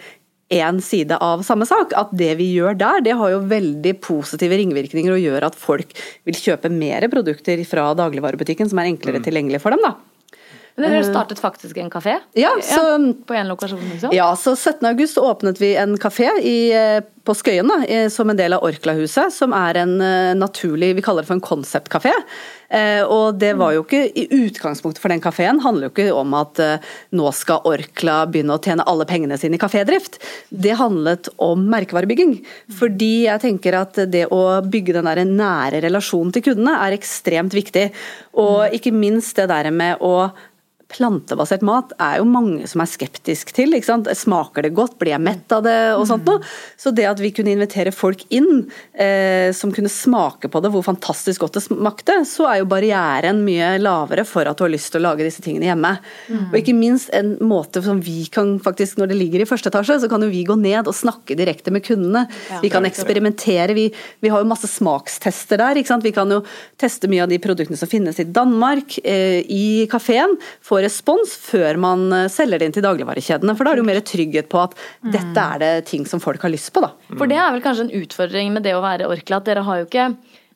én 0.51 0.81
side 0.83 1.15
av 1.23 1.43
samme 1.47 1.67
sak. 1.67 1.95
At 1.95 2.11
det 2.15 2.35
vi 2.39 2.51
gjør 2.57 2.77
der, 2.79 3.03
det 3.03 3.17
har 3.19 3.33
jo 3.33 3.43
veldig 3.47 3.97
positive 4.03 4.59
ringvirkninger 4.59 5.15
og 5.15 5.23
gjør 5.23 5.47
at 5.47 5.59
folk 5.59 5.95
vil 6.27 6.39
kjøpe 6.39 6.71
mer 6.71 7.07
produkter 7.11 7.63
fra 7.67 7.91
dagligvarebutikken 7.95 8.71
som 8.71 8.79
er 8.79 8.91
enklere 8.91 9.23
tilgjengelig 9.23 9.63
for 9.63 9.75
dem. 9.75 9.83
da. 9.87 9.95
Men 10.75 10.93
dere 10.95 11.03
startet 11.07 11.41
faktisk 11.41 11.77
en 11.77 11.89
kafé? 11.91 12.17
Ja, 12.37 12.53
så 12.63 12.83
På 13.27 13.35
én 13.35 13.49
lokasjon, 13.49 13.81
liksom? 13.91 14.13
Ja, 14.15 14.35
så 14.35 14.55
17. 14.55 14.85
august 14.87 15.17
åpnet 15.17 15.61
vi 15.61 15.75
en 15.75 15.97
kafé 15.97 16.29
i, 16.41 16.71
eh, 16.73 17.01
på 17.23 17.35
Skøyen 17.37 17.69
da, 17.69 18.09
som 18.09 18.29
en 18.29 18.37
del 18.37 18.53
av 18.53 18.63
Orkla-huset, 18.65 19.33
som 19.33 19.53
er 19.53 19.77
en 19.83 20.01
eh, 20.01 20.33
naturlig 20.33 20.95
Vi 20.95 21.03
kaller 21.05 21.21
det 21.21 21.29
for 21.29 21.37
en 21.37 21.45
konseptkafé. 21.45 22.13
Eh, 22.71 23.01
og 23.03 23.35
det 23.41 23.51
var 23.59 23.73
jo 23.75 23.83
ikke 23.83 24.05
i 24.15 24.27
utgangspunktet 24.31 25.01
for 25.03 25.11
den 25.11 25.23
kafeen 25.23 25.59
handler 25.63 25.89
jo 25.89 25.91
ikke 25.91 26.15
om 26.15 26.35
at 26.39 26.61
eh, 26.63 26.91
nå 27.19 27.31
skal 27.35 27.65
Orkla 27.67 28.21
begynne 28.31 28.55
å 28.55 28.61
tjene 28.63 28.85
alle 28.87 29.07
pengene 29.09 29.37
sine 29.39 29.59
i 29.59 29.61
kafédrift. 29.61 30.21
Det 30.49 30.77
handlet 30.79 31.27
om 31.43 31.65
merkevarebygging. 31.71 32.37
Fordi 32.79 33.27
jeg 33.27 33.43
tenker 33.43 33.75
at 33.81 33.99
det 34.11 34.29
å 34.31 34.61
bygge 34.63 34.95
den 34.97 35.09
der 35.09 35.23
nære 35.27 35.83
relasjonen 35.83 36.31
til 36.35 36.45
kundene 36.47 36.77
er 36.85 36.95
ekstremt 36.95 37.55
viktig. 37.57 37.89
Og 38.39 38.71
ikke 38.77 38.95
minst 38.95 39.35
det 39.39 39.49
der 39.51 39.69
med 39.75 39.99
å 39.99 40.31
plantebasert 40.91 41.63
mat 41.65 41.93
er 42.01 42.19
jo 42.19 42.27
mange 42.29 42.67
som 42.69 42.83
er 42.83 42.89
skeptisk 42.91 43.53
til. 43.55 43.73
ikke 43.75 43.89
sant? 43.89 44.09
Smaker 44.17 44.67
det 44.67 44.73
godt? 44.77 44.97
Blir 45.01 45.15
jeg 45.15 45.23
mett 45.23 45.55
av 45.55 45.65
det? 45.65 45.79
og 45.95 46.05
sånt 46.09 46.27
noe. 46.27 46.41
Så 46.79 46.91
det 46.95 47.07
at 47.09 47.21
vi 47.21 47.31
kunne 47.35 47.53
invitere 47.53 47.93
folk 47.95 48.23
inn 48.33 48.65
eh, 48.93 49.51
som 49.55 49.73
kunne 49.73 49.91
smake 49.91 50.49
på 50.51 50.61
det, 50.63 50.71
hvor 50.73 50.85
fantastisk 50.85 51.43
godt 51.43 51.57
det 51.57 51.65
smakte, 51.65 52.19
så 52.27 52.47
er 52.49 52.61
jo 52.61 52.69
barrieren 52.71 53.43
mye 53.45 53.73
lavere 53.81 54.25
for 54.27 54.47
at 54.47 54.57
du 54.57 54.65
har 54.65 54.73
lyst 54.73 54.91
til 54.93 55.01
å 55.01 55.05
lage 55.09 55.25
disse 55.27 55.43
tingene 55.45 55.69
hjemme. 55.69 55.93
Og 56.49 56.57
ikke 56.59 56.75
minst 56.77 57.11
en 57.15 57.33
måte 57.45 57.83
som 57.85 58.01
vi 58.03 58.25
kan 58.31 58.57
faktisk, 58.63 58.99
når 58.99 59.11
det 59.11 59.19
ligger 59.19 59.43
i 59.43 59.49
første 59.49 59.71
etasje, 59.71 59.99
så 60.03 60.09
kan 60.11 60.23
jo 60.25 60.31
vi 60.31 60.43
gå 60.47 60.57
ned 60.59 60.89
og 60.89 60.97
snakke 60.97 61.37
direkte 61.39 61.73
med 61.73 61.85
kundene. 61.85 62.27
vi 62.63 62.71
kan 62.73 62.85
eksperimentere. 62.87 63.75
Vi, 63.77 63.87
vi 64.21 64.31
har 64.33 64.43
jo 64.43 64.49
masse 64.49 64.69
smakstester 64.71 65.61
der. 65.61 65.79
ikke 65.79 65.93
sant? 65.93 66.05
Vi 66.05 66.13
kan 66.15 66.31
jo 66.31 66.41
teste 66.81 67.09
mye 67.11 67.25
av 67.25 67.31
de 67.31 67.39
produktene 67.41 67.79
som 67.79 67.89
finnes 67.91 68.19
i 68.21 68.27
Danmark, 68.27 68.97
eh, 69.03 69.41
i 69.45 69.87
kafeen. 69.91 70.37
Få 70.65 70.80
respons 70.85 71.33
før 71.45 71.79
man 71.81 72.07
eh, 72.15 72.27
selger 72.31 72.61
det 72.61 72.69
inn 72.69 72.75
til 72.77 72.85
dagligvarekjedene. 72.85 73.55
For 73.57 73.67
da 73.67 73.73
er 73.73 73.79
det 73.79 73.85
jo 73.85 73.89
mer 73.91 74.03
trygghet 74.11 74.51
på 74.51 74.61
at 74.63 74.77
dette 75.13 75.47
er 75.47 75.63
det 75.63 75.71
ting 75.91 76.05
som 76.09 76.23
folk 76.23 76.43
har 76.45 76.53
lyst 76.53 76.73
på, 76.75 76.83
da. 76.83 76.93
For 77.15 77.29
det 77.29 77.39
er 77.39 77.51
vel 77.55 77.63
kanskje 77.63 77.87
en 77.87 77.95
utfordring 78.03 78.53
med 78.55 78.65
det 78.67 78.75
å 78.77 78.83
være 78.83 79.09
Orkla, 79.11 79.41
at 79.41 79.49
dere 79.49 79.65
har 79.67 79.81
jo 79.81 79.89
ikke 79.89 80.11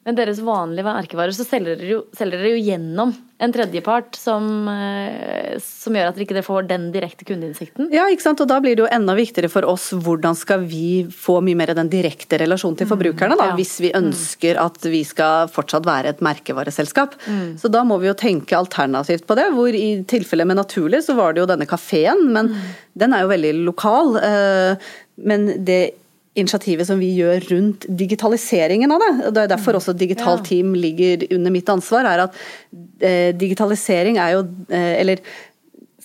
med 0.06 0.15
deres 0.20 0.38
vanlige 0.46 0.86
merkevarer 0.86 1.34
så 1.34 1.44
selger 1.48 1.80
dere 1.80 1.88
jo, 1.96 2.02
selger 2.13 2.38
dere 2.38 2.52
jo 2.54 2.60
gjennom 2.62 3.13
en 3.41 3.52
tredjepart 3.52 4.15
som, 4.15 4.46
eh, 4.70 5.56
som 5.60 5.96
gjør 5.98 6.12
at 6.12 6.15
dere 6.15 6.24
ikke 6.28 6.44
får 6.46 6.68
den 6.70 6.86
direkte 6.94 7.26
kundeinnsikten. 7.28 7.89
Ja, 7.91 8.06
ikke 8.13 8.22
sant? 8.24 8.39
og 8.39 8.48
da 8.48 8.60
blir 8.63 8.78
det 8.78 8.86
jo 8.86 8.91
enda 8.94 9.15
viktigere 9.18 9.50
for 9.52 9.65
oss 9.68 9.89
hvordan 9.91 10.38
skal 10.38 10.62
vi 10.70 11.08
få 11.10 11.39
mye 11.44 11.58
mer 11.58 11.74
den 11.76 11.89
direkte 11.91 12.38
relasjonen 12.39 12.78
til 12.80 12.88
forbrukerne, 12.88 13.36
da, 13.36 13.50
Ja. 13.50 13.56
hvis 13.58 13.74
vi 13.82 13.91
ønsker 13.98 14.62
at 14.62 14.78
vi 14.86 15.02
skal 15.04 15.50
fortsatt 15.52 15.84
være 15.89 16.13
et 16.13 16.22
merkevareselskap. 16.22 17.18
Så 17.58 17.72
da 17.74 17.84
må 17.84 18.00
vi 18.00 18.08
jo 18.08 18.13
tenke 18.13 18.56
alternativt 18.56 19.26
på 19.26 19.36
det, 19.36 19.50
hvor 19.58 19.74
i 19.74 20.04
tilfelle 20.06 20.46
med 20.46 20.58
Naturlig 20.62 21.02
så 21.04 21.15
var 21.18 21.34
det 21.34 21.41
jo 21.44 21.50
denne 21.50 21.65
kafeen, 21.68 22.30
men 22.32 22.54
den 22.96 23.12
er 23.13 23.26
jo 23.26 23.34
veldig 23.34 23.54
lokal. 23.65 24.18
eh, 24.22 24.76
Men 25.18 25.63
det 25.65 25.96
initiativet 26.36 26.88
som 26.88 27.00
vi 27.00 27.13
gjør 27.15 27.48
rundt 27.52 27.88
digitaliseringen 27.88 28.91
av 28.91 29.02
det, 29.02 29.12
det 29.36 29.43
er 29.45 29.52
derfor 29.56 29.80
også 29.80 29.95
Digital 29.95 30.41
Team 30.45 30.74
ligger 30.76 31.26
under 31.36 31.54
mitt 31.54 31.69
ansvar, 31.71 32.08
er 32.10 32.26
at 32.28 32.39
eh, 33.00 33.32
digitalisering 33.36 34.19
er 34.19 34.36
jo 34.36 34.48
eh, 34.69 34.93
Eller 35.00 35.24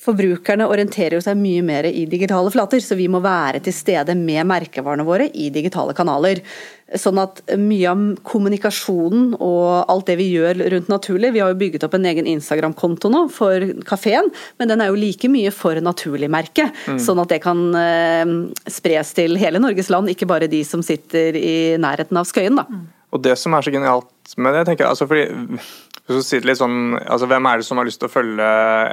forbrukerne 0.01 0.69
orienterer 0.71 1.19
jo 1.19 1.25
seg 1.25 1.37
mye 1.37 1.63
mer 1.67 1.89
i 1.91 2.07
digitale 2.09 2.51
flater, 2.53 2.81
så 2.81 2.97
vi 2.97 3.09
må 3.11 3.21
være 3.21 3.61
til 3.65 3.75
stede 3.77 4.15
med 4.17 4.47
merkevarene 4.49 5.05
våre 5.05 5.27
i 5.29 5.51
digitale 5.53 5.93
kanaler. 5.97 6.41
Sånn 6.99 7.21
at 7.23 7.43
mye 7.61 7.91
av 7.91 8.01
kommunikasjonen 8.27 9.37
og 9.37 9.91
alt 9.91 10.09
det 10.11 10.17
vi 10.19 10.31
gjør 10.33 10.59
rundt 10.75 10.89
naturlig 10.91 11.33
Vi 11.37 11.43
har 11.43 11.53
jo 11.53 11.59
bygget 11.61 11.85
opp 11.87 11.95
en 11.95 12.09
egen 12.11 12.27
Instagram-konto 12.31 13.11
nå 13.13 13.25
for 13.31 13.63
kafeen, 13.87 14.31
men 14.59 14.73
den 14.73 14.83
er 14.83 14.91
jo 14.91 14.99
like 14.99 15.31
mye 15.31 15.53
for 15.55 15.79
naturlig-merket. 15.85 16.81
Sånn 17.03 17.23
at 17.23 17.31
det 17.31 17.43
kan 17.45 17.61
eh, 17.79 18.33
spres 18.71 19.15
til 19.19 19.39
hele 19.41 19.63
Norges 19.63 19.93
land, 19.93 20.11
ikke 20.11 20.29
bare 20.31 20.51
de 20.51 20.65
som 20.67 20.83
sitter 20.83 21.39
i 21.39 21.77
nærheten 21.81 22.19
av 22.19 22.27
Skøyen. 22.27 22.59
da. 22.59 22.67
Og 23.11 23.23
det 23.23 23.37
som 23.39 23.55
er 23.55 23.67
så 23.67 23.73
genialt 23.75 24.35
med 24.39 24.55
det, 24.55 24.67
tenker 24.69 24.87
jeg 24.87 24.95
altså 24.95 25.09
fordi 25.11 25.61
hvis 26.11 26.25
du 26.25 26.27
sier 26.27 26.43
det 26.43 26.49
litt 26.51 26.59
sånn, 26.59 26.97
altså 26.99 27.29
Hvem 27.31 27.47
er 27.47 27.61
det 27.61 27.67
som 27.69 27.79
har 27.79 27.87
lyst 27.87 28.01
til 28.03 28.09
å 28.09 28.11
følge 28.11 28.47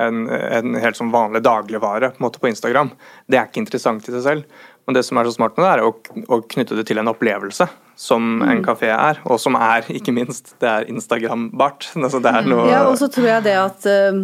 en, 0.06 0.28
en 0.30 0.76
helt 0.78 1.00
sånn 1.00 1.10
vanlig 1.10 1.42
dagligvare 1.48 2.12
på, 2.14 2.30
på 2.30 2.50
Instagram? 2.52 2.92
Det 3.26 3.40
er 3.40 3.48
ikke 3.50 3.64
interessant 3.64 4.06
i 4.06 4.14
seg 4.14 4.22
selv. 4.26 4.60
Men 4.88 4.96
det 4.96 5.04
som 5.04 5.20
er 5.20 5.28
så 5.28 5.36
smart 5.36 5.58
med 5.58 5.66
det, 5.66 5.72
er 5.76 5.84
å, 5.84 5.90
å 6.32 6.40
knytte 6.48 6.78
det 6.78 6.86
til 6.88 7.02
en 7.02 7.12
opplevelse, 7.12 7.66
som 8.00 8.38
en 8.46 8.62
kafé 8.64 8.88
er. 8.94 9.18
Og 9.28 9.36
som 9.44 9.58
er, 9.60 9.84
ikke 9.92 10.14
minst, 10.16 10.54
det 10.64 10.70
er 10.72 10.88
Instagram-bart. 10.94 11.90
Altså, 12.08 12.22
det 12.24 12.32
er 12.32 12.48
noe 12.48 12.70
Ja, 12.72 12.86
og 12.88 12.96
så 13.02 13.10
tror 13.12 13.28
jeg 13.28 13.44
det 13.50 13.58
at 13.60 13.88
uh, 13.92 14.22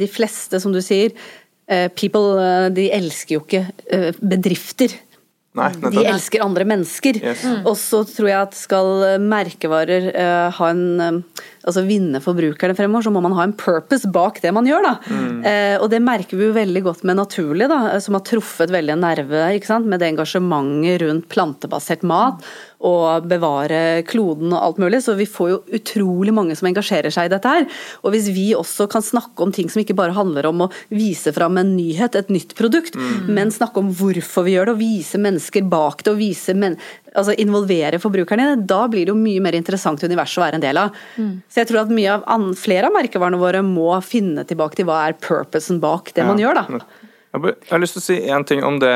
de 0.00 0.08
fleste, 0.08 0.56
som 0.62 0.72
du 0.72 0.80
sier, 0.84 1.12
uh, 1.68 1.90
people 1.92 2.38
uh, 2.40 2.70
de 2.72 2.88
elsker 2.96 3.36
jo 3.36 3.42
ikke 3.44 3.66
bedrifter. 4.24 4.96
Nei, 5.58 5.68
De 5.92 6.06
elsker 6.06 6.40
andre 6.44 6.64
mennesker. 6.68 7.20
Yes. 7.20 7.44
Og 7.66 7.74
så 7.76 8.04
tror 8.08 8.30
jeg 8.30 8.38
at 8.38 8.56
skal 8.56 9.20
merkevarer 9.20 10.12
ha 10.54 10.68
en 10.70 11.22
altså 11.68 11.84
vinne 11.86 12.20
forbrukerne 12.24 12.76
fremover, 12.78 13.06
så 13.06 13.12
må 13.14 13.22
man 13.24 13.36
ha 13.38 13.46
en 13.46 13.56
purpose 13.58 14.08
bak 14.12 14.40
det 14.44 14.52
man 14.56 14.68
gjør. 14.68 14.86
da. 14.86 14.94
Eh, 15.48 15.76
og 15.78 15.88
det 15.92 16.00
merker 16.04 16.38
vi 16.38 16.48
jo 16.48 16.56
veldig 16.56 16.84
godt 16.86 17.04
med 17.08 17.18
Naturlig, 17.18 17.68
da, 17.70 17.98
som 18.02 18.16
har 18.18 18.24
truffet 18.26 18.72
veldig 18.72 18.94
en 18.94 19.04
nerve 19.04 19.44
ikke 19.56 19.70
sant? 19.72 19.88
med 19.88 20.02
det 20.02 20.12
engasjementet 20.12 21.02
rundt 21.02 21.28
plantebasert 21.32 22.04
mat 22.06 22.44
og 22.84 23.26
bevare 23.26 24.04
kloden 24.06 24.52
og 24.52 24.60
alt 24.62 24.80
mulig. 24.82 25.00
Så 25.04 25.16
vi 25.18 25.26
får 25.28 25.50
jo 25.50 25.58
utrolig 25.78 26.34
mange 26.34 26.56
som 26.58 26.68
engasjerer 26.70 27.12
seg 27.14 27.28
i 27.28 27.32
dette 27.32 27.54
her. 27.54 27.66
Og 28.04 28.14
hvis 28.14 28.30
vi 28.34 28.50
også 28.56 28.88
kan 28.90 29.04
snakke 29.04 29.42
om 29.44 29.54
ting 29.54 29.70
som 29.72 29.82
ikke 29.82 29.96
bare 29.98 30.16
handler 30.16 30.48
om 30.50 30.66
å 30.66 30.70
vise 30.92 31.34
fram 31.34 31.58
en 31.58 31.74
nyhet, 31.76 32.18
et 32.18 32.32
nytt 32.32 32.54
produkt, 32.58 32.96
men 33.26 33.52
snakke 33.54 33.82
om 33.82 33.90
hvorfor 33.98 34.46
vi 34.46 34.56
gjør 34.56 34.70
det, 34.70 34.76
og 34.76 34.82
vise 34.82 35.22
mennesker 35.22 35.66
bak 35.68 36.04
det, 36.04 36.14
og 36.14 36.22
vise 36.22 36.54
men 36.58 36.78
altså 37.14 37.34
involvere 37.40 37.98
forbrukerne 38.02 38.44
i 38.44 38.50
det, 38.56 38.66
da 38.70 38.82
blir 38.90 39.06
det 39.08 39.12
jo 39.14 39.18
mye 39.18 39.40
mer 39.44 39.56
interessant 39.58 40.02
univers 40.04 40.36
å 40.38 40.42
være 40.44 40.58
en 40.60 40.64
del 40.64 40.76
av. 40.76 40.96
Så 41.48 41.62
jeg 41.62 41.68
tror 41.70 41.82
at 41.86 41.92
mye 41.94 42.14
av 42.18 42.24
an, 42.26 42.48
flere 42.58 42.90
av 42.90 42.96
merkevarene 42.96 43.40
våre 43.40 43.62
må 43.64 43.90
finne 44.04 44.44
tilbake 44.48 44.76
til 44.80 44.88
hva 44.88 45.06
er 45.08 45.18
purposen 45.20 45.80
bak 45.80 46.12
det 46.14 46.26
man 46.28 46.38
gjør, 46.42 46.54
da. 46.62 46.80
Jeg 47.28 47.54
har- 47.70 47.78
lyst 47.78 47.92
til 47.92 48.00
å 48.00 48.06
si 48.06 48.16
en 48.32 48.44
ting 48.44 48.62
om 48.64 48.78
det, 48.80 48.92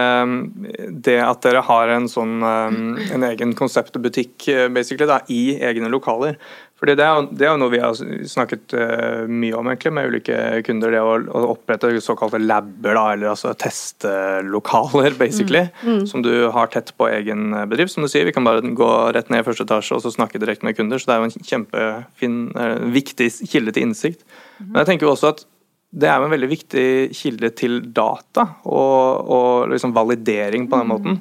det 1.05 1.19
at 1.21 1.43
dere 1.43 1.61
har 1.63 1.89
en 1.89 2.07
sånn 2.09 2.41
en 2.43 3.23
egen 3.29 3.53
konseptbutikk 3.55 4.49
eh, 4.49 4.69
basically 4.69 5.07
da, 5.07 5.21
i 5.29 5.59
egne 5.61 5.91
lokaler. 5.93 6.39
Fordi 6.83 6.97
det 6.99 7.05
er, 7.07 7.15
jo, 7.15 7.27
det 7.31 7.47
er 7.47 7.53
jo 7.53 7.59
noe 7.63 7.71
vi 7.71 7.79
har 7.79 7.99
snakket 8.27 8.73
uh, 8.75 9.29
mye 9.31 9.55
om 9.55 9.69
egentlig 9.71 9.93
med 9.95 10.09
ulike 10.11 10.39
kunder. 10.67 10.91
Det 10.91 11.03
å, 11.07 11.13
å 11.31 11.43
opprette 11.53 11.93
såkalte 12.03 12.41
labber, 12.43 12.97
da, 12.99 13.05
eller 13.15 13.31
altså 13.31 13.53
testlokaler 13.55 15.15
basically. 15.21 15.69
Som 16.11 16.25
du 16.27 16.33
har 16.51 16.73
tett 16.75 16.91
på 16.99 17.07
egen 17.07 17.55
bedrift. 17.71 17.95
Som 17.95 18.03
du 18.03 18.11
sier, 18.11 18.27
vi 18.27 18.35
kan 18.35 18.43
bare 18.49 18.67
gå 18.67 18.91
rett 19.15 19.31
ned 19.31 19.45
i 19.45 19.47
første 19.47 19.69
etasje 19.69 19.95
og 19.95 20.03
så 20.03 20.11
snakke 20.11 20.43
direkte 20.43 20.67
med 20.67 20.75
kunder. 20.75 20.99
Så 20.99 21.07
det 21.07 21.15
er 21.15 21.23
jo 21.23 21.31
en 21.31 21.49
kjempefin, 21.53 22.43
uh, 22.59 22.91
viktig 22.99 23.31
kilde 23.47 23.77
til 23.77 23.87
innsikt. 23.87 24.27
Men 24.59 24.83
jeg 24.83 24.91
tenker 24.91 25.07
jo 25.07 25.15
også 25.15 25.37
at 25.37 25.47
det 25.93 26.09
er 26.09 26.17
jo 26.23 26.25
en 26.25 26.33
veldig 26.33 26.49
viktig 26.49 26.83
kilde 27.13 27.51
til 27.53 27.75
data 27.93 28.47
og, 28.65 29.27
og 29.29 29.69
liksom 29.75 29.93
validering 29.93 30.65
på 30.71 30.79
den 30.81 30.89
måten. 30.89 31.19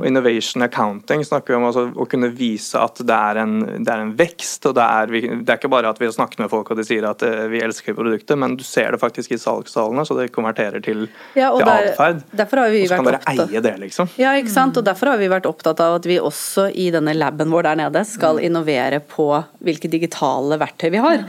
Og 0.00 0.06
Innovation 0.08 0.64
accounting 0.66 1.22
snakker 1.22 1.52
vi 1.54 1.58
om 1.60 1.66
altså, 1.68 1.84
å 1.94 2.06
kunne 2.10 2.30
vise 2.34 2.80
at 2.82 2.98
det 3.06 3.14
er 3.14 3.38
en, 3.44 3.52
det 3.84 3.92
er 3.94 4.02
en 4.02 4.10
vekst. 4.18 4.66
og 4.66 4.74
det 4.74 4.82
er, 4.82 5.12
det 5.44 5.52
er 5.54 5.60
ikke 5.60 5.70
bare 5.70 5.92
at 5.92 6.00
vi 6.02 6.08
har 6.08 6.16
snakket 6.16 6.42
med 6.42 6.50
folk 6.50 6.72
og 6.74 6.80
de 6.80 6.86
sier 6.88 7.06
at 7.06 7.22
eh, 7.22 7.44
vi 7.52 7.60
elsker 7.62 7.94
produktet, 7.94 8.34
men 8.42 8.56
du 8.58 8.64
ser 8.66 8.90
det 8.96 8.98
faktisk 9.04 9.36
i 9.36 9.38
salgstallene, 9.38 10.02
så 10.08 10.16
det 10.18 10.32
konverterer 10.34 10.82
til, 10.82 11.06
Ja, 11.38 11.52
og 11.52 11.60
til 11.62 11.70
der- 11.70 11.90
atferd. 11.92 12.24
derfor 12.42 12.64
har 12.64 12.74
vi 12.74 12.82
Og 12.82 12.90
så 12.90 12.98
kan 12.98 13.04
dere 13.12 13.20
opptatt- 13.22 13.52
eie 13.54 13.62
det, 13.68 13.74
liksom. 13.84 14.10
Ja, 14.18 14.32
ikke 14.40 14.50
sant? 14.56 14.76
Og 14.82 14.84
Derfor 14.88 15.12
har 15.12 15.20
vi 15.22 15.28
vært 15.30 15.46
opptatt 15.46 15.78
av 15.84 16.00
at 16.00 16.10
vi 16.10 16.18
også 16.18 16.66
i 16.74 16.88
denne 16.90 17.14
laben 17.14 17.54
vår 17.54 17.68
der 17.70 17.78
nede 17.84 18.02
skal 18.08 18.42
innovere 18.42 18.98
på 19.14 19.30
hvilke 19.62 19.86
digitale 19.94 20.58
verktøy 20.58 20.90
vi 20.90 21.04
har. 21.06 21.22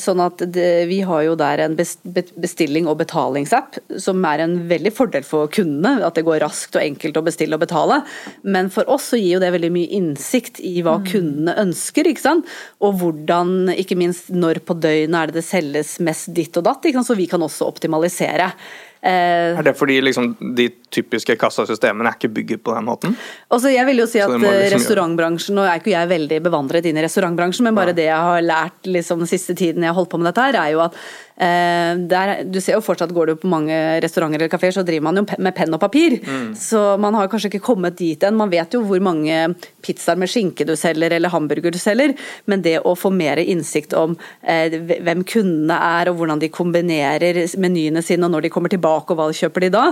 Sånn 0.00 0.20
at 0.24 0.42
det, 0.52 0.86
Vi 0.90 1.00
har 1.06 1.22
jo 1.22 1.34
der 1.38 1.62
en 1.64 1.76
bestilling- 1.76 2.88
og 2.90 2.98
betalingsapp 2.98 3.78
som 4.02 4.24
er 4.24 4.42
en 4.42 4.56
veldig 4.68 4.92
fordel 4.92 5.24
for 5.26 5.48
kundene. 5.48 6.04
At 6.04 6.14
det 6.18 6.24
går 6.26 6.42
raskt 6.42 6.76
og 6.76 6.82
enkelt 6.82 7.16
å 7.16 7.24
bestille 7.26 7.54
og 7.54 7.62
betale. 7.62 8.02
Men 8.42 8.70
for 8.70 8.88
oss 8.90 9.12
så 9.12 9.20
gir 9.20 9.36
jo 9.36 9.42
det 9.44 9.52
veldig 9.54 9.72
mye 9.72 9.92
innsikt 10.00 10.60
i 10.60 10.82
hva 10.82 10.98
kundene 11.06 11.56
ønsker. 11.62 12.06
ikke 12.06 12.24
sant? 12.24 12.50
Og 12.80 12.98
hvordan, 13.00 13.70
ikke 13.76 13.98
minst 13.98 14.30
når 14.30 14.64
på 14.66 14.78
døgnet 14.78 15.16
er 15.20 15.26
det 15.30 15.40
det 15.40 15.46
selges 15.46 15.98
mest 16.00 16.32
ditt 16.34 16.56
og 16.56 16.64
datt. 16.64 16.82
ikke 16.82 17.00
sant? 17.00 17.12
Så 17.12 17.18
vi 17.18 17.30
kan 17.30 17.40
også 17.40 17.68
optimalisere. 17.68 18.52
Eh, 19.02 19.58
Er 19.58 19.62
det 19.62 19.76
fordi 19.76 19.98
liksom, 20.00 20.32
de 20.56 20.68
typiske 20.90 21.36
kassasystemene 21.38 22.10
er 22.10 22.16
ikke 22.16 22.32
bygget 22.32 22.62
på 22.64 22.74
den 22.74 22.86
måten? 22.88 23.16
Altså, 23.52 23.70
jeg 23.70 23.86
vil 23.90 24.02
jo 24.02 24.06
si 24.10 24.22
at 24.22 24.32
eh, 24.32 24.40
liksom 24.40 24.72
restaurantbransjen, 24.78 25.56
Nå 25.56 25.66
er 25.66 25.80
ikke 25.80 25.92
jeg 25.92 26.10
veldig 26.10 26.40
bevandret 26.48 26.88
inn 26.88 26.98
i 26.98 27.04
restaurantbransjen, 27.04 27.68
men 27.68 27.76
bare 27.76 27.94
det 27.96 28.08
jeg 28.08 28.16
har 28.30 28.42
lært 28.44 28.88
liksom, 28.88 29.22
den 29.22 29.30
siste 29.30 29.54
tiden 29.58 29.84
jeg 29.84 29.92
har 29.92 29.98
holdt 29.98 30.12
på 30.14 30.20
med 30.20 30.30
dette, 30.30 30.48
her, 30.48 30.60
er 30.64 30.74
jo 30.74 30.82
at 30.88 30.98
der, 31.36 32.44
Du 32.48 32.60
ser 32.60 32.78
jo 32.78 32.84
fortsatt 32.84 33.12
går 33.12 33.26
du 33.26 33.34
på 33.36 33.50
mange 33.50 33.74
restauranter 34.00 34.40
eller 34.40 34.52
kafeer, 34.52 34.72
så 34.72 34.84
driver 34.86 35.04
man 35.08 35.20
jo 35.20 35.24
med 35.38 35.54
penn 35.56 35.74
og 35.76 35.80
papir. 35.82 36.18
Så 36.56 36.96
man 37.00 37.14
har 37.14 37.28
kanskje 37.28 37.50
ikke 37.52 37.64
kommet 37.66 37.98
dit 37.98 38.22
enn. 38.24 38.36
Man 38.38 38.52
vet 38.52 38.72
jo 38.72 38.80
hvor 38.86 39.02
mange 39.04 39.54
pizzaer 39.84 40.18
med 40.18 40.30
skinke 40.32 40.64
du 40.66 40.74
selger, 40.78 41.12
eller 41.16 41.32
hamburger 41.32 41.74
du 41.74 41.78
selger, 41.78 42.14
men 42.50 42.62
det 42.64 42.78
å 42.80 42.94
få 42.98 43.10
mer 43.14 43.38
innsikt 43.42 43.94
om 43.96 44.16
eh, 44.42 44.72
hvem 45.04 45.22
kundene 45.28 45.76
er, 45.76 46.10
og 46.10 46.18
hvordan 46.20 46.40
de 46.42 46.50
kombinerer 46.52 47.42
menyene 47.60 48.02
sine, 48.04 48.26
og 48.26 48.34
når 48.34 48.46
de 48.46 48.52
kommer 48.54 48.72
tilbake, 48.72 49.12
og 49.12 49.20
hva 49.20 49.28
kjøper 49.36 49.66
de 49.66 49.72
da, 49.76 49.84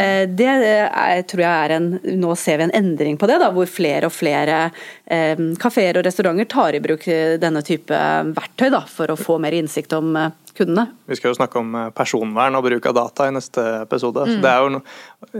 eh, 0.00 0.24
det 0.26 0.48
er, 0.48 1.22
tror 1.28 1.44
jeg 1.44 1.52
er 1.52 1.76
en 1.76 1.92
Nå 2.16 2.32
ser 2.38 2.58
vi 2.58 2.66
en 2.66 2.74
endring 2.74 3.18
på 3.20 3.28
det, 3.28 3.38
da, 3.42 3.50
hvor 3.54 3.68
flere 3.70 4.08
og 4.08 4.14
flere 4.14 4.70
eh, 5.04 5.38
kafeer 5.60 5.98
og 6.00 6.06
restauranter 6.06 6.48
tar 6.50 6.76
i 6.76 6.82
bruk 6.82 7.06
eh, 7.12 7.36
denne 7.40 7.62
type 7.66 8.00
verktøy 8.36 8.70
da, 8.72 8.82
for 8.90 9.12
å 9.12 9.18
få 9.20 9.38
mer 9.42 9.54
innsikt 9.56 9.94
om 9.96 10.16
eh, 10.18 10.32
kundene. 10.58 10.86
Vi 11.06 11.18
skal 11.18 11.32
jo 11.32 11.38
snakke 11.38 11.60
om 11.60 11.74
eh, 11.78 11.88
personvern 11.96 12.58
og 12.58 12.66
bruk 12.66 12.88
av 12.90 12.96
data 12.98 13.28
i 13.28 13.34
neste 13.36 13.64
episode. 13.82 14.26
Så, 14.28 14.38
det 14.42 14.52
er 14.52 14.64
jo 14.64 14.76
no 14.76 14.82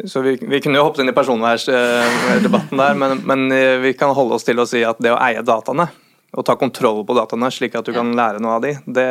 så 0.08 0.22
vi, 0.24 0.36
vi 0.40 0.60
kunne 0.64 0.80
jo 0.80 0.86
hoppet 0.88 1.04
inn 1.04 1.12
i 1.12 1.16
personverndebatten 1.16 2.82
der, 2.82 2.98
men, 2.98 3.22
men 3.28 3.46
eh, 3.54 3.76
vi 3.82 3.94
kan 3.98 4.14
holde 4.16 4.38
oss 4.38 4.46
til 4.46 4.60
å 4.60 4.68
si 4.68 4.82
at 4.86 5.00
det 5.02 5.14
å 5.14 5.20
eie 5.22 5.44
dataene 5.46 5.88
og 6.36 6.44
ta 6.44 6.56
kontroll 6.60 7.00
på 7.06 7.16
dataene 7.16 7.48
slik 7.54 7.76
at 7.78 7.86
du 7.86 7.94
kan 7.96 8.10
lære 8.16 8.42
noe 8.44 8.58
av 8.58 8.64
de, 8.64 8.74
det, 8.84 9.06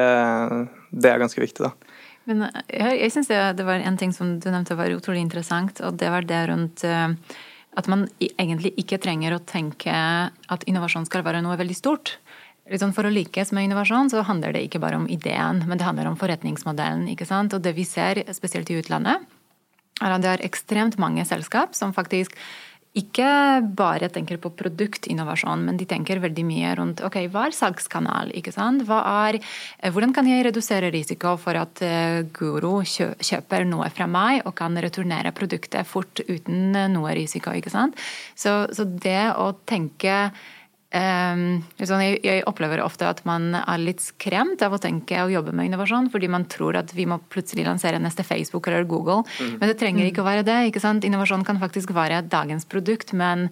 det 0.92 1.10
er 1.10 1.22
ganske 1.22 1.42
viktig. 1.42 1.66
da. 1.66 1.74
Men 2.30 2.48
eh, 2.48 2.62
jeg, 2.70 3.02
jeg 3.06 3.16
syns 3.16 3.32
det, 3.32 3.42
det 3.60 3.66
var 3.68 3.82
en 3.82 4.00
ting 4.00 4.14
som 4.16 4.38
du 4.42 4.50
nevnte 4.52 4.78
var 4.78 4.94
utrolig 4.94 5.24
interessant, 5.24 5.82
og 5.86 5.98
det 6.02 6.12
var 6.14 6.28
det 6.28 6.42
rundt 6.52 6.86
eh, 6.88 7.36
at 7.76 7.90
man 7.92 8.06
egentlig 8.20 8.74
ikke 8.80 9.02
trenger 9.04 9.36
å 9.36 9.44
tenke 9.44 9.92
at 9.92 10.64
innovasjon 10.70 11.08
skal 11.08 11.26
være 11.26 11.44
noe 11.44 11.58
veldig 11.60 11.76
stort. 11.76 12.16
Liksom 12.72 12.96
for 12.98 13.06
å 13.06 13.14
lykkes 13.14 13.52
med 13.54 13.68
innovasjon 13.68 14.10
så 14.10 14.24
handler 14.26 14.56
det 14.56 14.64
ikke 14.66 14.82
bare 14.82 14.98
om 14.98 15.10
ideen, 15.12 15.62
men 15.70 15.78
det 15.78 15.86
handler 15.86 16.10
om 16.10 16.18
forretningsmodellen. 16.18 17.08
ikke 17.14 17.28
sant? 17.30 17.54
Og 17.54 17.62
det 17.62 17.76
vi 17.78 17.86
ser, 17.86 18.24
spesielt 18.34 18.72
i 18.74 18.80
utlandet, 18.82 19.22
er 20.02 20.12
at 20.12 20.24
det 20.24 20.32
er 20.32 20.48
ekstremt 20.48 20.98
mange 21.00 21.24
selskap 21.30 21.76
som 21.78 21.94
faktisk 21.96 22.34
ikke 22.96 23.28
bare 23.76 24.08
tenker 24.12 24.40
på 24.40 24.54
produktinnovasjon, 24.56 25.66
men 25.68 25.76
de 25.76 25.88
tenker 25.90 26.22
veldig 26.24 26.46
mye 26.48 26.72
rundt 26.80 27.04
ok, 27.04 27.18
hva 27.32 27.50
er 27.50 27.56
salgskanal? 27.56 28.32
ikke 28.40 28.54
sant? 28.56 28.86
Er, 28.88 29.36
eh, 29.36 29.92
hvordan 29.92 30.16
kan 30.16 30.28
jeg 30.30 30.46
redusere 30.48 30.94
risiko 30.96 31.36
for 31.42 31.60
at 31.60 31.84
eh, 31.84 32.24
Guro 32.36 32.78
kjøper 32.88 33.68
noe 33.68 33.90
fra 33.92 34.08
meg 34.08 34.46
og 34.46 34.56
kan 34.56 34.80
returnere 34.80 35.36
produktet 35.36 35.88
fort 35.88 36.24
uten 36.24 36.72
eh, 36.72 36.92
noe 36.92 37.16
risiko? 37.20 37.52
ikke 37.52 37.74
sant? 37.74 38.00
Så, 38.32 38.62
så 38.72 38.88
det 38.88 39.36
å 39.36 39.52
tenke 39.68 40.32
jeg, 40.96 42.20
jeg, 42.24 42.44
opplever 42.48 42.82
ofte 42.84 43.08
at 43.10 43.22
man 43.28 43.52
er 43.58 43.82
litt 43.82 44.04
skremt 44.04 44.62
av 44.66 44.76
å 44.76 44.80
tenke 44.82 45.20
og 45.26 45.34
jobbe 45.34 45.54
med 45.56 45.70
innovasjon, 45.70 46.10
fordi 46.14 46.30
man 46.32 46.48
tror 46.52 46.80
at 46.80 46.94
vi 46.96 47.08
må 47.10 47.20
plutselig 47.32 47.66
lansere 47.68 48.00
neste 48.02 48.24
Facebook 48.24 48.70
eller 48.70 48.88
Google. 48.88 49.24
Mm. 49.40 49.58
Men 49.60 49.72
det 49.72 49.78
trenger 49.82 50.08
ikke 50.08 50.24
å 50.24 50.28
være 50.30 50.46
det. 50.48 50.58
ikke 50.70 50.84
sant? 50.84 51.08
Innovasjon 51.08 51.46
kan 51.48 51.60
faktisk 51.62 51.94
være 51.96 52.24
dagens 52.32 52.68
produkt, 52.72 53.14
men 53.14 53.50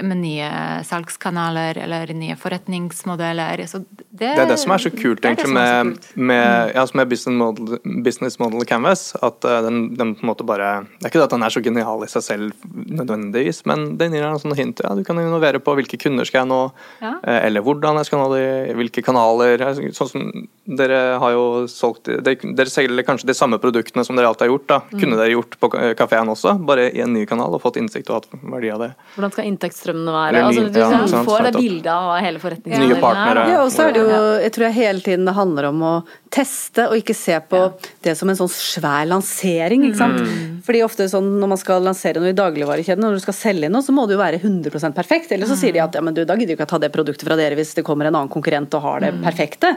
med 0.00 0.20
nye 0.22 0.50
salgskanaler 0.88 1.78
eller 1.84 2.12
nye 2.16 2.36
forretningsmodeller. 2.40 3.64
Så 3.70 3.84
det, 4.18 4.32
det 4.36 4.42
er 4.44 4.50
det 4.50 4.58
som 4.60 4.72
er 4.74 4.82
så 4.82 4.90
kult 4.94 5.24
egentlig 5.26 5.52
med, 5.52 5.96
med, 6.14 6.72
ja, 6.76 6.84
med 6.96 7.10
business, 7.10 7.36
model, 7.36 7.78
business 8.04 8.38
model 8.40 8.64
Canvas. 8.68 9.10
at 9.20 9.44
uh, 9.44 9.58
den, 9.66 9.94
den, 9.96 10.14
på 10.16 10.24
en 10.24 10.30
måte 10.30 10.46
bare, 10.46 10.86
Det 10.96 11.06
er 11.06 11.12
ikke 11.12 11.20
det 11.20 11.28
at 11.28 11.34
den 11.36 11.46
er 11.46 11.54
så 11.54 11.62
genial 11.64 12.04
i 12.04 12.10
seg 12.10 12.24
selv 12.24 12.66
nødvendigvis, 12.72 13.64
men 13.68 13.86
den 14.00 14.16
gir 14.16 14.24
deg 14.24 14.46
noen 14.46 14.58
hint. 14.58 14.82
ja, 14.84 14.94
Du 14.96 15.04
kan 15.04 15.20
innovere 15.20 15.60
på 15.60 15.76
hvilke 15.78 16.00
kunder 16.00 16.28
skal 16.28 16.44
jeg 16.44 16.50
nå, 16.52 16.60
ja. 17.02 17.12
uh, 17.20 17.40
eller 17.42 17.64
hvordan 17.66 18.00
jeg 18.00 18.10
skal 18.10 18.22
nå 18.22 18.28
de, 18.34 18.44
hvilke 18.80 19.04
kanaler. 19.06 19.66
sånn 19.96 20.12
som 20.12 20.28
Dere 20.66 21.20
har 21.22 21.30
jo 21.30 21.44
solgt 21.70 22.08
Dere, 22.10 22.54
dere 22.58 22.70
selger 22.72 23.06
kanskje 23.06 23.28
de 23.28 23.36
samme 23.38 23.60
produktene 23.62 24.02
som 24.06 24.16
dere 24.18 24.32
alltid 24.32 24.48
har 24.48 24.54
gjort. 24.54 24.68
da, 24.72 24.80
mm. 24.90 24.98
Kunne 24.98 25.20
dere 25.20 25.36
gjort 25.36 25.58
på 25.60 25.70
kafeen 25.98 26.32
også, 26.32 26.56
bare 26.66 26.88
i 26.90 27.04
en 27.04 27.12
ny 27.14 27.26
kanal 27.28 27.54
og 27.54 27.62
fått 27.62 27.78
innsikt 27.80 28.10
og 28.10 28.22
hatt 28.22 28.40
verdi 28.42 28.72
av 28.74 28.82
det. 28.82 28.90
Hvordan 29.14 29.34
skal 29.34 29.50
inntektsstrømmene 29.50 30.16
være? 30.16 30.42
Altså, 30.48 30.66
du 30.72 30.80
ja, 30.80 30.88
sant, 31.06 31.28
får 31.28 31.48
det 31.48 31.52
bildet 31.56 31.92
av 31.92 32.16
hele 32.24 32.42
forretningen. 32.42 32.82
Nye 32.86 32.98
partnere. 33.02 33.46
Ja, 33.52 33.62
og 33.64 33.72
så 33.74 33.86
er 33.86 33.94
det 33.94 34.02
jo, 34.02 34.05
jeg 34.42 34.52
tror 34.54 34.68
jeg 34.68 34.78
hele 34.78 35.04
tiden 35.04 35.28
det 35.28 35.36
handler 35.36 35.70
om 35.70 35.82
å 35.86 35.94
teste 36.32 36.88
og 36.90 36.98
ikke 36.98 37.14
se 37.16 37.36
på 37.48 37.60
det 38.04 38.16
som 38.18 38.28
en 38.28 38.38
sånn 38.38 38.50
svær 38.50 39.06
lansering. 39.08 39.86
ikke 39.88 39.98
sant? 39.98 40.20
Mm. 40.20 40.56
Fordi 40.66 40.82
ofte 40.84 41.06
sånn 41.10 41.28
når 41.40 41.52
man 41.52 41.60
skal 41.60 41.84
lansere 41.86 42.20
noe 42.20 42.32
i 42.32 42.36
dagligvarekjeden, 42.36 43.04
når 43.04 43.16
du 43.16 43.24
skal 43.24 43.36
selge 43.38 43.70
noe, 43.72 43.84
så 43.86 43.94
må 43.94 44.06
det 44.06 44.16
jo 44.16 44.22
være 44.22 44.40
100% 44.42 44.96
perfekt. 44.96 45.32
Eller 45.32 45.48
så 45.48 45.56
sier 45.58 45.76
de 45.76 45.82
at 45.84 45.96
ja, 45.96 46.02
men 46.04 46.16
du, 46.16 46.24
da 46.26 46.36
gidder 46.36 46.54
du 46.54 46.58
ikke 46.58 46.68
å 46.68 46.72
ta 46.74 46.80
det 46.82 46.92
produktet 46.94 47.26
fra 47.28 47.38
dere 47.38 47.58
hvis 47.58 47.74
det 47.78 47.86
kommer 47.86 48.08
en 48.08 48.14
annen 48.18 48.32
konkurrent 48.32 48.74
og 48.76 48.84
har 48.84 49.04
det 49.06 49.12
mm. 49.16 49.22
perfekte. 49.24 49.72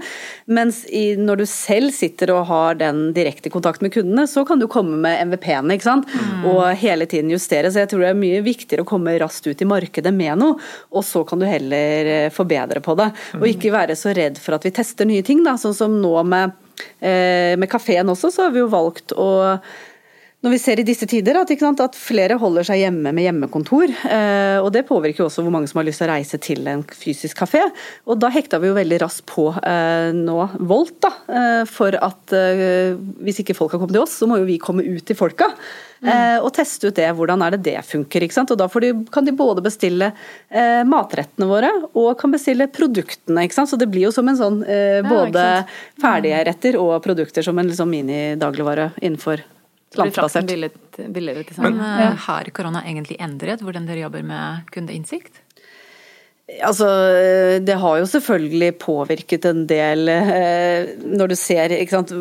Mens 0.52 0.82
i, 0.90 1.14
når 1.20 1.44
du 1.44 1.46
selv 1.50 1.94
sitter 1.96 2.34
og 2.36 2.48
har 2.50 2.80
den 2.82 3.10
direkte 3.16 3.54
kontakt 3.54 3.86
med 3.86 3.94
kundene, 3.96 4.28
så 4.30 4.44
kan 4.48 4.60
du 4.62 4.68
komme 4.72 5.00
med 5.06 5.30
MVP-ene 5.30 5.78
ikke 5.78 5.90
sant? 5.90 6.10
Mm. 6.10 6.46
og 6.50 6.64
hele 6.80 7.08
tiden 7.10 7.32
justere. 7.32 7.72
Så 7.72 7.84
jeg 7.84 7.92
tror 7.92 8.04
det 8.04 8.12
er 8.12 8.20
mye 8.20 8.44
viktigere 8.46 8.84
å 8.84 8.90
komme 8.90 9.16
raskt 9.22 9.48
ut 9.48 9.62
i 9.62 9.70
markedet 9.70 10.12
med 10.16 10.42
noe, 10.42 10.58
og 10.92 11.06
så 11.06 11.24
kan 11.28 11.42
du 11.42 11.48
heller 11.48 12.10
eh, 12.10 12.30
forbedre 12.34 12.82
på 12.84 12.96
det. 13.00 13.10
Og 13.40 13.48
ikke 13.50 13.74
være 13.74 13.96
så 14.00 14.14
redd 14.16 14.19
for 14.42 14.58
at 14.58 14.68
vi 14.68 14.74
tester 14.76 15.08
nye 15.08 15.24
ting, 15.26 15.42
da, 15.46 15.56
sånn 15.58 15.78
som 15.78 16.02
nå 16.02 16.18
med 16.28 16.58
Eh, 17.00 17.58
med 17.60 17.70
kafeen 17.72 18.10
også, 18.12 18.32
så 18.32 18.48
har 18.48 18.56
vi 18.56 18.62
jo 18.64 18.72
valgt 18.72 19.14
å 19.16 19.30
når 20.40 20.54
vi 20.54 20.60
ser 20.62 20.80
i 20.80 20.86
disse 20.88 21.04
tider 21.10 21.36
at, 21.36 21.50
sant, 21.60 21.82
at, 21.84 21.98
flere 22.00 22.38
holder 22.40 22.64
seg 22.70 22.80
hjemme 22.80 23.12
med 23.12 23.26
hjemmekontor. 23.26 23.92
Eh, 24.08 24.60
og 24.64 24.70
Det 24.72 24.86
påvirker 24.88 25.26
jo 25.26 25.28
også 25.28 25.44
hvor 25.44 25.52
mange 25.52 25.68
som 25.68 25.82
har 25.82 25.88
lyst 25.90 26.00
til 26.00 26.08
å 26.08 26.14
reise 26.14 26.40
til 26.40 26.70
en 26.72 26.86
fysisk 26.96 27.42
kafé. 27.42 27.66
Og 28.08 28.22
Da 28.22 28.32
hekta 28.32 28.62
vi 28.62 28.72
jo 28.72 28.78
veldig 28.78 29.02
raskt 29.04 29.26
på 29.28 29.50
eh, 29.58 30.16
nå 30.16 30.38
Volt, 30.70 30.96
da, 31.04 31.12
eh, 31.28 31.66
for 31.68 31.98
at 32.00 32.32
hvis 33.20 33.42
ikke 33.44 33.58
folk 33.58 33.74
har 33.76 33.82
kommet 33.82 33.98
til 33.98 34.06
oss, 34.06 34.16
så 34.22 34.30
må 34.30 34.40
jo 34.40 34.48
vi 34.48 34.60
komme 34.64 34.86
ut 34.86 35.04
til 35.06 35.18
folka. 35.20 35.52
Mm. 36.00 36.40
og 36.46 36.54
teste 36.56 36.88
ut 36.88 36.96
det, 36.96 37.10
hvordan 37.12 37.42
er 37.44 37.58
det 37.58 37.66
det 37.66 37.82
funker. 37.84 38.24
ikke 38.24 38.38
sant? 38.38 38.54
Og 38.54 38.60
Da 38.62 38.70
de, 38.72 38.94
kan 39.12 39.26
de 39.28 39.34
både 39.36 39.60
bestille 39.66 40.14
eh, 40.48 40.86
matrettene 40.88 41.50
våre 41.50 41.74
og 41.92 42.14
kan 42.22 42.32
bestille 42.32 42.70
produktene. 42.72 43.44
ikke 43.44 43.58
sant? 43.58 43.74
Så 43.74 43.76
det 43.76 43.90
blir 43.92 44.08
jo 44.08 44.16
som 44.16 44.32
en 44.32 44.40
sånn 44.40 44.64
både 45.04 45.46
ferdige 46.00 46.40
retter 46.48 46.80
og 46.80 47.02
produkter 47.04 47.44
som 47.44 47.60
en 47.60 47.68
liksom 47.68 47.92
mini-dagligvare 47.92 48.94
innenfor 49.02 49.44
plantebasert. 49.96 50.50
Billigere, 51.10 51.44
liksom. 51.44 51.64
Men 51.64 51.80
ja. 51.82 52.14
har 52.28 52.50
korona 52.54 52.84
egentlig 52.86 53.20
endret 53.24 53.64
hvordan 53.64 53.88
dere 53.90 54.06
jobber 54.06 54.26
med 54.26 54.68
kundeinnsikt? 54.74 55.42
Altså, 56.66 56.88
Det 57.62 57.76
har 57.78 58.00
jo 58.00 58.08
selvfølgelig 58.10 58.70
påvirket 58.82 59.46
en 59.46 59.66
del 59.70 60.10
eh, 60.10 60.90
når 61.06 61.32
du 61.32 61.36
ser 61.38 61.76
sant, 61.92 62.14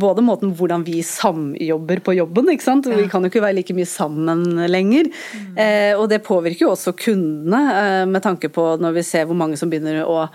både 0.00 0.24
måten 0.26 0.54
hvordan 0.58 0.82
vi 0.86 1.02
samjobber 1.06 2.02
på 2.02 2.16
jobben. 2.18 2.50
ikke 2.50 2.66
sant? 2.66 2.88
Vi 2.90 3.06
kan 3.10 3.22
jo 3.22 3.30
ikke 3.30 3.44
være 3.44 3.60
like 3.60 3.76
mye 3.76 3.88
sammen 3.88 4.42
lenger. 4.66 5.06
Mm. 5.06 5.54
Eh, 5.54 5.92
og 5.94 6.08
det 6.10 6.24
påvirker 6.26 6.66
jo 6.66 6.74
også 6.74 6.96
kundene, 6.98 7.62
eh, 7.78 8.02
med 8.10 8.26
tanke 8.26 8.50
på 8.50 8.74
når 8.80 8.98
vi 8.98 9.06
ser 9.06 9.30
hvor 9.30 9.38
mange 9.38 9.60
som 9.60 9.70
begynner 9.70 10.02
å 10.02 10.26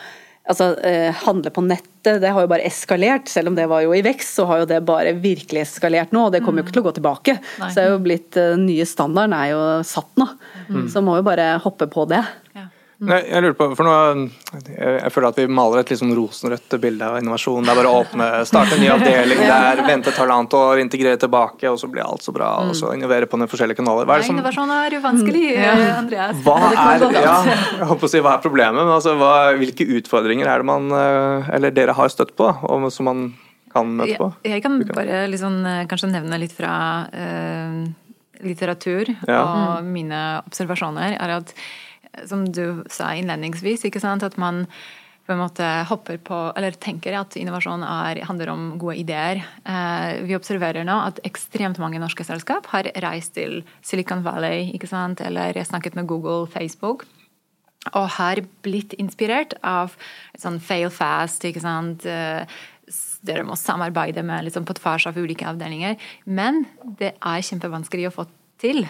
altså, 0.50 0.70
eh, 0.86 1.14
handle 1.26 1.52
på 1.54 1.64
nettet, 1.66 2.22
det 2.24 2.32
har 2.34 2.44
jo 2.44 2.50
bare 2.52 2.66
eskalert. 2.68 3.30
Selv 3.30 3.52
om 3.52 3.58
det 3.58 3.68
var 3.70 3.84
jo 3.86 3.94
i 3.96 4.02
vekst, 4.06 4.34
så 4.40 4.48
har 4.50 4.64
jo 4.64 4.70
det 4.70 4.82
bare 4.88 5.14
virkelig 5.22 5.64
eskalert 5.66 6.14
nå. 6.16 6.28
Og 6.28 6.34
det 6.36 6.42
kommer 6.46 6.62
jo 6.62 6.68
ikke 6.68 6.78
til 6.80 6.84
å 6.84 6.90
gå 6.90 6.96
tilbake. 6.98 7.38
Nei. 7.62 7.70
Så 7.70 7.80
det 7.80 7.86
er 7.86 7.94
jo 7.94 8.04
blitt, 8.06 8.30
den 8.38 8.66
eh, 8.66 8.66
nye 8.72 8.90
standarden 8.90 9.38
er 9.38 9.54
jo 9.54 9.64
satt 9.88 10.12
nå. 10.20 10.30
Mm. 10.70 10.86
Så 10.92 11.04
må 11.06 11.20
jo 11.20 11.28
bare 11.28 11.52
hoppe 11.64 11.90
på 11.92 12.08
det. 12.10 12.24
Ja. 12.58 12.68
Nei, 13.00 13.20
jeg 13.30 13.44
lurer 13.46 13.54
på, 13.56 13.66
for 13.80 13.88
nå, 13.88 13.92
jeg 14.68 15.12
føler 15.16 15.30
at 15.30 15.38
vi 15.40 15.46
maler 15.48 15.80
et 15.80 15.92
litt 15.94 16.02
sånn 16.02 16.12
rosenrødt 16.18 16.74
bilde 16.84 17.08
av 17.08 17.16
innovasjon. 17.22 17.64
Det 17.64 17.72
er 17.72 17.78
bare 17.80 17.92
å 17.94 18.02
åpne, 18.02 18.28
starte 18.50 18.76
en 18.76 18.84
ny 18.84 18.90
avdeling 18.92 19.44
der, 19.54 19.82
vente 19.88 20.12
et 20.12 20.20
halvannet 20.20 20.56
år, 20.60 20.82
integrere 20.84 21.20
tilbake, 21.22 21.70
og 21.72 21.80
så 21.80 21.88
blir 21.92 22.04
alt 22.04 22.28
så 22.28 22.34
bra. 22.36 22.50
og 22.66 22.76
så 22.76 22.92
Innovere 22.98 23.30
på 23.32 23.40
de 23.40 23.48
forskjellige 23.48 23.80
kanaler. 23.80 24.10
Hva 24.10 24.20
er 24.20 24.28
som, 24.28 24.36
innovasjon 24.36 24.76
er 24.76 24.98
uvanskelig, 25.00 25.46
vanskelig, 25.48 25.80
mm. 25.80 25.96
Andreas. 25.96 26.44
Hva 26.44 26.58
er, 26.74 27.08
ja, 27.16 27.38
jeg 27.80 27.90
håper 27.94 28.10
å 28.10 28.12
si, 28.12 28.24
hva 28.26 28.36
er 28.36 28.44
problemet? 28.44 28.82
Men 28.82 28.96
altså, 28.98 29.16
hva, 29.22 29.34
hvilke 29.64 29.88
utfordringer 30.02 30.52
er 30.52 30.60
det 30.60 30.72
man, 30.74 30.92
eh, 31.00 31.52
eller 31.56 31.76
dere 31.80 31.96
har 31.96 32.12
støtt 32.12 32.36
på, 32.36 32.52
og 32.52 32.92
som 32.92 33.08
man 33.08 33.30
kan 33.72 33.96
møte 33.96 34.20
på? 34.20 34.34
Jeg, 34.44 34.58
jeg 34.58 34.68
kan 34.68 34.80
bare 34.92 35.24
liksom, 35.32 35.62
kanskje 35.88 36.12
nevne 36.12 36.44
litt 36.44 36.52
fra 36.58 36.74
uh, 37.08 37.84
litteratur 38.44 39.14
ja. 39.24 39.44
og 39.44 39.88
mine 39.88 40.42
observasjoner. 40.44 41.16
er 41.16 41.40
at 41.40 41.56
som 42.28 42.48
du 42.52 42.84
sa 42.92 43.14
innledningsvis, 43.16 43.86
at 43.86 44.38
man 44.38 44.66
på 45.30 45.36
en 45.36 45.44
måte 45.44 45.66
hopper 45.86 46.18
på, 46.26 46.38
eller 46.58 46.74
tenker 46.82 47.14
at 47.14 47.36
innovasjon 47.38 47.84
er, 47.86 48.24
handler 48.26 48.50
om 48.50 48.64
gode 48.82 48.96
ideer. 48.98 49.44
Eh, 49.62 50.24
vi 50.26 50.34
observerer 50.34 50.88
nå 50.88 50.96
at 51.06 51.22
ekstremt 51.28 51.78
mange 51.78 52.02
norske 52.02 52.26
selskap 52.26 52.66
har 52.72 52.90
reist 53.06 53.36
til 53.38 53.62
Silicon 53.86 54.24
Valley 54.26 54.74
eller 54.74 55.62
snakket 55.62 55.94
med 55.94 56.08
Google, 56.10 56.48
Facebook. 56.50 57.06
Og 57.94 58.10
har 58.18 58.42
blitt 58.66 58.96
inspirert 58.98 59.54
av 59.62 59.94
sånn 60.36 60.58
fail 60.60 60.90
fast. 60.90 61.46
ikke 61.46 61.62
sant? 61.62 62.06
Eh, 62.10 62.50
dere 63.22 63.46
må 63.46 63.54
samarbeide 63.54 64.24
med 64.26 64.48
liksom, 64.48 64.66
på 64.66 64.74
tvers 64.82 65.06
av 65.12 65.18
ulike 65.18 65.46
avdelinger. 65.46 65.96
Men 66.26 66.66
det 66.82 67.14
er 67.22 67.46
kjempevanskelig 67.46 68.10
å 68.10 68.16
få 68.18 68.26
til 68.58 68.88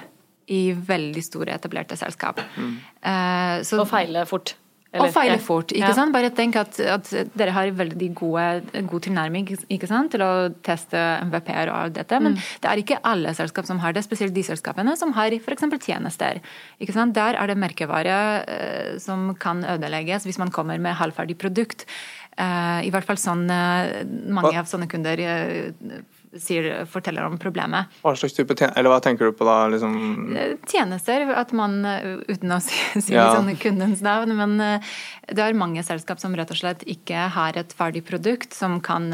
i 0.50 0.64
veldig 0.74 1.24
store, 1.26 1.54
etablerte 1.60 1.98
selskap. 2.00 2.42
Mm. 2.58 2.74
Uh, 3.04 3.60
så, 3.68 3.84
og 3.84 3.90
feile 3.90 4.26
fort. 4.30 4.56
Eller, 4.90 5.06
og 5.06 5.14
feile 5.14 5.38
fort. 5.38 5.70
ikke 5.70 5.86
ja. 5.86 5.94
sant? 5.94 6.14
Bare 6.16 6.32
tenk 6.34 6.56
at, 6.58 6.80
at, 6.82 7.10
dere 7.38 7.54
har 7.54 7.70
veldig 7.78 8.08
gode, 8.18 8.46
god 8.90 9.04
tilnærming 9.06 9.46
ikke 9.70 9.90
sant? 9.90 10.10
til 10.16 10.24
å 10.26 10.32
teste 10.66 10.98
MVP-er 11.30 11.70
og 11.70 11.78
alt 11.78 11.98
dette, 12.00 12.18
men 12.18 12.34
mm. 12.34 12.48
det 12.64 12.72
er 12.72 12.82
ikke 12.82 12.98
alle 13.06 13.36
selskap 13.38 13.70
som 13.70 13.82
har 13.84 13.94
det, 13.94 14.02
spesielt 14.08 14.34
de 14.34 14.42
selskapene 14.48 14.96
som 14.98 15.14
har 15.14 15.36
f.eks. 15.38 15.68
tjenester. 15.86 16.42
ikke 16.82 16.96
sant? 16.96 17.14
Der 17.14 17.38
er 17.38 17.52
det 17.52 17.60
merkevare 17.62 18.16
uh, 18.42 18.96
som 19.02 19.36
kan 19.38 19.62
ødelegges 19.78 20.26
hvis 20.26 20.42
man 20.42 20.50
kommer 20.56 20.82
med 20.82 20.98
halvferdig 20.98 21.38
produkt. 21.38 21.86
Uh, 22.34 22.82
I 22.82 22.90
hvert 22.90 23.06
fall 23.06 23.22
sånn 23.22 23.46
mange 23.46 24.56
av 24.58 24.66
sånne 24.66 24.90
kunder 24.90 25.22
sier, 26.38 26.86
forteller 26.86 27.26
om 27.26 27.38
problemet. 27.42 27.90
Hva 28.04 28.14
slags 28.18 28.36
type 28.38 28.54
tjenester, 28.54 28.78
eller 28.80 28.94
hva 28.94 29.00
tenker 29.02 29.30
du 29.30 29.38
på 29.38 29.46
da? 29.48 29.56
Liksom? 29.72 29.96
Eh, 30.38 30.52
tjenester, 30.70 31.26
at 31.34 31.54
man, 31.58 31.80
eh, 31.86 32.20
uten 32.30 32.54
å 32.54 32.60
si, 32.62 32.78
si 33.06 33.16
ja. 33.16 33.32
sånn 33.34 33.50
kundens 33.62 34.04
navn, 34.06 34.36
men 34.38 34.54
eh, 34.62 34.92
det 35.30 35.42
er 35.42 35.58
mange 35.58 35.82
selskap 35.86 36.22
som 36.22 36.36
rett 36.38 36.52
og 36.54 36.60
slett 36.60 36.86
ikke 36.90 37.28
har 37.34 37.58
et 37.58 37.74
ferdig 37.78 38.04
produkt 38.06 38.54
som 38.54 38.78
kan 38.82 39.10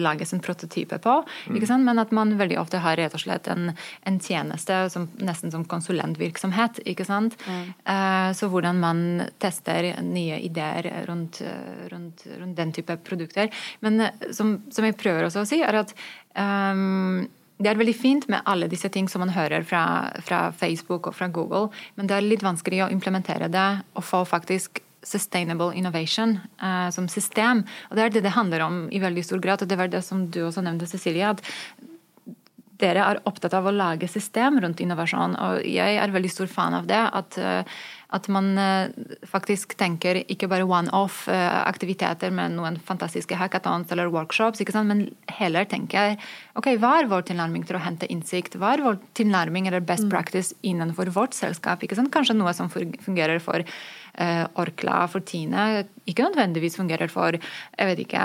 lages 0.00 0.32
en 0.34 0.42
prototype 0.44 0.98
på, 1.04 1.14
mm. 1.48 1.60
men 1.84 2.00
at 2.00 2.12
man 2.16 2.34
veldig 2.38 2.58
ofte 2.60 2.80
har 2.84 2.98
rett 3.00 3.14
og 3.16 3.22
slett 3.22 3.48
en, 3.52 3.72
en 4.04 4.18
tjeneste 4.20 4.76
som, 4.92 5.06
nesten 5.20 5.52
som 5.52 5.64
konsulentvirksomhet. 5.68 6.82
ikke 6.84 7.06
sant? 7.08 7.36
Mm. 7.48 7.72
Så 8.36 8.48
hvordan 8.52 8.80
man 8.80 9.00
tester 9.40 9.88
nye 10.04 10.40
ideer 10.44 10.90
rundt, 11.08 11.40
rundt, 11.92 12.26
rundt 12.28 12.56
den 12.60 12.74
type 12.76 12.98
produkter. 13.08 13.48
Men 13.80 14.10
som, 14.36 14.58
som 14.68 14.84
jeg 14.84 14.98
prøver 15.00 15.28
også 15.28 15.44
å 15.44 15.48
si, 15.48 15.62
er 15.64 15.80
at 15.80 15.96
Um, 16.34 17.26
det 17.62 17.70
er 17.70 17.78
veldig 17.78 17.94
fint 17.96 18.26
med 18.28 18.42
alle 18.50 18.66
disse 18.70 18.90
ting 18.90 19.06
som 19.08 19.22
man 19.22 19.32
hører 19.34 19.62
fra, 19.66 19.84
fra, 20.26 20.48
Facebook 20.52 21.06
og 21.06 21.14
fra 21.14 21.28
Google, 21.30 21.68
men 21.94 22.10
det 22.10 22.16
er 22.16 22.26
litt 22.26 22.42
vanskelig 22.42 22.82
å 22.84 22.90
implementere 22.92 23.48
det 23.52 23.68
og 23.94 24.04
få 24.04 24.24
faktisk 24.26 24.82
sustainable 25.04 25.70
innovation 25.76 26.38
uh, 26.62 26.90
som 26.90 27.08
system. 27.12 27.62
Og 27.90 27.96
Det 27.96 28.04
er 28.04 28.14
det 28.14 28.24
det 28.24 28.36
handler 28.36 28.64
om 28.64 28.84
i 28.90 29.02
veldig 29.02 29.24
stor 29.24 29.38
grad. 29.38 29.62
og 29.62 29.68
Det 29.68 29.78
var 29.78 29.92
det 29.92 30.02
som 30.02 30.26
du 30.26 30.40
også 30.46 30.64
nevnte, 30.64 30.88
Cecilie. 30.88 31.28
at 31.28 31.42
dere 32.80 33.04
er 33.06 33.20
opptatt 33.28 33.54
av 33.54 33.68
å 33.68 33.74
lage 33.74 34.08
system 34.10 34.58
rundt 34.58 34.80
innovasjon, 34.82 35.36
og 35.38 35.60
jeg 35.62 35.98
er 36.00 36.10
veldig 36.10 36.30
stor 36.32 36.50
fan 36.50 36.74
av 36.74 36.88
det. 36.90 37.02
At, 37.20 37.38
uh, 37.38 37.62
At 38.14 38.28
man 38.32 38.52
eh, 38.60 38.92
faktisk 39.26 39.74
tenker 39.80 40.20
ikke 40.22 40.48
bare 40.50 40.66
one-off-aktiviteter 40.68 42.30
med 42.34 42.54
noen 42.54 42.78
fantastiske 42.78 43.38
hackathons 43.40 43.90
eller 43.94 44.12
workshops, 44.14 44.62
men 44.86 45.08
heller 45.34 45.66
tenker 45.66 46.14
ok, 46.54 46.74
hva 46.78 46.92
er 47.00 47.10
vår 47.10 47.26
tilnærming 47.30 47.66
til 47.66 47.78
å 47.78 47.82
hente 47.82 48.08
innsikt? 48.12 48.54
Hva 48.60 48.76
er 48.76 48.84
vår 48.84 49.00
tilnærming 49.18 49.66
eller 49.68 49.82
best 49.84 50.06
practice 50.12 50.54
innenfor 50.62 51.10
vårt 51.14 51.34
selskap? 51.34 51.82
Kanskje 52.14 52.36
noe 52.38 52.54
som 52.54 52.70
fungerer 52.70 53.40
for 53.42 53.64
uh, 53.64 54.44
Orkla 54.62 55.04
for 55.10 55.24
Tine, 55.26 55.84
ikke 56.06 56.28
nødvendigvis 56.28 56.78
fungerer 56.78 57.10
for 57.10 57.34
jeg 57.34 57.90
vet 57.90 58.04
ikke, 58.04 58.24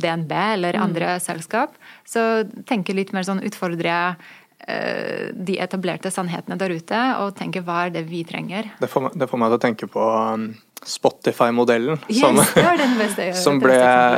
DNB 0.00 0.32
eller 0.32 0.78
andre 0.80 1.16
mm. 1.16 1.22
selskap. 1.26 1.76
Så 2.08 2.46
tenke 2.68 2.96
litt 2.96 3.12
mer 3.12 3.26
sånn 3.26 3.44
utfordre 3.44 3.96
Eh, 3.96 4.45
de 4.56 5.58
etablerte 5.62 6.10
sannhetene 6.10 6.56
der 6.58 6.72
ute, 6.74 7.00
og 7.22 7.34
tenke 7.38 7.60
hva 7.62 7.84
er 7.86 7.92
det 7.94 8.06
vi 8.08 8.22
trenger. 8.26 8.70
Det 8.80 8.88
får, 8.90 9.12
det 9.14 9.28
får 9.30 9.42
meg 9.42 9.52
til 9.52 9.58
å 9.58 9.62
tenke 9.62 9.88
på 9.92 10.06
um, 10.34 10.48
Spotify-modellen. 10.86 11.98
Yes, 12.08 12.20
som, 12.20 12.36
som, 13.42 13.60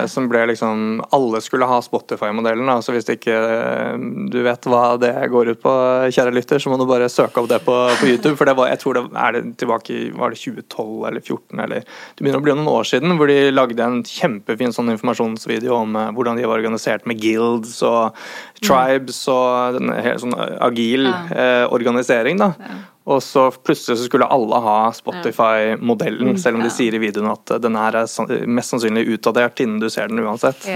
som, 0.09 0.29
ble, 0.29 0.43
liksom 0.51 1.03
Alle 1.17 1.41
skulle 1.41 1.69
ha 1.69 1.79
Spotify-modellen. 1.83 2.71
Så 2.85 2.93
hvis 2.93 3.09
ikke 3.13 3.35
eh, 3.35 3.95
du 4.33 4.41
vet 4.45 4.69
hva 4.69 4.83
det 5.01 5.15
går 5.33 5.55
ut 5.55 5.63
på, 5.63 5.75
kjære 6.13 6.35
lytter, 6.37 6.61
så 6.61 6.73
må 6.73 6.79
du 6.81 6.85
bare 6.89 7.09
søke 7.13 7.41
opp 7.41 7.49
det 7.51 7.63
på, 7.67 7.77
på 8.01 8.11
YouTube. 8.11 8.37
For 8.39 8.49
det 8.49 8.57
var, 8.59 8.71
jeg 8.73 8.83
tror 8.83 8.99
det 8.99 9.05
er 9.25 9.39
det 9.39 9.45
tilbake 9.63 9.97
i 9.97 10.11
var 10.19 10.35
det 10.35 10.41
2012 10.43 11.09
eller 11.09 11.25
2014 11.25 11.65
eller 11.65 11.87
Det 11.87 12.23
begynner 12.25 12.41
å 12.43 12.45
bli 12.45 12.57
noen 12.59 12.71
år 12.73 12.89
siden 12.89 13.17
hvor 13.19 13.31
de 13.31 13.39
lagde 13.53 13.85
en 13.85 14.03
kjempefin 14.07 14.75
sånn 14.75 14.93
informasjonsvideo 14.95 15.75
om 15.77 15.97
uh, 15.99 16.11
hvordan 16.17 16.39
de 16.39 16.47
var 16.49 16.61
organisert 16.61 17.07
med 17.09 17.21
guilds 17.23 17.79
og 17.87 18.17
tribes 18.61 19.23
og 19.33 19.81
en 19.81 19.93
helt 19.95 20.23
sånn 20.25 20.37
agil 20.37 21.09
ja. 21.09 21.19
uh, 21.33 21.65
organisering. 21.75 22.41
da. 22.41 22.53
Ja. 22.59 22.79
Og 23.09 23.23
så 23.25 23.47
plutselig 23.65 23.97
så 23.97 24.05
skulle 24.05 24.29
alle 24.29 24.59
ha 24.65 24.77
Spotify-modellen, 24.93 26.37
selv 26.41 26.59
om 26.59 26.65
de 26.67 26.73
sier 26.73 26.93
i 26.93 27.01
videoen 27.01 27.31
at 27.33 27.55
den 27.65 27.79
her 27.79 28.03
er 28.03 28.45
mest 28.45 28.75
sannsynlig 28.75 29.07
utdatert 29.15 29.63
innen 29.65 29.81
du 29.81 29.89
ser 29.93 30.11
den 30.13 30.21
uansett. 30.21 30.67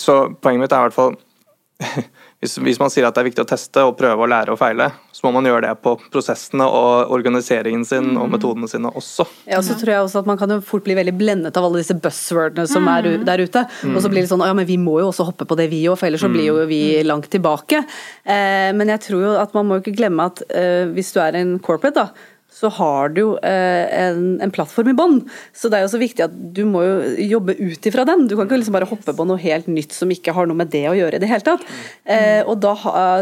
så 0.00 0.22
poenget 0.40 0.64
mitt 0.64 0.72
er 0.72 0.80
i 0.80 0.88
hvert 0.88 0.96
fall 0.96 1.18
hvis, 2.40 2.54
hvis, 2.56 2.78
man 2.80 2.88
sier 2.88 3.04
at 3.04 3.12
det 3.12 3.20
er 3.20 3.26
viktig 3.28 3.42
å 3.44 3.48
teste 3.48 3.82
og 3.84 3.98
prøve 3.98 4.24
å 4.24 4.28
lære 4.30 4.54
og 4.54 4.56
feile, 4.56 4.86
så 5.12 5.26
må 5.26 5.34
man 5.34 5.44
gjøre 5.44 5.66
det 5.66 5.74
på 5.84 5.92
prosessene 6.08 6.64
og 6.64 7.12
organiseringen 7.12 7.82
sin 7.84 8.14
og 8.14 8.30
mm. 8.30 8.32
metodene 8.32 8.70
sine 8.70 8.88
også. 8.96 9.26
Ja, 9.50 9.58
så 9.64 9.76
tror 9.76 9.92
jeg 9.92 10.06
også 10.06 10.22
at 10.22 10.30
Man 10.30 10.40
kan 10.40 10.54
jo 10.54 10.56
fort 10.64 10.86
bli 10.86 10.96
veldig 10.96 11.12
blendet 11.20 11.58
av 11.60 11.66
alle 11.68 11.82
disse 11.82 11.98
buzzwordene 12.00 12.64
som 12.70 12.88
er 12.88 13.10
mm. 13.10 13.26
der 13.28 13.44
ute. 13.44 13.66
Og 13.90 14.00
så 14.00 14.08
blir 14.08 14.24
det 14.24 14.30
sånn 14.32 14.46
ja, 14.46 14.56
men 14.56 14.68
vi 14.68 14.78
må 14.80 14.96
jo 15.02 15.10
også 15.10 15.28
hoppe 15.28 15.44
på 15.44 15.58
det 15.60 15.68
vi 15.68 15.82
òg, 15.84 15.98
for 16.00 16.08
ellers 16.08 16.24
så 16.24 16.32
blir 16.32 16.48
jo 16.48 16.56
mm. 16.62 16.64
vi 16.72 16.82
langt 17.04 17.28
tilbake. 17.32 17.82
Eh, 18.24 18.70
men 18.78 18.94
jeg 18.96 19.04
tror 19.10 19.26
jo 19.26 19.36
at 19.42 19.52
man 19.56 19.68
må 19.68 19.82
ikke 19.82 19.98
glemme 20.00 20.30
at 20.32 20.40
eh, 20.48 20.88
hvis 20.96 21.12
du 21.12 21.20
er 21.20 21.36
en 21.42 21.58
corporate, 21.60 22.06
da, 22.06 22.29
så 22.50 22.68
har 22.76 23.12
du 23.14 23.20
jo 23.20 23.28
eh, 23.46 23.86
en, 24.02 24.34
en, 24.42 24.52
plattform 24.52 24.90
i 24.90 24.96
bånn. 24.96 25.20
Så 25.56 25.70
det 25.70 25.78
er 25.78 25.84
jo 25.86 25.92
så 25.92 26.00
viktig 26.00 26.24
at 26.26 26.34
du 26.34 26.64
må 26.68 26.82
jo 26.82 26.96
jobbe 27.36 27.54
ut 27.56 27.86
ifra 27.86 28.04
den. 28.08 28.26
Du 28.28 28.34
kan 28.34 28.48
ikke 28.48 28.58
liksom 28.58 28.74
bare 28.76 28.88
hoppe 28.90 29.14
på 29.16 29.26
noe 29.28 29.40
helt 29.40 29.68
nytt 29.70 29.94
som 29.96 30.10
ikke 30.10 30.34
har 30.36 30.50
noe 30.50 30.58
med 30.58 30.72
det 30.72 30.82
å 30.90 30.96
gjøre 30.98 31.16
i 31.16 31.22
det 31.22 31.30
hele 31.30 31.46
tatt. 31.46 31.62
Eh, 32.04 32.42
og 32.42 32.58
da 32.60 32.74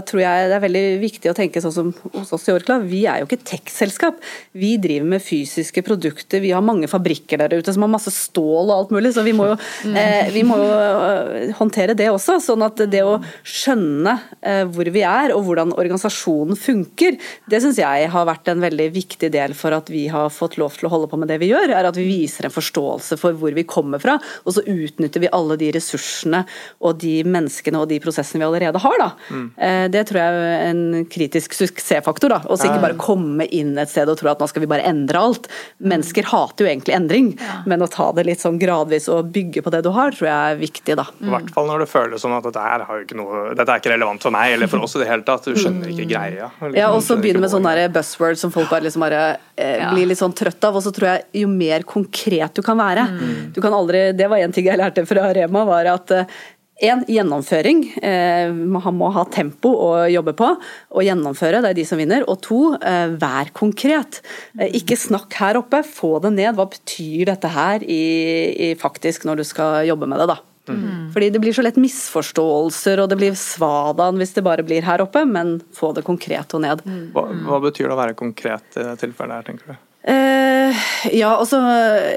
tror 0.09 0.23
jeg 0.23 0.49
det 0.49 0.57
er 0.57 0.65
veldig 0.65 0.85
viktig 1.05 1.31
å 1.31 1.37
tenke 1.37 1.63
sånn 1.63 1.75
som 1.75 1.93
hos 2.17 2.33
oss 2.35 2.49
i 2.49 2.55
Orkla. 2.55 2.81
Vi 2.89 3.05
er 3.11 3.21
jo 3.21 3.29
ikke 3.29 3.43
tech-selskap. 3.53 4.19
Vi 4.57 4.73
driver 4.81 5.13
med 5.13 5.25
fysiske 5.25 5.85
produkter. 5.87 6.43
Vi 6.43 6.55
har 6.57 6.65
mange 6.65 6.91
fabrikker 6.91 7.45
der 7.45 7.61
ute 7.61 7.75
som 7.77 7.85
har 7.85 7.93
masse 7.93 8.15
stål 8.15 8.73
og 8.73 8.75
alt 8.79 8.97
mulig, 8.97 9.13
så 9.15 9.27
vi 9.27 9.37
må 9.37 9.51
jo, 9.53 9.59
eh, 9.93 10.33
vi 10.35 10.45
må 10.47 10.59
jo 10.63 10.73
eh, 10.73 11.55
håndtere 11.61 11.97
det 11.99 12.09
også. 12.11 12.41
Sånn 12.49 12.65
at 12.65 12.81
det 12.91 13.05
å 13.05 13.19
skjønne 13.47 14.19
eh, 14.41 14.65
hvor 14.73 14.89
vi 14.95 15.05
er 15.05 15.37
og 15.37 15.45
hvordan 15.47 15.77
organisasjonen 15.77 16.59
funker, 16.59 17.21
det 17.51 17.63
syns 17.63 17.79
jeg 17.85 18.11
har 18.11 18.29
vært 18.29 18.51
en 18.51 18.65
veldig 18.65 18.91
viktig 18.97 19.18
viktig 19.19 19.33
del 19.35 19.55
for 19.55 19.75
at 19.75 19.91
vi 19.91 20.07
har 20.09 20.31
fått 20.31 20.59
lov 20.59 20.77
til 20.79 20.87
å 20.87 20.93
holde 20.93 21.09
på 21.11 21.19
med 21.19 21.29
det 21.29 21.39
vi 21.43 21.51
gjør, 21.51 21.73
er 21.75 21.87
at 21.89 21.97
vi 21.97 22.07
viser 22.07 22.47
en 22.47 22.55
forståelse 22.55 23.19
for 23.19 23.35
hvor 23.35 23.53
vi 23.53 23.65
kommer 23.67 23.99
fra, 23.99 24.19
og 24.45 24.55
så 24.55 24.63
utnytter 24.63 25.21
vi 25.21 25.31
alle 25.33 25.57
de 25.59 25.73
ressursene 25.75 26.45
og 26.81 26.99
de 27.03 27.23
menneskene 27.27 27.81
og 27.81 27.89
de 27.91 27.99
prosessene 28.01 28.43
vi 28.43 28.47
allerede 28.47 28.79
har. 28.79 28.99
Da. 28.99 29.11
Mm. 29.31 29.47
Eh, 29.57 29.87
det 29.91 30.05
tror 30.09 30.21
jeg 30.21 30.39
er 30.39 30.67
en 30.69 31.07
kritisk 31.11 31.55
suksessfaktor. 31.57 32.29
da, 32.29 32.41
Og 32.47 32.59
så 32.59 32.69
ikke 32.69 32.85
bare 32.85 32.99
komme 32.99 33.47
inn 33.51 33.77
et 33.79 33.91
sted 33.91 34.09
og 34.09 34.19
tro 34.19 34.31
at 34.31 34.41
nå 34.41 34.49
skal 34.49 34.63
vi 34.63 34.71
bare 34.71 34.87
endre 34.87 35.19
alt. 35.19 35.49
Mennesker 35.83 36.29
hater 36.31 36.65
jo 36.65 36.71
egentlig 36.71 36.95
endring, 36.95 37.33
ja. 37.39 37.63
men 37.67 37.83
å 37.83 37.91
ta 37.91 38.11
det 38.13 38.27
litt 38.29 38.43
sånn 38.43 38.61
gradvis 38.61 39.09
og 39.11 39.33
bygge 39.35 39.65
på 39.65 39.73
det 39.75 39.83
du 39.87 39.91
har, 39.97 40.15
tror 40.15 40.31
jeg 40.31 40.55
er 40.55 40.63
viktig. 40.63 40.99
da. 40.99 41.09
I 41.19 41.33
hvert 41.35 41.53
fall 41.55 41.69
når 41.71 41.85
det 41.85 41.91
føles 41.91 42.23
sånn 42.23 42.37
at 42.39 42.47
dette, 42.47 42.63
her 42.63 42.87
har 42.87 43.01
jo 43.01 43.07
ikke 43.07 43.19
noe, 43.19 43.45
dette 43.59 43.75
er 43.75 43.83
ikke 43.83 43.95
relevant 43.95 44.23
for 44.23 44.35
meg 44.35 44.55
eller 44.55 44.71
for 44.71 44.85
oss 44.85 44.97
i 44.97 45.03
det 45.03 45.11
hele 45.11 45.27
tatt. 45.27 45.49
Du 45.49 45.59
skjønner 45.59 45.91
ikke 45.93 46.09
greia. 46.11 46.51
Liksom, 46.59 46.77
ja, 46.79 46.91
og 46.93 47.03
så 47.05 47.19
begynne 47.19 47.43
med 47.43 47.53
sånne 47.53 47.89
buzzwords 47.95 48.43
som 48.45 48.53
folk 48.55 48.71
bare 48.71 48.87
liksom 48.87 49.08
bare 49.09 49.23
eh, 49.57 49.79
ja. 49.81 49.93
blir 49.95 50.09
litt 50.11 50.21
sånn 50.21 50.37
trøtt 50.37 50.69
av. 50.69 50.79
Og 50.79 50.85
så 50.85 50.93
tror 50.95 51.13
jeg 51.13 51.45
jo 51.45 51.51
mer 51.51 51.87
konkret 51.89 52.59
du 52.59 52.65
kan 52.67 52.79
være 52.79 53.09
mm. 53.09 53.35
Du 53.57 53.63
kan 53.65 53.75
aldri 53.75 54.11
Det 54.17 54.29
var 54.31 54.43
en 54.43 54.55
ting 54.55 54.69
jeg 54.69 54.81
lærte 54.81 55.07
fra 55.09 55.33
Rema, 55.35 55.65
var 55.69 55.91
at 55.95 56.15
en, 56.15 57.01
eh, 57.03 57.05
gjennomføring. 57.11 57.83
Eh, 58.03 58.53
man 58.53 58.95
må 58.95 59.11
ha 59.15 59.25
tempo 59.35 59.73
å 59.89 59.93
jobbe 60.11 60.35
på 60.39 60.51
og 60.55 61.03
gjennomføre, 61.03 61.63
det 61.65 61.73
er 61.73 61.79
de 61.81 61.87
som 61.89 61.99
vinner. 61.99 62.27
Og 62.31 62.41
to, 62.45 62.61
eh, 62.75 63.09
vær 63.19 63.51
konkret. 63.53 64.21
Eh, 64.59 64.71
ikke 64.79 64.99
snakk 64.99 65.33
her 65.41 65.59
oppe, 65.59 65.83
få 65.83 66.21
det 66.23 66.33
ned. 66.37 66.55
Hva 66.55 66.69
betyr 66.71 67.27
dette 67.33 67.51
her 67.51 67.83
i, 67.83 68.71
i 68.71 68.75
faktisk 68.79 69.27
når 69.27 69.43
du 69.43 69.45
skal 69.45 69.87
jobbe 69.91 70.07
med 70.07 70.23
det, 70.23 70.29
da. 70.29 70.39
Mm. 70.77 71.09
Fordi 71.15 71.31
det 71.35 71.41
blir 71.43 71.57
så 71.57 71.65
lett 71.65 71.81
misforståelser, 71.81 73.03
og 73.03 73.11
det 73.11 73.19
blir 73.21 73.37
svadaen 73.39 74.21
hvis 74.21 74.35
det 74.37 74.45
bare 74.47 74.67
blir 74.67 74.87
her 74.87 75.05
oppe, 75.05 75.25
men 75.29 75.59
få 75.77 75.93
det 75.97 76.07
konkret 76.07 76.55
og 76.57 76.65
ned. 76.65 76.85
Mm. 76.85 77.05
Hva, 77.17 77.29
hva, 77.49 77.61
betyr 77.69 77.89
det 77.89 77.97
å 77.97 78.01
være 78.01 78.19
konkret 78.19 78.79
i 78.79 78.87
det 78.87 78.97
tilfellet 79.03 79.41
her, 79.41 79.49
tenker 79.49 79.73
du? 79.73 79.85
Eh, 80.09 80.85
ja, 81.19 81.33
altså 81.35 81.59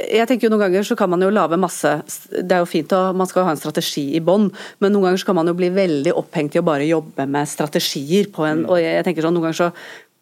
jeg 0.05 0.27
tenker 0.29 0.45
jo 0.45 0.51
Noen 0.53 0.61
ganger 0.67 0.85
så 0.85 0.95
kan 0.95 1.09
man 1.11 1.23
jo 1.25 1.31
lage 1.33 1.57
masse 1.59 1.89
Det 2.29 2.53
er 2.53 2.61
jo 2.61 2.67
fint 2.69 2.93
å 2.93 2.99
man 3.17 3.27
skal 3.27 3.47
ha 3.47 3.55
en 3.55 3.59
strategi 3.59 4.03
i 4.15 4.21
bånn, 4.23 4.45
men 4.79 4.93
noen 4.93 5.09
ganger 5.09 5.23
så 5.23 5.31
kan 5.31 5.39
man 5.39 5.49
jo 5.49 5.55
bli 5.57 5.71
veldig 5.73 6.13
opphengt 6.21 6.55
i 6.55 6.61
å 6.61 6.67
bare 6.67 6.87
jobbe 6.87 7.25
med 7.27 7.49
strategier. 7.49 8.29
på 8.31 8.45
en, 8.47 8.63
mm. 8.63 8.69
og 8.69 8.79
jeg 8.79 9.03
tenker 9.07 9.25
sånn, 9.25 9.35
noen 9.35 9.49
ganger 9.49 9.61
så 9.63 9.71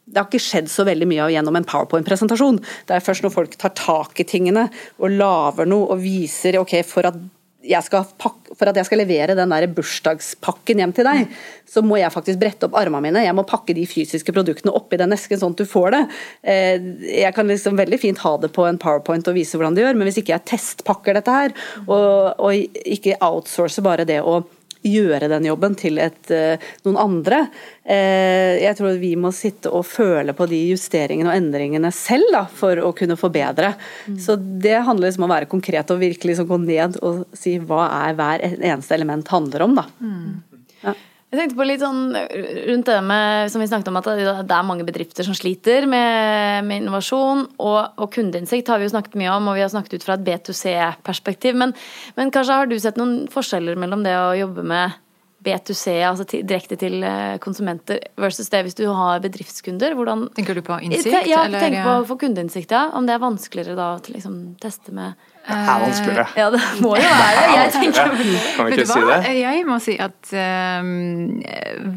det 0.09 0.17
har 0.17 0.29
ikke 0.29 0.41
skjedd 0.41 0.69
så 0.71 0.85
veldig 0.87 1.07
mye 1.09 1.27
gjennom 1.35 1.57
en 1.59 1.67
powerpoint-presentasjon. 1.69 2.57
Det 2.89 2.95
er 2.95 3.03
først 3.05 3.25
når 3.25 3.33
folk 3.33 3.57
tar 3.61 3.75
tak 3.77 4.17
i 4.21 4.25
tingene 4.27 4.65
og 4.97 5.13
lager 5.13 5.69
noe 5.69 5.91
og 5.93 6.01
viser 6.01 6.57
ok, 6.61 6.79
for 6.87 7.09
at 7.11 7.19
pakke, 7.59 8.55
for 8.55 8.69
at 8.69 8.77
jeg 8.79 8.87
skal 8.87 9.01
levere 9.01 9.35
den 9.35 9.51
der 9.51 9.67
bursdagspakken 9.75 10.79
hjem 10.79 10.93
til 10.95 11.07
deg, 11.07 11.33
så 11.67 11.83
må 11.85 11.99
jeg 11.99 12.11
faktisk 12.13 12.39
brette 12.39 12.67
opp 12.69 12.77
armene 12.79 13.09
mine. 13.09 13.25
Jeg 13.25 13.35
må 13.35 13.43
pakke 13.47 13.75
de 13.75 13.85
fysiske 13.89 14.33
produktene 14.35 14.73
oppi 14.75 14.97
den 14.97 15.13
esken 15.15 15.39
sånn 15.41 15.55
at 15.57 15.63
du 15.63 15.67
får 15.69 15.91
det. 15.95 16.03
Eh, 16.43 16.87
jeg 17.23 17.33
kan 17.35 17.47
liksom 17.47 17.77
veldig 17.79 17.99
fint 17.99 18.23
ha 18.23 18.37
det 18.41 18.51
på 18.55 18.65
en 18.67 18.79
powerpoint 18.79 19.27
og 19.27 19.35
vise 19.37 19.59
hvordan 19.59 19.75
det 19.75 19.85
gjør, 19.85 19.99
men 19.99 20.09
hvis 20.09 20.21
ikke 20.23 20.35
jeg 20.37 20.47
testpakker 20.53 21.19
dette 21.19 21.35
her, 21.35 21.57
og, 21.87 22.39
og 22.39 22.79
ikke 22.85 23.19
outsourcer 23.19 23.85
bare 23.85 24.07
det 24.07 24.21
å 24.23 24.39
gjøre 24.85 25.27
den 25.31 25.47
jobben 25.49 25.75
til 25.79 25.99
et, 25.99 26.31
eh, 26.31 26.61
noen 26.85 26.97
andre. 27.01 27.39
Eh, 27.83 28.59
jeg 28.63 28.77
tror 28.77 28.99
vi 29.01 29.15
må 29.19 29.31
sitte 29.35 29.71
og 29.73 29.85
føle 29.85 30.33
på 30.33 30.47
de 30.47 30.59
justeringene 30.71 31.31
og 31.31 31.35
endringene 31.35 31.91
selv 31.91 32.31
da, 32.31 32.45
for 32.45 32.79
å 32.79 32.93
kunne 32.95 33.17
forbedre. 33.19 33.73
Mm. 34.07 34.19
Så 34.19 34.37
Det 34.39 34.77
handler 34.85 35.09
liksom 35.09 35.23
om 35.23 35.29
å 35.29 35.35
være 35.35 35.51
konkret 35.51 35.91
og 35.91 35.99
virkelig 35.99 36.35
liksom 36.35 36.47
gå 36.47 36.59
ned 36.63 36.97
og 37.03 37.25
si 37.33 37.57
hva 37.59 37.89
er 38.07 38.15
hver 38.15 38.39
eneste 38.59 38.95
element 38.95 39.27
handler 39.27 39.61
om. 39.67 39.75
da. 39.75 39.85
Mm. 40.01 40.43
Ja. 40.83 40.93
Jeg 41.29 41.37
tenkte 41.37 41.59
på 41.59 41.65
litt 41.67 41.81
sånn 41.83 42.07
rundt 42.09 42.87
det 42.89 42.95
med 43.05 43.51
som 43.53 43.61
vi 43.61 43.67
snakket 43.69 43.91
om 43.91 43.99
at 43.99 44.07
det 44.49 44.55
er 44.55 44.65
mange 44.65 44.85
bedrifter 44.87 45.27
som 45.27 45.35
sliter 45.37 45.85
med, 45.85 46.65
med 46.65 46.81
innovasjon. 46.81 47.43
Og, 47.61 47.77
og, 48.01 48.07
kundeinnsikt 48.15 48.71
har 48.73 48.81
vi 48.81 48.87
jo 48.87 48.93
snakket 48.95 49.17
mye 49.21 49.35
om, 49.35 49.51
og 49.51 49.59
vi 49.59 49.61
har 49.61 49.69
snakket 49.69 49.99
ut 49.99 50.07
fra 50.07 50.17
et 50.17 50.25
B2C-perspektiv. 50.25 51.59
Men, 51.61 51.75
men, 52.17 52.33
kanskje 52.33 52.57
har 52.57 52.71
du 52.71 52.73
sett 52.81 52.97
noen 52.97 53.27
forskjeller 53.29 53.77
mellom 53.77 54.01
det 54.07 54.17
å 54.17 54.33
jobbe 54.39 54.65
med 54.73 54.97
B2C, 55.45 55.99
altså 56.03 56.25
til, 56.27 56.41
direkte 56.49 56.75
til 56.81 57.05
eh, 57.05 57.37
konsumenter, 57.39 58.01
versus 58.19 58.49
det 58.49 58.65
hvis 58.65 58.79
du 58.81 58.87
har 58.89 59.21
bedriftskunder? 59.23 59.93
Hvordan, 59.95 60.31
tenker 60.35 60.57
du 60.57 60.65
på 60.65 60.81
innsikt? 60.81 61.29
Ja, 61.29 61.45
tenker 61.53 61.85
på 61.85 61.93
for 62.09 62.25
kundeinnsikt, 62.25 62.73
ja. 62.73 62.87
Om 62.97 63.05
det 63.05 63.19
er 63.19 63.21
vanskeligere 63.21 63.77
da 63.77 63.93
å 63.99 64.01
liksom, 64.09 64.41
teste 64.65 64.97
med 64.97 65.28
det 65.49 65.57
er 65.59 65.81
vanskeligere. 65.83 66.25
Ja, 66.37 66.47
det 66.53 66.61
må 66.83 66.93
jo 66.99 67.09
være 67.09 67.39
det. 67.39 67.55
Jeg 67.55 67.71
tenker 67.77 68.11
Kan 68.11 68.67
vi 68.69 68.77
ikke 68.77 68.85
si 68.89 69.03
det? 69.09 69.33
Jeg 69.39 69.65
må 69.67 69.77
si 69.83 69.95
at 70.01 70.31
um, 70.33 70.91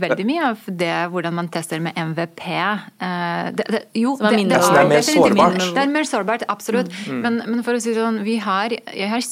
veldig 0.02 0.26
mye 0.28 0.48
av 0.50 0.66
det 0.82 0.94
hvordan 1.12 1.36
man 1.36 1.50
tester 1.52 1.82
med 1.84 1.98
MVP 1.98 2.44
uh, 2.48 2.82
eh, 3.06 3.50
det, 3.58 3.68
det, 3.76 3.82
Jo, 3.98 4.16
det, 4.20 4.32
det, 4.38 4.46
det, 4.54 4.60
er 4.82 4.90
mer 4.90 5.06
sårbart. 5.06 5.60
Det 5.62 5.84
er 5.84 5.92
mer 5.92 6.08
sårbart, 6.08 6.46
absolutt. 6.52 6.92
Mm. 7.06 7.22
Men, 7.24 7.40
men, 7.46 7.64
for 7.66 7.76
å 7.76 7.82
si 7.82 7.94
sånn, 7.96 8.22
vi 8.26 8.38
har, 8.42 8.72
jeg 8.72 9.10
har 9.12 9.24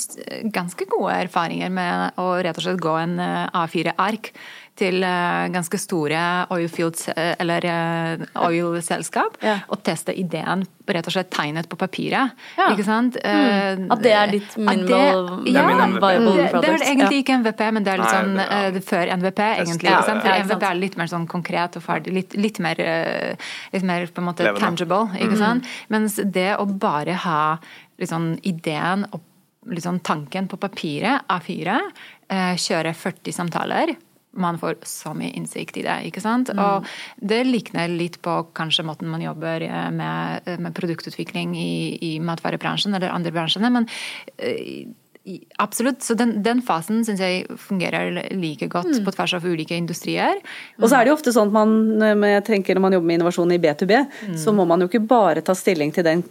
ganske 0.55 0.89
gode 0.91 1.17
erfaringer 1.27 1.73
med 1.73 2.21
å 2.21 2.33
rett 2.45 2.59
og 2.59 2.67
slett 2.67 2.83
gå 2.83 2.97
en 3.01 3.19
eh, 3.25 3.63
A4-ark 3.63 4.35
til 4.81 5.05
uh, 5.05 5.47
ganske 5.53 5.79
store 5.81 6.25
oilfields 6.57 7.09
eller 7.15 7.67
uh, 7.69 8.25
oil-selskap 8.49 9.37
Ja. 9.45 9.59
og 9.69 9.83
teste 9.87 10.15
ideen 10.17 10.65
rett 10.91 11.07
og 11.07 11.15
slett 11.15 11.31
tegnet 11.31 11.69
på 11.71 11.79
papiret. 11.79 12.33
Ja. 12.59 12.71
Ikke 12.73 12.85
sant? 12.87 13.17
Mm. 13.23 13.87
At 13.95 14.03
det 14.03 14.13
er 14.17 14.33
ditt 14.33 14.57
minimal- 14.59 15.45
Det 15.45 15.53
ja, 15.55 15.67
viable 15.69 16.11
det, 16.11 16.63
det 16.65 16.73
er 16.73 16.85
egentlig 16.89 17.21
ikke 17.23 17.37
MVP, 17.45 17.63
men 17.77 17.87
det 17.87 17.93
er 17.93 18.03
litt 18.03 18.11
Nei, 18.11 18.17
sånn 18.19 18.43
eh, 18.43 18.81
før 18.87 19.13
MVP, 19.21 19.41
egentlig. 19.47 19.91
Ikke 19.93 20.09
sant? 20.09 20.25
For. 20.25 20.45
MVP 20.49 20.67
er 20.71 20.81
litt 20.81 20.99
mer 21.01 21.13
sånn 21.13 21.27
konkret 21.31 21.79
og 21.79 21.85
ferdig. 21.87 22.15
Litt, 22.17 22.37
litt, 22.41 22.61
mer, 22.63 22.81
eh, 22.83 23.49
litt 23.75 23.87
mer 23.87 24.07
på 24.07 24.23
en 24.23 24.29
måte 24.31 24.47
Levende. 24.47 24.65
tangible. 24.67 25.03
Ikke 25.21 25.39
sant? 25.41 25.71
Mens 25.95 26.19
det 26.25 26.51
å 26.59 26.67
bare 26.67 27.15
ha 27.27 27.41
liksom, 28.01 28.33
ideen 28.43 29.07
og 29.13 29.21
liksom, 29.71 30.01
tanken 30.03 30.49
på 30.51 30.59
papiret, 30.61 31.27
A4, 31.31 31.79
eh, 32.31 32.55
kjøre 32.57 32.95
40 32.97 33.37
samtaler 33.37 33.95
man 34.33 34.59
får 34.59 34.77
så 34.87 35.13
mye 35.17 35.33
innsikt 35.35 35.81
i 35.81 35.85
det. 35.87 35.97
ikke 36.11 36.23
sant? 36.23 36.53
Og 36.55 36.87
det 37.17 37.43
likner 37.49 37.91
litt 37.91 38.21
på 38.23 38.37
kanskje 38.57 38.87
måten 38.87 39.11
man 39.11 39.25
jobber 39.25 39.65
eh, 39.67 39.91
med, 39.91 40.49
med 40.63 40.77
produktutvikling 40.77 41.57
i, 41.59 41.99
i 42.13 42.17
matvarebransjen 42.23 42.95
eller 42.95 43.15
andre 43.15 43.35
bransjene. 43.35 43.73
men 43.75 43.89
eh, 44.39 44.89
Absolutt. 45.61 46.01
Så 46.03 46.15
den, 46.17 46.39
den 46.43 46.63
fasen 46.65 47.03
syns 47.05 47.21
jeg 47.21 47.45
fungerer 47.61 48.17
like 48.33 48.67
godt 48.73 49.03
på 49.05 49.13
tvers 49.15 49.35
av 49.37 49.45
ulike 49.45 49.77
industrier. 49.77 50.41
Og 50.81 50.89
så 50.89 50.97
er 50.97 51.05
det 51.05 51.13
jo 51.13 51.17
ofte 51.19 51.35
sånn 51.37 51.53
at 51.53 51.57
man, 51.59 52.25
eh, 52.25 52.41
tenker 52.47 52.75
når 52.75 52.87
man 52.87 52.97
jobber 52.97 53.11
med 53.11 53.19
innovasjon 53.19 53.53
i 53.53 53.61
B2B, 53.61 53.99
så 54.41 54.55
må 54.57 54.65
man 54.67 54.81
jo 54.81 54.89
ikke 54.89 55.05
bare 55.11 55.45
ta 55.45 55.55
stilling 55.55 55.93
til 55.95 56.09
den 56.09 56.25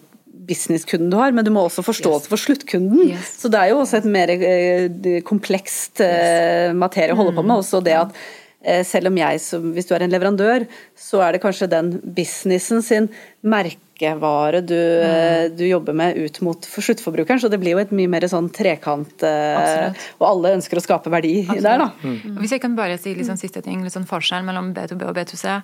businesskunden 0.49 1.11
du 1.11 1.17
har, 1.19 1.33
men 1.35 1.45
du 1.45 1.51
må 1.53 1.65
også 1.67 1.85
forståelse 1.85 2.31
for 2.31 2.41
sluttkunden. 2.41 3.13
Yes. 3.13 3.35
Så 3.43 3.51
det 3.51 3.61
er 3.61 3.73
jo 3.73 3.81
også 3.83 4.01
et 4.01 4.09
mer 4.09 4.31
eh, 4.33 5.19
komplekst 5.27 6.03
eh, 6.05 6.69
materie 6.77 7.15
å 7.15 7.19
holde 7.19 7.35
på 7.37 7.45
med. 7.45 7.59
Også 7.61 7.81
det 7.85 7.97
at 7.99 8.15
eh, 8.61 8.81
selv 8.87 9.11
om 9.11 9.19
jeg, 9.19 9.43
som, 9.43 9.69
hvis 9.75 9.89
du 9.89 9.93
er 9.95 10.05
en 10.05 10.15
leverandør, 10.15 10.65
så 10.97 11.21
er 11.25 11.35
det 11.35 11.43
kanskje 11.43 11.69
den 11.71 11.93
businessen 12.17 12.83
sin 12.85 13.11
merkevare 13.45 14.63
du, 14.63 14.75
mm. 14.75 15.55
du 15.59 15.65
jobber 15.67 15.97
med 16.01 16.17
ut 16.17 16.41
mot 16.45 16.69
for 16.71 16.85
sluttforbrukeren, 16.85 17.41
så 17.43 17.51
det 17.51 17.61
blir 17.61 17.75
jo 17.75 17.83
et 17.83 17.95
mye 17.95 18.11
mer 18.11 18.25
sånn 18.31 18.49
trekant 18.55 19.25
eh, 19.27 19.55
Absolutt. 19.59 20.11
Og 20.19 20.29
alle 20.33 20.57
ønsker 20.59 20.81
å 20.81 20.85
skape 20.85 21.13
verdi 21.13 21.33
der, 21.51 21.85
da. 21.85 21.91
Mm. 22.01 22.37
Hvis 22.41 22.57
jeg 22.57 22.63
kan 22.65 22.77
bare 22.79 22.99
si 23.01 23.17
sånn 23.21 23.41
siste 23.41 23.63
ting, 23.65 23.83
litt 23.85 23.95
sånn 23.95 24.09
forskjell 24.09 24.47
mellom 24.47 24.73
B2B 24.77 25.09
og 25.09 25.17
B2C. 25.19 25.59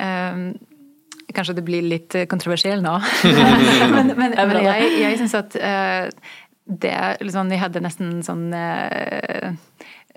ehm, 0.00 0.52
kanskje 1.34 1.56
det 1.58 1.66
blir 1.66 1.84
litt 1.86 2.16
eh, 2.18 2.28
kontroversiell 2.30 2.82
nå. 2.84 2.98
men 3.94 4.14
men, 4.16 4.36
men 4.36 4.60
jeg, 4.64 4.92
jeg 5.00 5.20
syns 5.22 5.36
at 5.38 5.58
uh, 5.58 6.36
det 6.62 6.94
liksom, 7.20 7.50
Jeg 7.50 7.62
hadde 7.64 7.82
nesten 7.84 8.20
sånn 8.26 8.46
uh, 8.54 9.52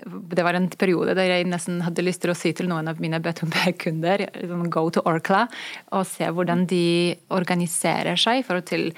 det 0.06 0.44
var 0.44 0.56
en 0.58 0.68
periode 0.68 1.14
der 1.16 1.30
jeg 1.30 1.46
nesten 1.48 1.80
hadde 1.84 2.04
lyst 2.04 2.20
til 2.22 2.32
å 2.32 2.36
si 2.36 2.52
til 2.56 2.68
noen 2.68 2.88
av 2.90 3.00
mine 3.00 3.20
B2B-kunder 3.24 4.26
liksom, 4.28 4.66
go 4.72 4.84
to 4.92 5.02
Orkla 5.08 5.46
og 5.96 6.04
se 6.08 6.28
hvordan 6.28 6.66
de 6.68 7.16
organiserer 7.32 8.20
seg 8.20 8.44
for 8.46 8.60
å 8.60 8.66
til 8.66 8.90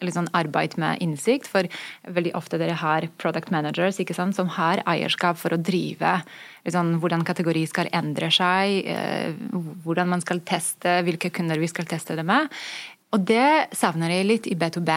sånn 0.00 0.28
arbeid 0.34 0.76
med 0.80 1.00
innsikt. 1.02 1.46
For 1.50 1.68
veldig 2.06 2.34
ofte 2.34 2.58
dere 2.58 2.76
har 2.78 3.08
product 3.18 3.50
managers 3.50 4.00
sant, 4.14 4.34
som 4.36 4.48
har 4.48 4.82
eierskap 4.86 5.38
for 5.38 5.54
å 5.54 5.60
drive 5.60 6.22
liksom, 6.64 6.98
hvordan 7.00 7.24
kategori 7.24 7.66
skal 7.66 7.90
endre 7.92 8.30
seg, 8.30 8.86
eh, 8.86 9.32
hvordan 9.84 10.08
man 10.08 10.20
skal 10.20 10.40
teste, 10.40 11.02
hvilke 11.04 11.30
kunder 11.30 11.58
vi 11.58 11.68
skal 11.68 11.86
teste 11.86 12.16
det 12.16 12.24
med. 12.24 12.48
Og 13.14 13.22
det 13.22 13.70
savner 13.72 14.10
jeg 14.10 14.26
litt 14.26 14.46
i 14.50 14.56
B2B. 14.56 14.90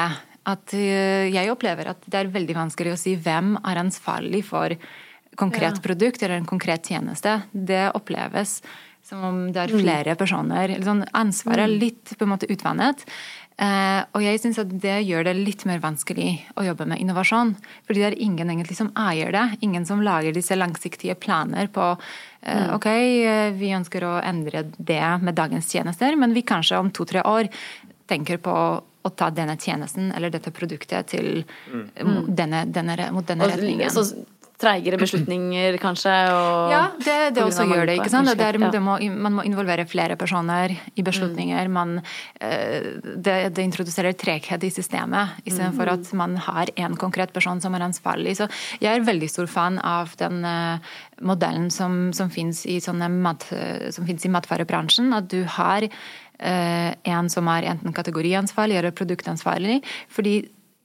At 0.47 0.73
eh, 0.73 1.27
jeg 1.29 1.51
opplever 1.51 1.91
at 1.91 2.01
det 2.07 2.19
er 2.19 2.33
veldig 2.33 2.55
vanskelig 2.55 2.95
å 2.95 2.99
si 2.99 3.15
hvem 3.15 3.57
er 3.63 3.83
ansvarlig 3.83 4.45
for 4.47 4.73
konkret 5.37 5.81
produkt 5.83 6.23
eller 6.23 6.39
en 6.39 6.49
konkret 6.49 6.87
tjeneste. 6.87 7.41
Det 7.51 7.91
oppleves 7.93 8.61
som 9.07 9.23
om 9.23 9.43
det 9.55 9.61
er 9.63 9.73
flere 9.75 10.15
personer. 10.19 10.73
Liksom, 10.73 11.05
ansvaret 11.15 11.63
er 11.67 11.75
litt 11.85 12.15
på 12.17 12.25
en 12.25 12.33
måte 12.33 12.49
utvannet. 12.51 13.05
Eh, 13.57 14.01
og 14.13 14.21
jeg 14.21 14.37
syns 14.37 14.59
at 14.61 14.69
det 14.83 14.99
gjør 15.07 15.25
det 15.25 15.33
litt 15.39 15.63
mer 15.65 15.79
vanskelig 15.81 16.29
å 16.61 16.65
jobbe 16.67 16.85
med 16.91 17.01
innovasjon. 17.01 17.55
Fordi 17.87 18.03
det 18.03 18.09
er 18.11 18.19
ingen 18.21 18.51
egentlig 18.53 18.77
som 18.77 18.91
eier 19.01 19.33
det. 19.33 19.45
Ingen 19.65 19.87
som 19.89 20.03
lager 20.05 20.35
disse 20.35 20.57
langsiktige 20.57 21.17
planer 21.17 21.71
på 21.73 21.87
eh, 21.95 22.67
ok, 22.75 22.87
eh, 22.91 23.49
vi 23.57 23.73
ønsker 23.77 24.05
å 24.05 24.19
endre 24.21 24.67
det 24.77 25.01
med 25.23 25.37
dagens 25.39 25.71
tjenester, 25.73 26.13
men 26.21 26.37
vi 26.37 26.45
kanskje 26.45 26.77
om 26.77 26.93
to-tre 26.93 27.25
år 27.25 27.49
tenker 28.07 28.37
på 28.45 28.53
å 29.07 29.11
ta 29.17 29.31
denne 29.33 29.55
tjenesten 29.57 30.11
eller 30.15 30.31
dette 30.31 30.51
produktet 30.51 31.09
til 31.13 31.41
mot, 32.03 32.27
denne, 32.27 32.65
denne, 32.69 33.09
mot 33.15 33.25
denne 33.25 33.47
retningen. 33.49 33.87
Og 33.87 33.95
så 33.95 34.36
treigere 34.57 34.97
beslutninger, 34.97 35.77
kanskje? 35.81 36.13
Og 36.33 36.71
Ja, 36.73 36.81
det, 36.97 37.17
det 37.35 37.43
også 37.43 37.67
gjør 37.69 37.85
det. 37.85 37.97
ikke 37.99 38.11
sant? 38.13 38.31
Det 38.37 38.45
er, 38.45 38.57
det 38.73 38.81
må, 38.81 38.97
man 39.13 39.37
må 39.37 39.45
involvere 39.45 39.85
flere 39.89 40.17
personer 40.19 40.73
i 40.95 41.05
beslutninger. 41.05 41.69
Man, 41.69 41.99
eh, 42.41 42.97
det, 43.03 43.37
det 43.57 43.65
introduserer 43.67 44.17
treghet 44.17 44.65
i 44.65 44.71
systemet, 44.73 45.37
istedenfor 45.45 45.93
at 45.93 46.13
man 46.17 46.37
har 46.47 46.71
en 46.75 46.97
konkret 46.97 47.33
person 47.35 47.61
som 47.61 47.77
er 47.77 47.85
ansvarlig. 47.85 48.37
Så 48.41 48.49
jeg 48.81 48.93
er 48.93 49.05
veldig 49.07 49.29
stor 49.29 49.49
fan 49.51 49.77
av 49.79 50.15
den 50.21 50.43
eh, 50.47 50.93
modellen 51.21 51.69
som, 51.73 52.13
som 52.13 52.31
fins 52.33 52.65
i, 52.65 52.79
mat, 53.09 53.45
som 53.93 54.09
finnes 54.09 54.25
i 54.25 54.33
matvarebransjen. 54.33 55.13
At 55.17 55.29
du 55.33 55.43
har 55.57 55.85
eh, 56.39 56.91
en 57.03 57.29
som 57.29 57.47
er 57.51 57.69
enten 57.71 57.95
kategoriansvarlig 57.95 58.79
eller 58.79 58.95
produktansvarlig. 58.95 59.81
fordi 60.09 60.39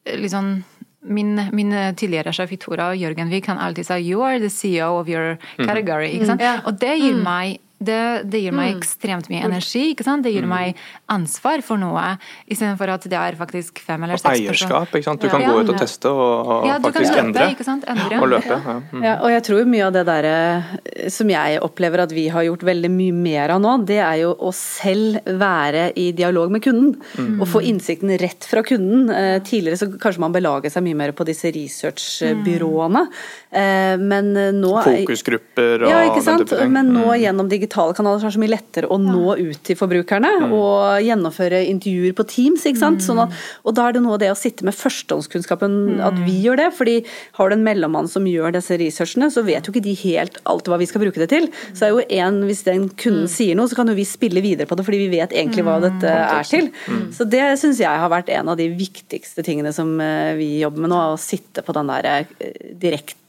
eh, 0.05 0.19
liksom 0.19 0.63
Min, 1.03 1.41
min 1.53 1.73
tidligere 1.99 2.33
sjef 2.33 2.53
i 2.53 2.57
Tora, 2.63 2.93
Jørgen 2.95 3.31
Wiik, 3.33 3.47
han 3.51 3.59
alltid 3.59 3.87
sa 3.87 3.97
'you 3.99 4.23
are 4.23 4.39
the 4.39 4.49
CEO 4.49 5.01
of 5.01 5.09
your 5.09 5.37
category'. 5.59 6.15
Ikke 6.15 6.27
sant? 6.27 6.41
Ja. 6.41 6.61
Og 6.65 6.81
det 6.81 6.99
gir 7.01 7.17
meg 7.19 7.59
det, 7.85 8.31
det 8.31 8.41
gir 8.45 8.55
meg 8.57 8.77
ekstremt 8.77 9.29
mye 9.33 9.43
energi. 9.47 9.83
ikke 9.93 10.05
sant? 10.07 10.23
Det 10.27 10.33
gir 10.35 10.47
meg 10.49 10.77
ansvar 11.13 11.63
for 11.67 11.81
noe, 11.81 12.17
istedenfor 12.51 12.93
at 12.95 13.07
det 13.11 13.19
er 13.19 13.37
faktisk 13.39 13.79
fem 13.83 14.03
eller 14.07 14.15
Og 14.15 14.23
seks 14.23 14.41
personer. 14.49 14.77
eierskap. 14.79 14.95
ikke 14.97 15.09
sant? 15.09 15.21
Du 15.21 15.29
kan 15.29 15.41
Ja. 15.43 15.49
gå 15.53 15.61
ut 15.65 15.73
og 15.75 15.79
teste 15.81 16.07
og, 16.09 16.47
og 16.47 16.67
Ja, 16.67 16.79
du 16.79 16.83
kan 16.85 16.93
faktisk 16.93 17.15
løpe, 17.17 17.27
endre. 17.27 17.49
ikke 17.55 17.65
sant? 17.67 17.85
Endre. 17.89 18.21
Og 18.23 18.29
løpe. 18.29 18.57
Ja. 18.65 18.77
Mm. 18.93 19.03
Ja, 19.05 19.15
og 19.21 19.31
jeg 19.31 19.43
tror 19.49 19.67
mye 19.67 19.87
av 19.87 19.93
det 19.93 20.05
der 20.07 20.25
eh, 20.31 21.09
som 21.09 21.29
jeg 21.29 21.61
opplever 21.61 22.03
at 22.07 22.13
vi 22.13 22.29
har 22.29 22.43
gjort 22.49 22.63
veldig 22.63 22.91
mye 22.91 23.13
mer 23.13 23.51
av 23.57 23.61
nå, 23.61 23.75
det 23.87 23.99
er 23.99 24.17
jo 24.23 24.33
å 24.35 24.53
selv 24.55 25.21
være 25.27 25.93
i 25.97 26.13
dialog 26.13 26.51
med 26.51 26.63
kunden. 26.63 26.97
Og 27.41 27.47
få 27.49 27.61
innsikten 27.63 28.13
rett 28.19 28.45
fra 28.49 28.63
kunden. 28.63 29.11
Eh, 29.11 29.39
Tidligere 29.43 29.77
så 29.77 29.91
kanskje 29.99 30.19
man 30.23 30.33
belaget 30.33 30.73
seg 30.73 30.83
mye 30.85 30.95
mer 30.97 31.13
på 31.13 31.25
disse 31.27 31.51
researchbyråene, 31.53 33.09
Eh, 33.53 33.97
men 34.01 34.33
nå 34.33 34.71
Fokusgrupper 34.83 35.83
og 35.85 35.91
ja, 35.91 35.99
ikke 36.09 36.23
sant? 36.25 36.53
Men 36.73 36.89
nå 36.95 37.11
gjennom 37.21 37.43
gjennom 37.43 37.49
digitale 37.73 37.95
kanaler 37.97 38.21
så 38.21 38.27
er 38.27 38.31
det 38.31 38.37
så 38.37 38.43
mye 38.43 38.53
lettere 38.53 38.89
å 38.93 38.99
nå 39.01 39.33
ut 39.39 39.63
til 39.65 39.77
forbrukerne 39.77 40.31
Mm. 40.43 40.53
og 40.53 41.03
gjennomføre 41.03 41.61
intervjuer 41.69 42.13
på 42.15 42.27
Teams. 42.29 42.65
ikke 42.67 42.79
sant? 42.79 43.01
Sånn 43.01 43.21
at, 43.23 43.33
og 43.65 43.75
da 43.75 43.89
er 43.89 43.93
det 43.95 44.03
noe 44.03 44.15
av 44.15 44.19
det 44.21 44.31
å 44.31 44.37
sitte 44.37 44.63
med 44.65 44.75
førstehåndskunnskapen, 44.75 46.01
at 46.01 46.15
Mm. 46.15 46.25
vi 46.25 46.43
gjør 46.45 46.57
det. 46.57 46.73
fordi 46.75 47.05
har 47.35 47.49
du 47.49 47.55
en 47.55 47.65
mellommann 47.65 48.09
som 48.09 48.25
gjør 48.25 48.53
disse 48.53 48.77
researchene, 48.79 49.31
så 49.31 49.45
vet 49.45 49.65
jo 49.67 49.73
ikke 49.73 49.83
de 49.83 49.95
helt 49.95 50.39
alltid 50.45 50.69
hva 50.69 50.79
vi 50.79 50.87
skal 50.87 51.01
bruke 51.03 51.15
det 51.19 51.29
til. 51.29 51.49
Så 51.75 51.83
er 51.87 51.91
jo 51.91 52.03
en, 52.11 52.43
Hvis 52.43 52.65
den 52.65 52.89
Mm. 52.89 52.97
kunden 52.97 53.29
sier 53.29 53.55
noe, 53.55 53.67
så 53.69 53.75
kan 53.77 53.87
jo 53.87 53.95
vi 53.95 54.05
spille 54.05 54.43
videre 54.43 54.67
på 54.67 54.77
det, 54.77 54.85
fordi 54.85 55.09
vi 55.09 55.19
vet 55.19 55.31
egentlig 55.31 55.65
hva 55.65 55.81
dette 55.81 56.05
er 56.09 56.43
til. 56.43 56.71
Mm. 56.89 57.13
Så 57.13 57.29
det 57.29 57.59
syns 57.59 57.79
jeg 57.79 57.87
har 57.89 58.09
vært 58.11 58.29
en 58.31 58.49
av 58.49 58.57
de 58.57 58.69
viktigste 58.69 59.43
tingene 59.45 59.73
som 59.73 60.01
eh, 60.01 60.35
vi 60.35 60.61
jobber 60.61 60.79
med 60.81 60.91
nå, 60.91 61.15
å 61.15 61.19
sitte 61.19 61.63
på 61.63 61.73
den 61.73 61.87
der 61.87 62.05
eh, 62.05 62.25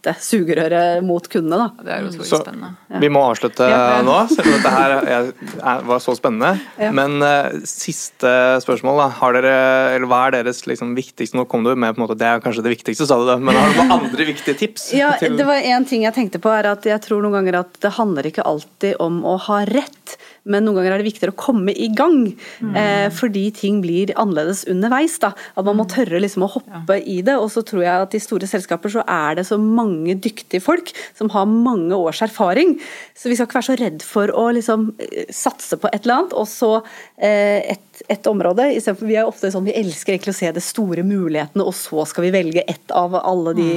direkte 0.03 0.21
sugerøret 0.23 1.03
mot 1.05 1.27
kundene. 1.31 1.69
da. 1.77 1.83
Det 1.83 1.91
er 1.93 2.07
utrolig 2.07 2.27
Så 2.27 2.39
spennende. 2.41 2.75
vi 2.99 3.09
må 3.09 3.21
avslutte 3.29 3.67
Ja. 3.69 4.01
nå, 4.03 4.27
selv 4.29 4.47
om 4.47 4.53
dette 4.53 4.69
her 4.69 4.91
er, 4.91 5.33
er, 5.63 5.81
var 5.87 5.99
så 5.99 6.15
spennende. 6.15 6.59
Men 6.91 7.21
uh, 7.21 7.49
siste 7.63 8.59
spørsmål, 8.63 8.97
da. 8.99 9.07
Har 9.19 9.33
dere, 9.33 9.95
eller 9.95 10.07
hva 10.07 10.27
er 10.27 10.43
deres 10.43 10.63
liksom, 10.67 10.95
viktigste 10.95 11.35
Nå 11.37 11.45
kom 11.47 11.63
du 11.63 11.73
med 11.75 11.95
på 11.95 12.01
en 12.01 12.07
måte, 12.07 12.17
det 12.19 12.27
er 12.27 12.39
kanskje 12.43 12.63
det 12.63 12.75
viktigste, 12.77 13.07
sa 13.07 13.17
du 13.17 13.25
det, 13.25 13.39
men 13.41 13.55
har 13.55 13.69
du 13.71 13.79
noen 13.81 13.95
andre 14.03 14.25
viktige 14.27 14.57
tips? 14.59 14.93
Ja, 14.93 15.13
til- 15.17 15.37
det 15.37 15.45
var 15.45 15.55
en 15.63 15.85
ting 15.85 16.03
jeg 16.03 16.13
tenkte 16.13 16.39
på, 16.39 16.49
er 16.51 16.67
at 16.73 16.83
jeg 16.83 16.99
tror 17.01 17.21
noen 17.23 17.33
ganger 17.39 17.59
at 17.63 17.79
det 17.81 17.93
handler 17.97 18.23
ikke 18.29 18.43
alltid 18.45 18.95
om 18.99 19.23
å 19.23 19.37
ha 19.47 19.63
rett, 19.65 20.17
men 20.43 20.65
noen 20.65 20.79
ganger 20.79 20.95
er 20.97 21.01
det 21.01 21.07
viktigere 21.07 21.31
å 21.31 21.39
komme 21.39 21.71
i 21.71 21.87
gang. 21.95 22.33
Eh, 22.75 23.07
fordi 23.15 23.45
ting 23.55 23.79
blir 23.83 24.11
annerledes 24.19 24.65
underveis. 24.67 25.15
da. 25.23 25.31
At 25.55 25.65
man 25.65 25.77
må 25.79 25.85
tørre 25.87 26.19
liksom 26.19 26.43
å 26.43 26.51
hoppe 26.57 26.99
i 26.99 27.21
det. 27.21 27.37
Og 27.39 27.49
så 27.53 27.63
tror 27.63 27.83
jeg 27.85 28.07
at 28.07 28.15
i 28.17 28.21
store 28.23 28.49
selskaper 28.49 28.91
så 28.91 29.05
er 29.07 29.39
det 29.39 29.47
så 29.47 29.57
mange 29.57 30.15
dyktige 30.19 30.63
folk 30.63 30.91
som 31.15 31.31
har 31.35 31.47
mange 31.47 31.95
års 31.95 32.21
erfaring. 32.25 32.75
Så 33.15 33.31
vi 33.31 33.37
skal 33.37 33.47
ikke 33.47 33.59
være 33.61 33.69
så 33.69 33.79
redd 33.79 34.03
for 34.03 34.33
å 34.35 34.49
liksom 34.57 34.89
eh, 34.99 35.31
satse 35.31 35.79
på 35.79 35.91
et 35.93 36.03
eller 36.03 36.23
annet, 36.23 36.35
og 36.35 36.49
så 36.51 36.73
eh, 37.17 37.63
et, 37.75 38.03
et 38.11 38.27
område. 38.27 38.67
For 38.83 39.07
vi 39.07 39.15
er 39.15 39.29
ofte 39.29 39.51
sånn 39.53 39.67
vi 39.69 39.77
elsker 39.79 40.17
egentlig 40.17 40.35
å 40.35 40.41
se 40.41 40.51
de 40.51 40.63
store 40.63 41.07
mulighetene, 41.07 41.63
og 41.63 41.75
så 41.77 42.03
skal 42.09 42.27
vi 42.27 42.35
velge 42.35 42.65
ett 42.67 42.91
av 42.91 43.15
alle 43.21 43.55
de 43.55 43.69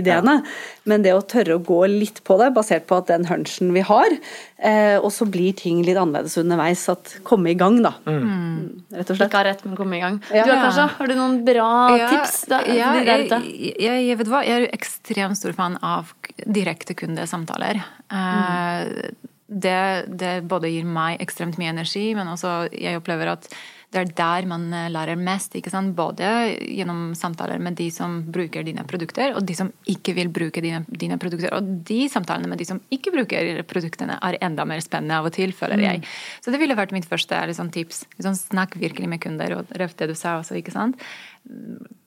ideene. 0.00 0.40
Men 0.88 1.04
det 1.04 1.14
å 1.16 1.24
tørre 1.24 1.58
å 1.58 1.64
gå 1.64 1.82
litt 1.90 2.22
på 2.24 2.38
det, 2.40 2.52
basert 2.56 2.88
på 2.88 2.98
at 3.00 3.12
den 3.12 3.28
hunchen 3.28 3.72
vi 3.76 3.84
har, 3.84 4.16
eh, 4.64 4.96
og 4.98 5.10
så 5.12 5.28
blir 5.28 5.52
ting 5.56 5.82
litt 5.84 5.98
annerledes 6.00 6.13
underveis. 6.40 6.84
At 6.92 7.16
komme 7.26 7.52
i 7.52 7.56
gang, 7.58 7.80
da. 7.84 7.94
Mm, 8.06 8.84
Rett 8.94 9.10
og 9.10 9.18
slett. 9.18 9.28
Ikke 9.28 9.40
ha 9.40 9.44
rett, 9.48 9.64
men 9.66 9.76
komme 9.78 9.98
i 9.98 10.02
gang. 10.02 10.20
Ja. 10.30 10.46
Du 10.46 10.52
har 10.54 10.62
kanskje, 10.66 10.86
har 10.98 11.12
du 11.12 11.14
noen 11.18 11.36
bra 11.46 11.68
Ja, 11.98 12.08
tips? 12.12 12.40
Da, 12.50 12.62
ja, 12.68 12.94
der 13.00 13.24
jeg, 13.24 13.76
jeg, 13.82 14.06
jeg 14.08 14.18
vet 14.22 14.32
hva, 14.32 14.42
jeg 14.46 14.56
er 14.56 14.66
jo 14.66 14.72
ekstremt 14.78 15.40
stor 15.40 15.56
fan 15.56 15.78
av 15.84 16.14
direkte 16.44 16.96
kundesamtaler. 16.98 17.82
Mm. 18.12 19.22
Det, 19.46 19.78
det, 20.08 20.34
både 20.50 20.72
gir 20.72 20.86
meg 20.88 21.20
ekstremt 21.22 21.58
mye 21.60 21.74
energi, 21.74 22.08
men 22.16 22.30
også 22.32 22.64
jeg 22.72 22.98
opplever 22.98 23.34
at 23.36 23.50
det 23.94 24.02
er 24.02 24.12
der 24.18 24.48
man 24.50 24.66
eh, 24.74 24.90
lærer 24.92 25.18
mest. 25.18 25.54
ikke 25.56 25.72
sant? 25.72 25.94
Både 25.96 26.26
gjennom 26.60 27.12
samtaler 27.18 27.62
med 27.62 27.76
de 27.78 27.88
som 27.94 28.20
bruker 28.34 28.66
dine 28.66 28.84
produkter, 28.88 29.34
og 29.38 29.46
de 29.46 29.56
som 29.56 29.70
ikke 29.90 30.16
vil 30.16 30.30
bruke 30.34 30.62
dine, 30.64 30.82
dine 30.88 31.18
produkter. 31.22 31.54
Og 31.56 31.72
de 31.88 32.04
samtalene 32.12 32.50
med 32.50 32.60
de 32.60 32.68
som 32.68 32.82
ikke 32.94 33.14
bruker 33.14 33.62
produktene, 33.70 34.18
er 34.20 34.38
enda 34.44 34.66
mer 34.68 34.82
spennende 34.84 35.18
av 35.18 35.30
og 35.30 35.34
til, 35.36 35.54
føler 35.56 35.82
jeg. 35.84 36.02
Mm. 36.02 36.14
Så 36.44 36.54
det 36.54 36.62
ville 36.62 36.78
vært 36.78 36.94
mitt 36.96 37.08
første 37.08 37.40
liksom, 37.50 37.72
tips. 37.74 38.04
Liksom, 38.18 38.38
snakk 38.52 38.78
virkelig 38.80 39.10
med 39.10 39.22
kunder, 39.24 39.58
og 39.58 39.74
røft 39.80 40.00
det 40.02 40.10
du 40.12 40.16
sa 40.18 40.38
også, 40.40 40.58
ikke 40.60 40.74
sant. 40.74 41.00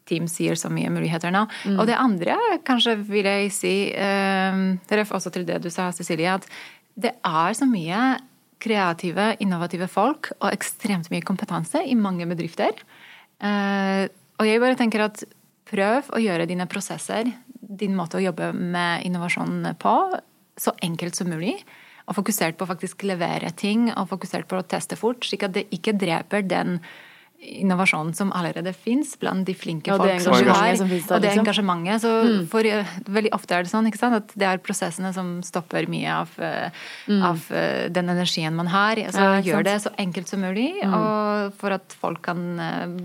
Team 0.08 0.30
sier 0.32 0.56
så 0.60 0.72
mye 0.72 0.92
muligheter 0.94 1.34
nå. 1.34 1.46
Mm. 1.68 1.78
Og 1.82 1.88
det 1.90 2.00
andre, 2.00 2.38
kanskje 2.68 2.96
vil 3.08 3.28
jeg 3.28 3.52
si, 3.56 3.76
eh, 3.92 4.64
ref 5.00 5.14
også 5.16 5.34
til 5.34 5.48
det 5.48 5.62
du 5.64 5.72
sa, 5.74 5.92
Cecilie, 5.96 6.38
at 6.40 6.48
det 6.98 7.14
er 7.26 7.54
så 7.58 7.68
mye 7.70 8.18
kreative, 8.64 9.34
innovative 9.44 9.88
folk 9.92 10.32
og 10.40 10.50
ekstremt 10.52 11.12
mye 11.14 11.26
kompetanse 11.26 11.84
i 11.86 11.96
mange 11.98 12.28
bedrifter. 12.30 12.78
Eh, 13.42 14.06
og 14.38 14.48
jeg 14.48 14.62
bare 14.62 14.78
tenker 14.80 15.06
at 15.06 15.24
prøv 15.68 16.14
å 16.16 16.22
gjøre 16.22 16.48
dine 16.50 16.68
prosesser, 16.70 17.30
din 17.60 17.98
måte 17.98 18.20
å 18.20 18.24
jobbe 18.24 18.54
med 18.56 19.06
innovasjon 19.08 19.74
på, 19.82 19.96
så 20.58 20.74
enkelt 20.86 21.18
som 21.18 21.30
mulig. 21.30 21.58
Og 22.08 22.16
fokusert 22.16 22.56
på 22.58 22.64
å 22.64 22.70
faktisk 22.70 23.04
levere 23.04 23.52
ting 23.52 23.90
og 23.92 24.08
fokusert 24.14 24.48
på 24.48 24.62
å 24.62 24.66
teste 24.66 24.96
fort, 25.00 25.26
slik 25.28 25.44
at 25.44 25.58
det 25.58 25.68
ikke 25.76 25.98
dreper 26.00 26.46
den 26.48 26.80
innovasjonen 27.38 28.14
som 28.14 28.32
allerede 28.34 28.74
fins 28.74 29.14
blant 29.20 29.46
de 29.46 29.54
flinke 29.54 29.94
folk 29.94 30.22
som 30.24 30.34
du 30.34 30.50
har. 30.50 30.76
Som 30.76 30.90
der, 30.90 31.04
og 31.04 31.22
det 31.22 31.30
liksom. 31.30 31.44
engasjementet. 31.44 32.02
Så 32.02 32.14
mm. 32.26 32.48
for, 32.52 32.66
eh, 32.66 32.96
veldig 33.06 33.34
ofte 33.38 33.56
er 33.56 33.68
det 33.68 33.72
sånn 33.72 34.18
at 34.18 34.34
det 34.34 34.48
er 34.50 34.64
prosessene 34.64 35.14
som 35.14 35.38
stopper 35.46 35.88
mye 35.92 36.16
av, 36.24 36.34
eh, 36.42 36.74
mm. 37.08 37.22
av 37.30 37.46
eh, 37.54 37.86
den 37.94 38.10
energien 38.16 38.58
man 38.58 38.72
har. 38.74 39.00
Så 39.14 39.30
ja, 39.30 39.38
gjør 39.46 39.70
det 39.70 39.78
så 39.86 39.94
enkelt 40.02 40.32
som 40.32 40.42
mulig, 40.42 40.72
mm. 40.82 40.98
og 40.98 41.62
for 41.62 41.78
at 41.78 41.94
folk 42.02 42.24
kan 42.26 42.44
uh, 42.58 42.98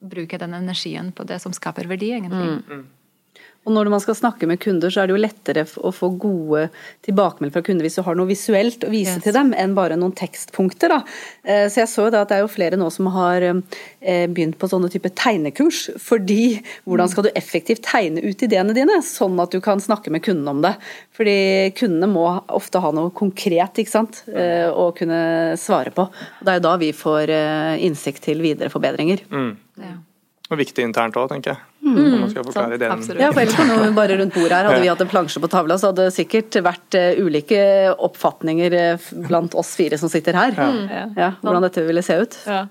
bruke 0.00 0.38
den 0.38 0.54
energien 0.56 1.10
på 1.12 1.26
det 1.28 1.40
som 1.42 1.54
skaper 1.56 1.90
verdi, 1.90 2.14
egentlig. 2.14 2.86
Mm. 3.30 3.40
mm. 3.44 3.56
Og 3.68 3.74
når 3.76 3.90
man 3.92 4.00
skal 4.00 4.16
snakke 4.16 4.48
med 4.48 4.58
kunder, 4.62 4.88
så 4.88 5.02
er 5.02 5.08
det 5.08 5.14
jo 5.14 5.20
lettere 5.20 5.66
å 5.84 5.90
få 5.92 6.08
gode 6.20 6.70
tilbakemeldinger 7.04 7.58
fra 7.58 7.62
kunder 7.66 7.84
hvis 7.84 7.98
du 7.98 8.04
har 8.06 8.16
noe 8.16 8.30
visuelt 8.30 8.86
å 8.86 8.92
vise 8.92 9.18
yes. 9.18 9.24
til 9.26 9.36
dem, 9.36 9.52
enn 9.52 9.74
bare 9.76 9.98
noen 10.00 10.14
tekstpunkter. 10.16 10.94
Da. 10.94 11.00
Eh, 11.44 11.66
så 11.68 11.82
jeg 11.82 11.90
så 11.92 12.06
jo 12.06 12.14
da 12.14 12.22
at 12.24 12.32
det 12.32 12.38
er 12.38 12.44
jo 12.46 12.50
flere 12.50 12.78
nå 12.80 12.88
som 12.94 13.10
har 13.12 13.44
eh, 13.44 14.24
begynt 14.32 14.56
på 14.60 14.70
sånne 14.70 14.88
type 14.92 15.12
tegnekurs. 15.12 15.82
Fordi 16.00 16.56
hvordan 16.88 17.12
skal 17.12 17.28
du 17.28 17.30
effektivt 17.36 17.84
tegne 17.84 18.24
ut 18.24 18.46
ideene 18.48 18.76
dine, 18.76 18.96
sånn 19.04 19.36
at 19.44 19.52
du 19.52 19.60
kan 19.64 19.82
snakke 19.84 20.12
med 20.14 20.24
kundene 20.24 20.56
om 20.56 20.64
det. 20.64 20.74
Fordi 21.20 21.38
kundene 21.76 22.08
må 22.10 22.26
ofte 22.48 22.80
ha 22.80 22.94
noe 22.96 23.12
konkret 23.12 23.82
ikke 23.84 23.92
sant, 23.92 24.22
eh, 24.32 24.70
å 24.72 24.88
kunne 24.96 25.58
svare 25.60 25.92
på. 25.92 26.08
Og 26.08 26.46
det 26.48 26.56
er 26.56 26.62
jo 26.62 26.68
da 26.70 26.78
vi 26.80 26.94
får 26.96 27.36
innsikt 27.84 28.24
til 28.24 28.40
videre 28.40 28.72
forbedringer. 28.72 29.28
Mm. 29.28 29.50
Ja. 29.84 29.98
Og 30.48 30.64
viktig 30.64 30.82
internt 30.88 31.20
òg, 31.20 31.28
tenker 31.28 31.54
jeg. 31.54 31.69
Mm. 31.80 32.20
Man 32.20 32.30
skal 32.30 32.44
forklare 32.44 32.76
ideen. 32.76 33.04
Ja, 33.18 33.30
for 33.32 33.40
ellers 33.40 33.86
vi 33.86 33.92
bare 33.96 34.18
rundt 34.20 34.34
bordet 34.34 34.52
her, 34.52 34.68
hadde 34.68 34.82
vi 34.82 34.90
hatt 34.90 35.00
en 35.00 35.10
plansje 35.10 35.40
på 35.40 35.48
tavla, 35.50 35.78
så 35.80 35.90
hadde 35.90 36.10
det 36.10 36.16
sikkert 36.16 36.60
vært 36.64 36.98
uh, 36.98 37.22
ulike 37.24 37.62
oppfatninger 37.96 38.76
uh, 38.76 39.08
blant 39.28 39.56
oss 39.58 39.72
fire 39.78 39.98
som 40.00 40.12
sitter 40.12 40.36
her. 40.36 40.52
Ja. 40.60 41.06
Ja, 41.16 41.32
hvordan 41.40 41.64
dette 41.64 41.86
ville 41.86 42.04
se 42.04 42.20
ut. 42.20 42.36
Ja. 42.44 42.66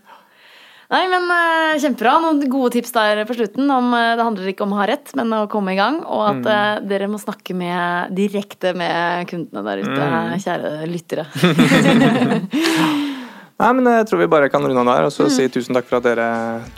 Nei, 0.90 1.04
men 1.10 1.26
uh, 1.30 1.74
Kjempebra. 1.82 2.16
Noen 2.22 2.46
gode 2.50 2.72
tips 2.78 2.94
der 2.94 3.24
på 3.30 3.38
slutten. 3.38 3.70
om 3.74 3.92
Det 3.94 4.26
handler 4.26 4.54
ikke 4.54 4.66
om 4.66 4.78
å 4.78 4.82
ha 4.84 4.88
rett, 4.90 5.14
men 5.18 5.34
å 5.38 5.44
komme 5.50 5.74
i 5.74 5.80
gang. 5.82 6.02
Og 6.06 6.26
at 6.30 6.42
mm. 6.46 6.90
dere 6.90 7.10
må 7.10 7.22
snakke 7.22 7.58
med, 7.58 8.16
direkte 8.18 8.74
med 8.78 9.30
kundene 9.30 9.66
der 9.68 9.86
ute, 9.86 10.10
mm. 10.16 10.34
kjære 10.46 10.74
lyttere. 10.94 11.30
Nei, 13.60 13.72
men 13.76 13.90
Jeg 13.92 14.08
tror 14.08 14.22
vi 14.22 14.30
bare 14.32 14.50
kan 14.52 14.64
runde 14.64 14.80
av 14.86 14.88
der 14.88 15.08
og 15.10 15.12
så 15.12 15.28
mm. 15.28 15.34
si 15.36 15.48
tusen 15.52 15.76
takk 15.76 15.90
for 15.90 16.00
at 16.00 16.08
dere 16.08 16.28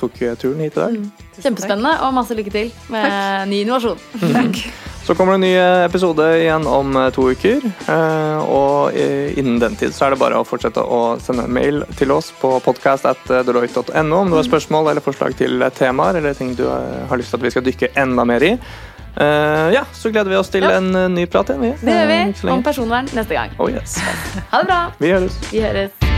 tok 0.01 0.17
turen 0.41 0.63
hit 0.65 0.77
i 0.77 0.82
dag. 0.82 0.95
Mm. 0.97 1.11
Kjempespennende, 1.38 1.97
og 2.05 2.15
masse 2.17 2.38
lykke 2.38 2.53
til 2.53 2.71
med 2.89 3.05
takk. 3.05 3.49
ny 3.51 3.61
innovasjon. 3.65 4.01
Takk. 4.21 4.63
Så 5.03 5.15
kommer 5.15 5.34
det 5.34 5.39
en 5.39 5.41
ny 5.41 5.53
eh, 5.57 5.84
episode 5.86 6.25
igjen 6.38 6.67
om 6.69 6.97
eh, 6.97 7.09
to 7.13 7.25
uker. 7.34 7.63
Eh, 7.89 8.51
og 8.53 8.93
innen 8.95 9.57
den 9.61 9.77
tid 9.79 9.95
så 9.95 10.05
er 10.05 10.13
det 10.13 10.21
bare 10.21 10.38
å 10.38 10.45
fortsette 10.45 10.82
å 10.82 11.01
sende 11.21 11.47
mail 11.49 11.82
til 11.97 12.13
oss 12.13 12.29
på 12.38 12.53
podcast.deloitte.no 12.65 14.21
om 14.21 14.29
du 14.29 14.38
har 14.38 14.45
spørsmål 14.45 14.91
eller 14.93 15.05
forslag 15.05 15.36
til 15.39 15.65
temaer 15.77 16.21
eller 16.21 16.38
ting 16.38 16.53
du 16.57 16.67
har 16.69 17.17
lyst 17.17 17.34
til 17.34 17.41
at 17.41 17.47
vi 17.47 17.53
skal 17.55 17.65
dykke 17.65 17.93
enda 18.01 18.25
mer 18.25 18.45
i. 18.45 18.53
ja, 19.75 19.82
så 19.91 20.09
gleder 20.09 20.32
vi 20.32 20.38
oss 20.39 20.49
til 20.53 20.63
ja. 20.63 20.77
en 20.77 20.93
ny 21.15 21.25
prat 21.25 21.49
igjen. 21.51 21.75
Det 21.82 21.97
gjør 21.97 22.13
vi. 22.13 22.21
Om 22.53 22.63
personvern 22.63 23.11
neste 23.17 23.36
gang. 23.36 23.57
Oh, 23.59 23.67
yes. 23.71 23.97
Ha 24.53 24.63
det 24.63 24.71
bra. 24.71 24.79
Vi 25.01 25.11
høres. 25.11 25.41
Vi 25.51 25.65
høres. 25.65 26.11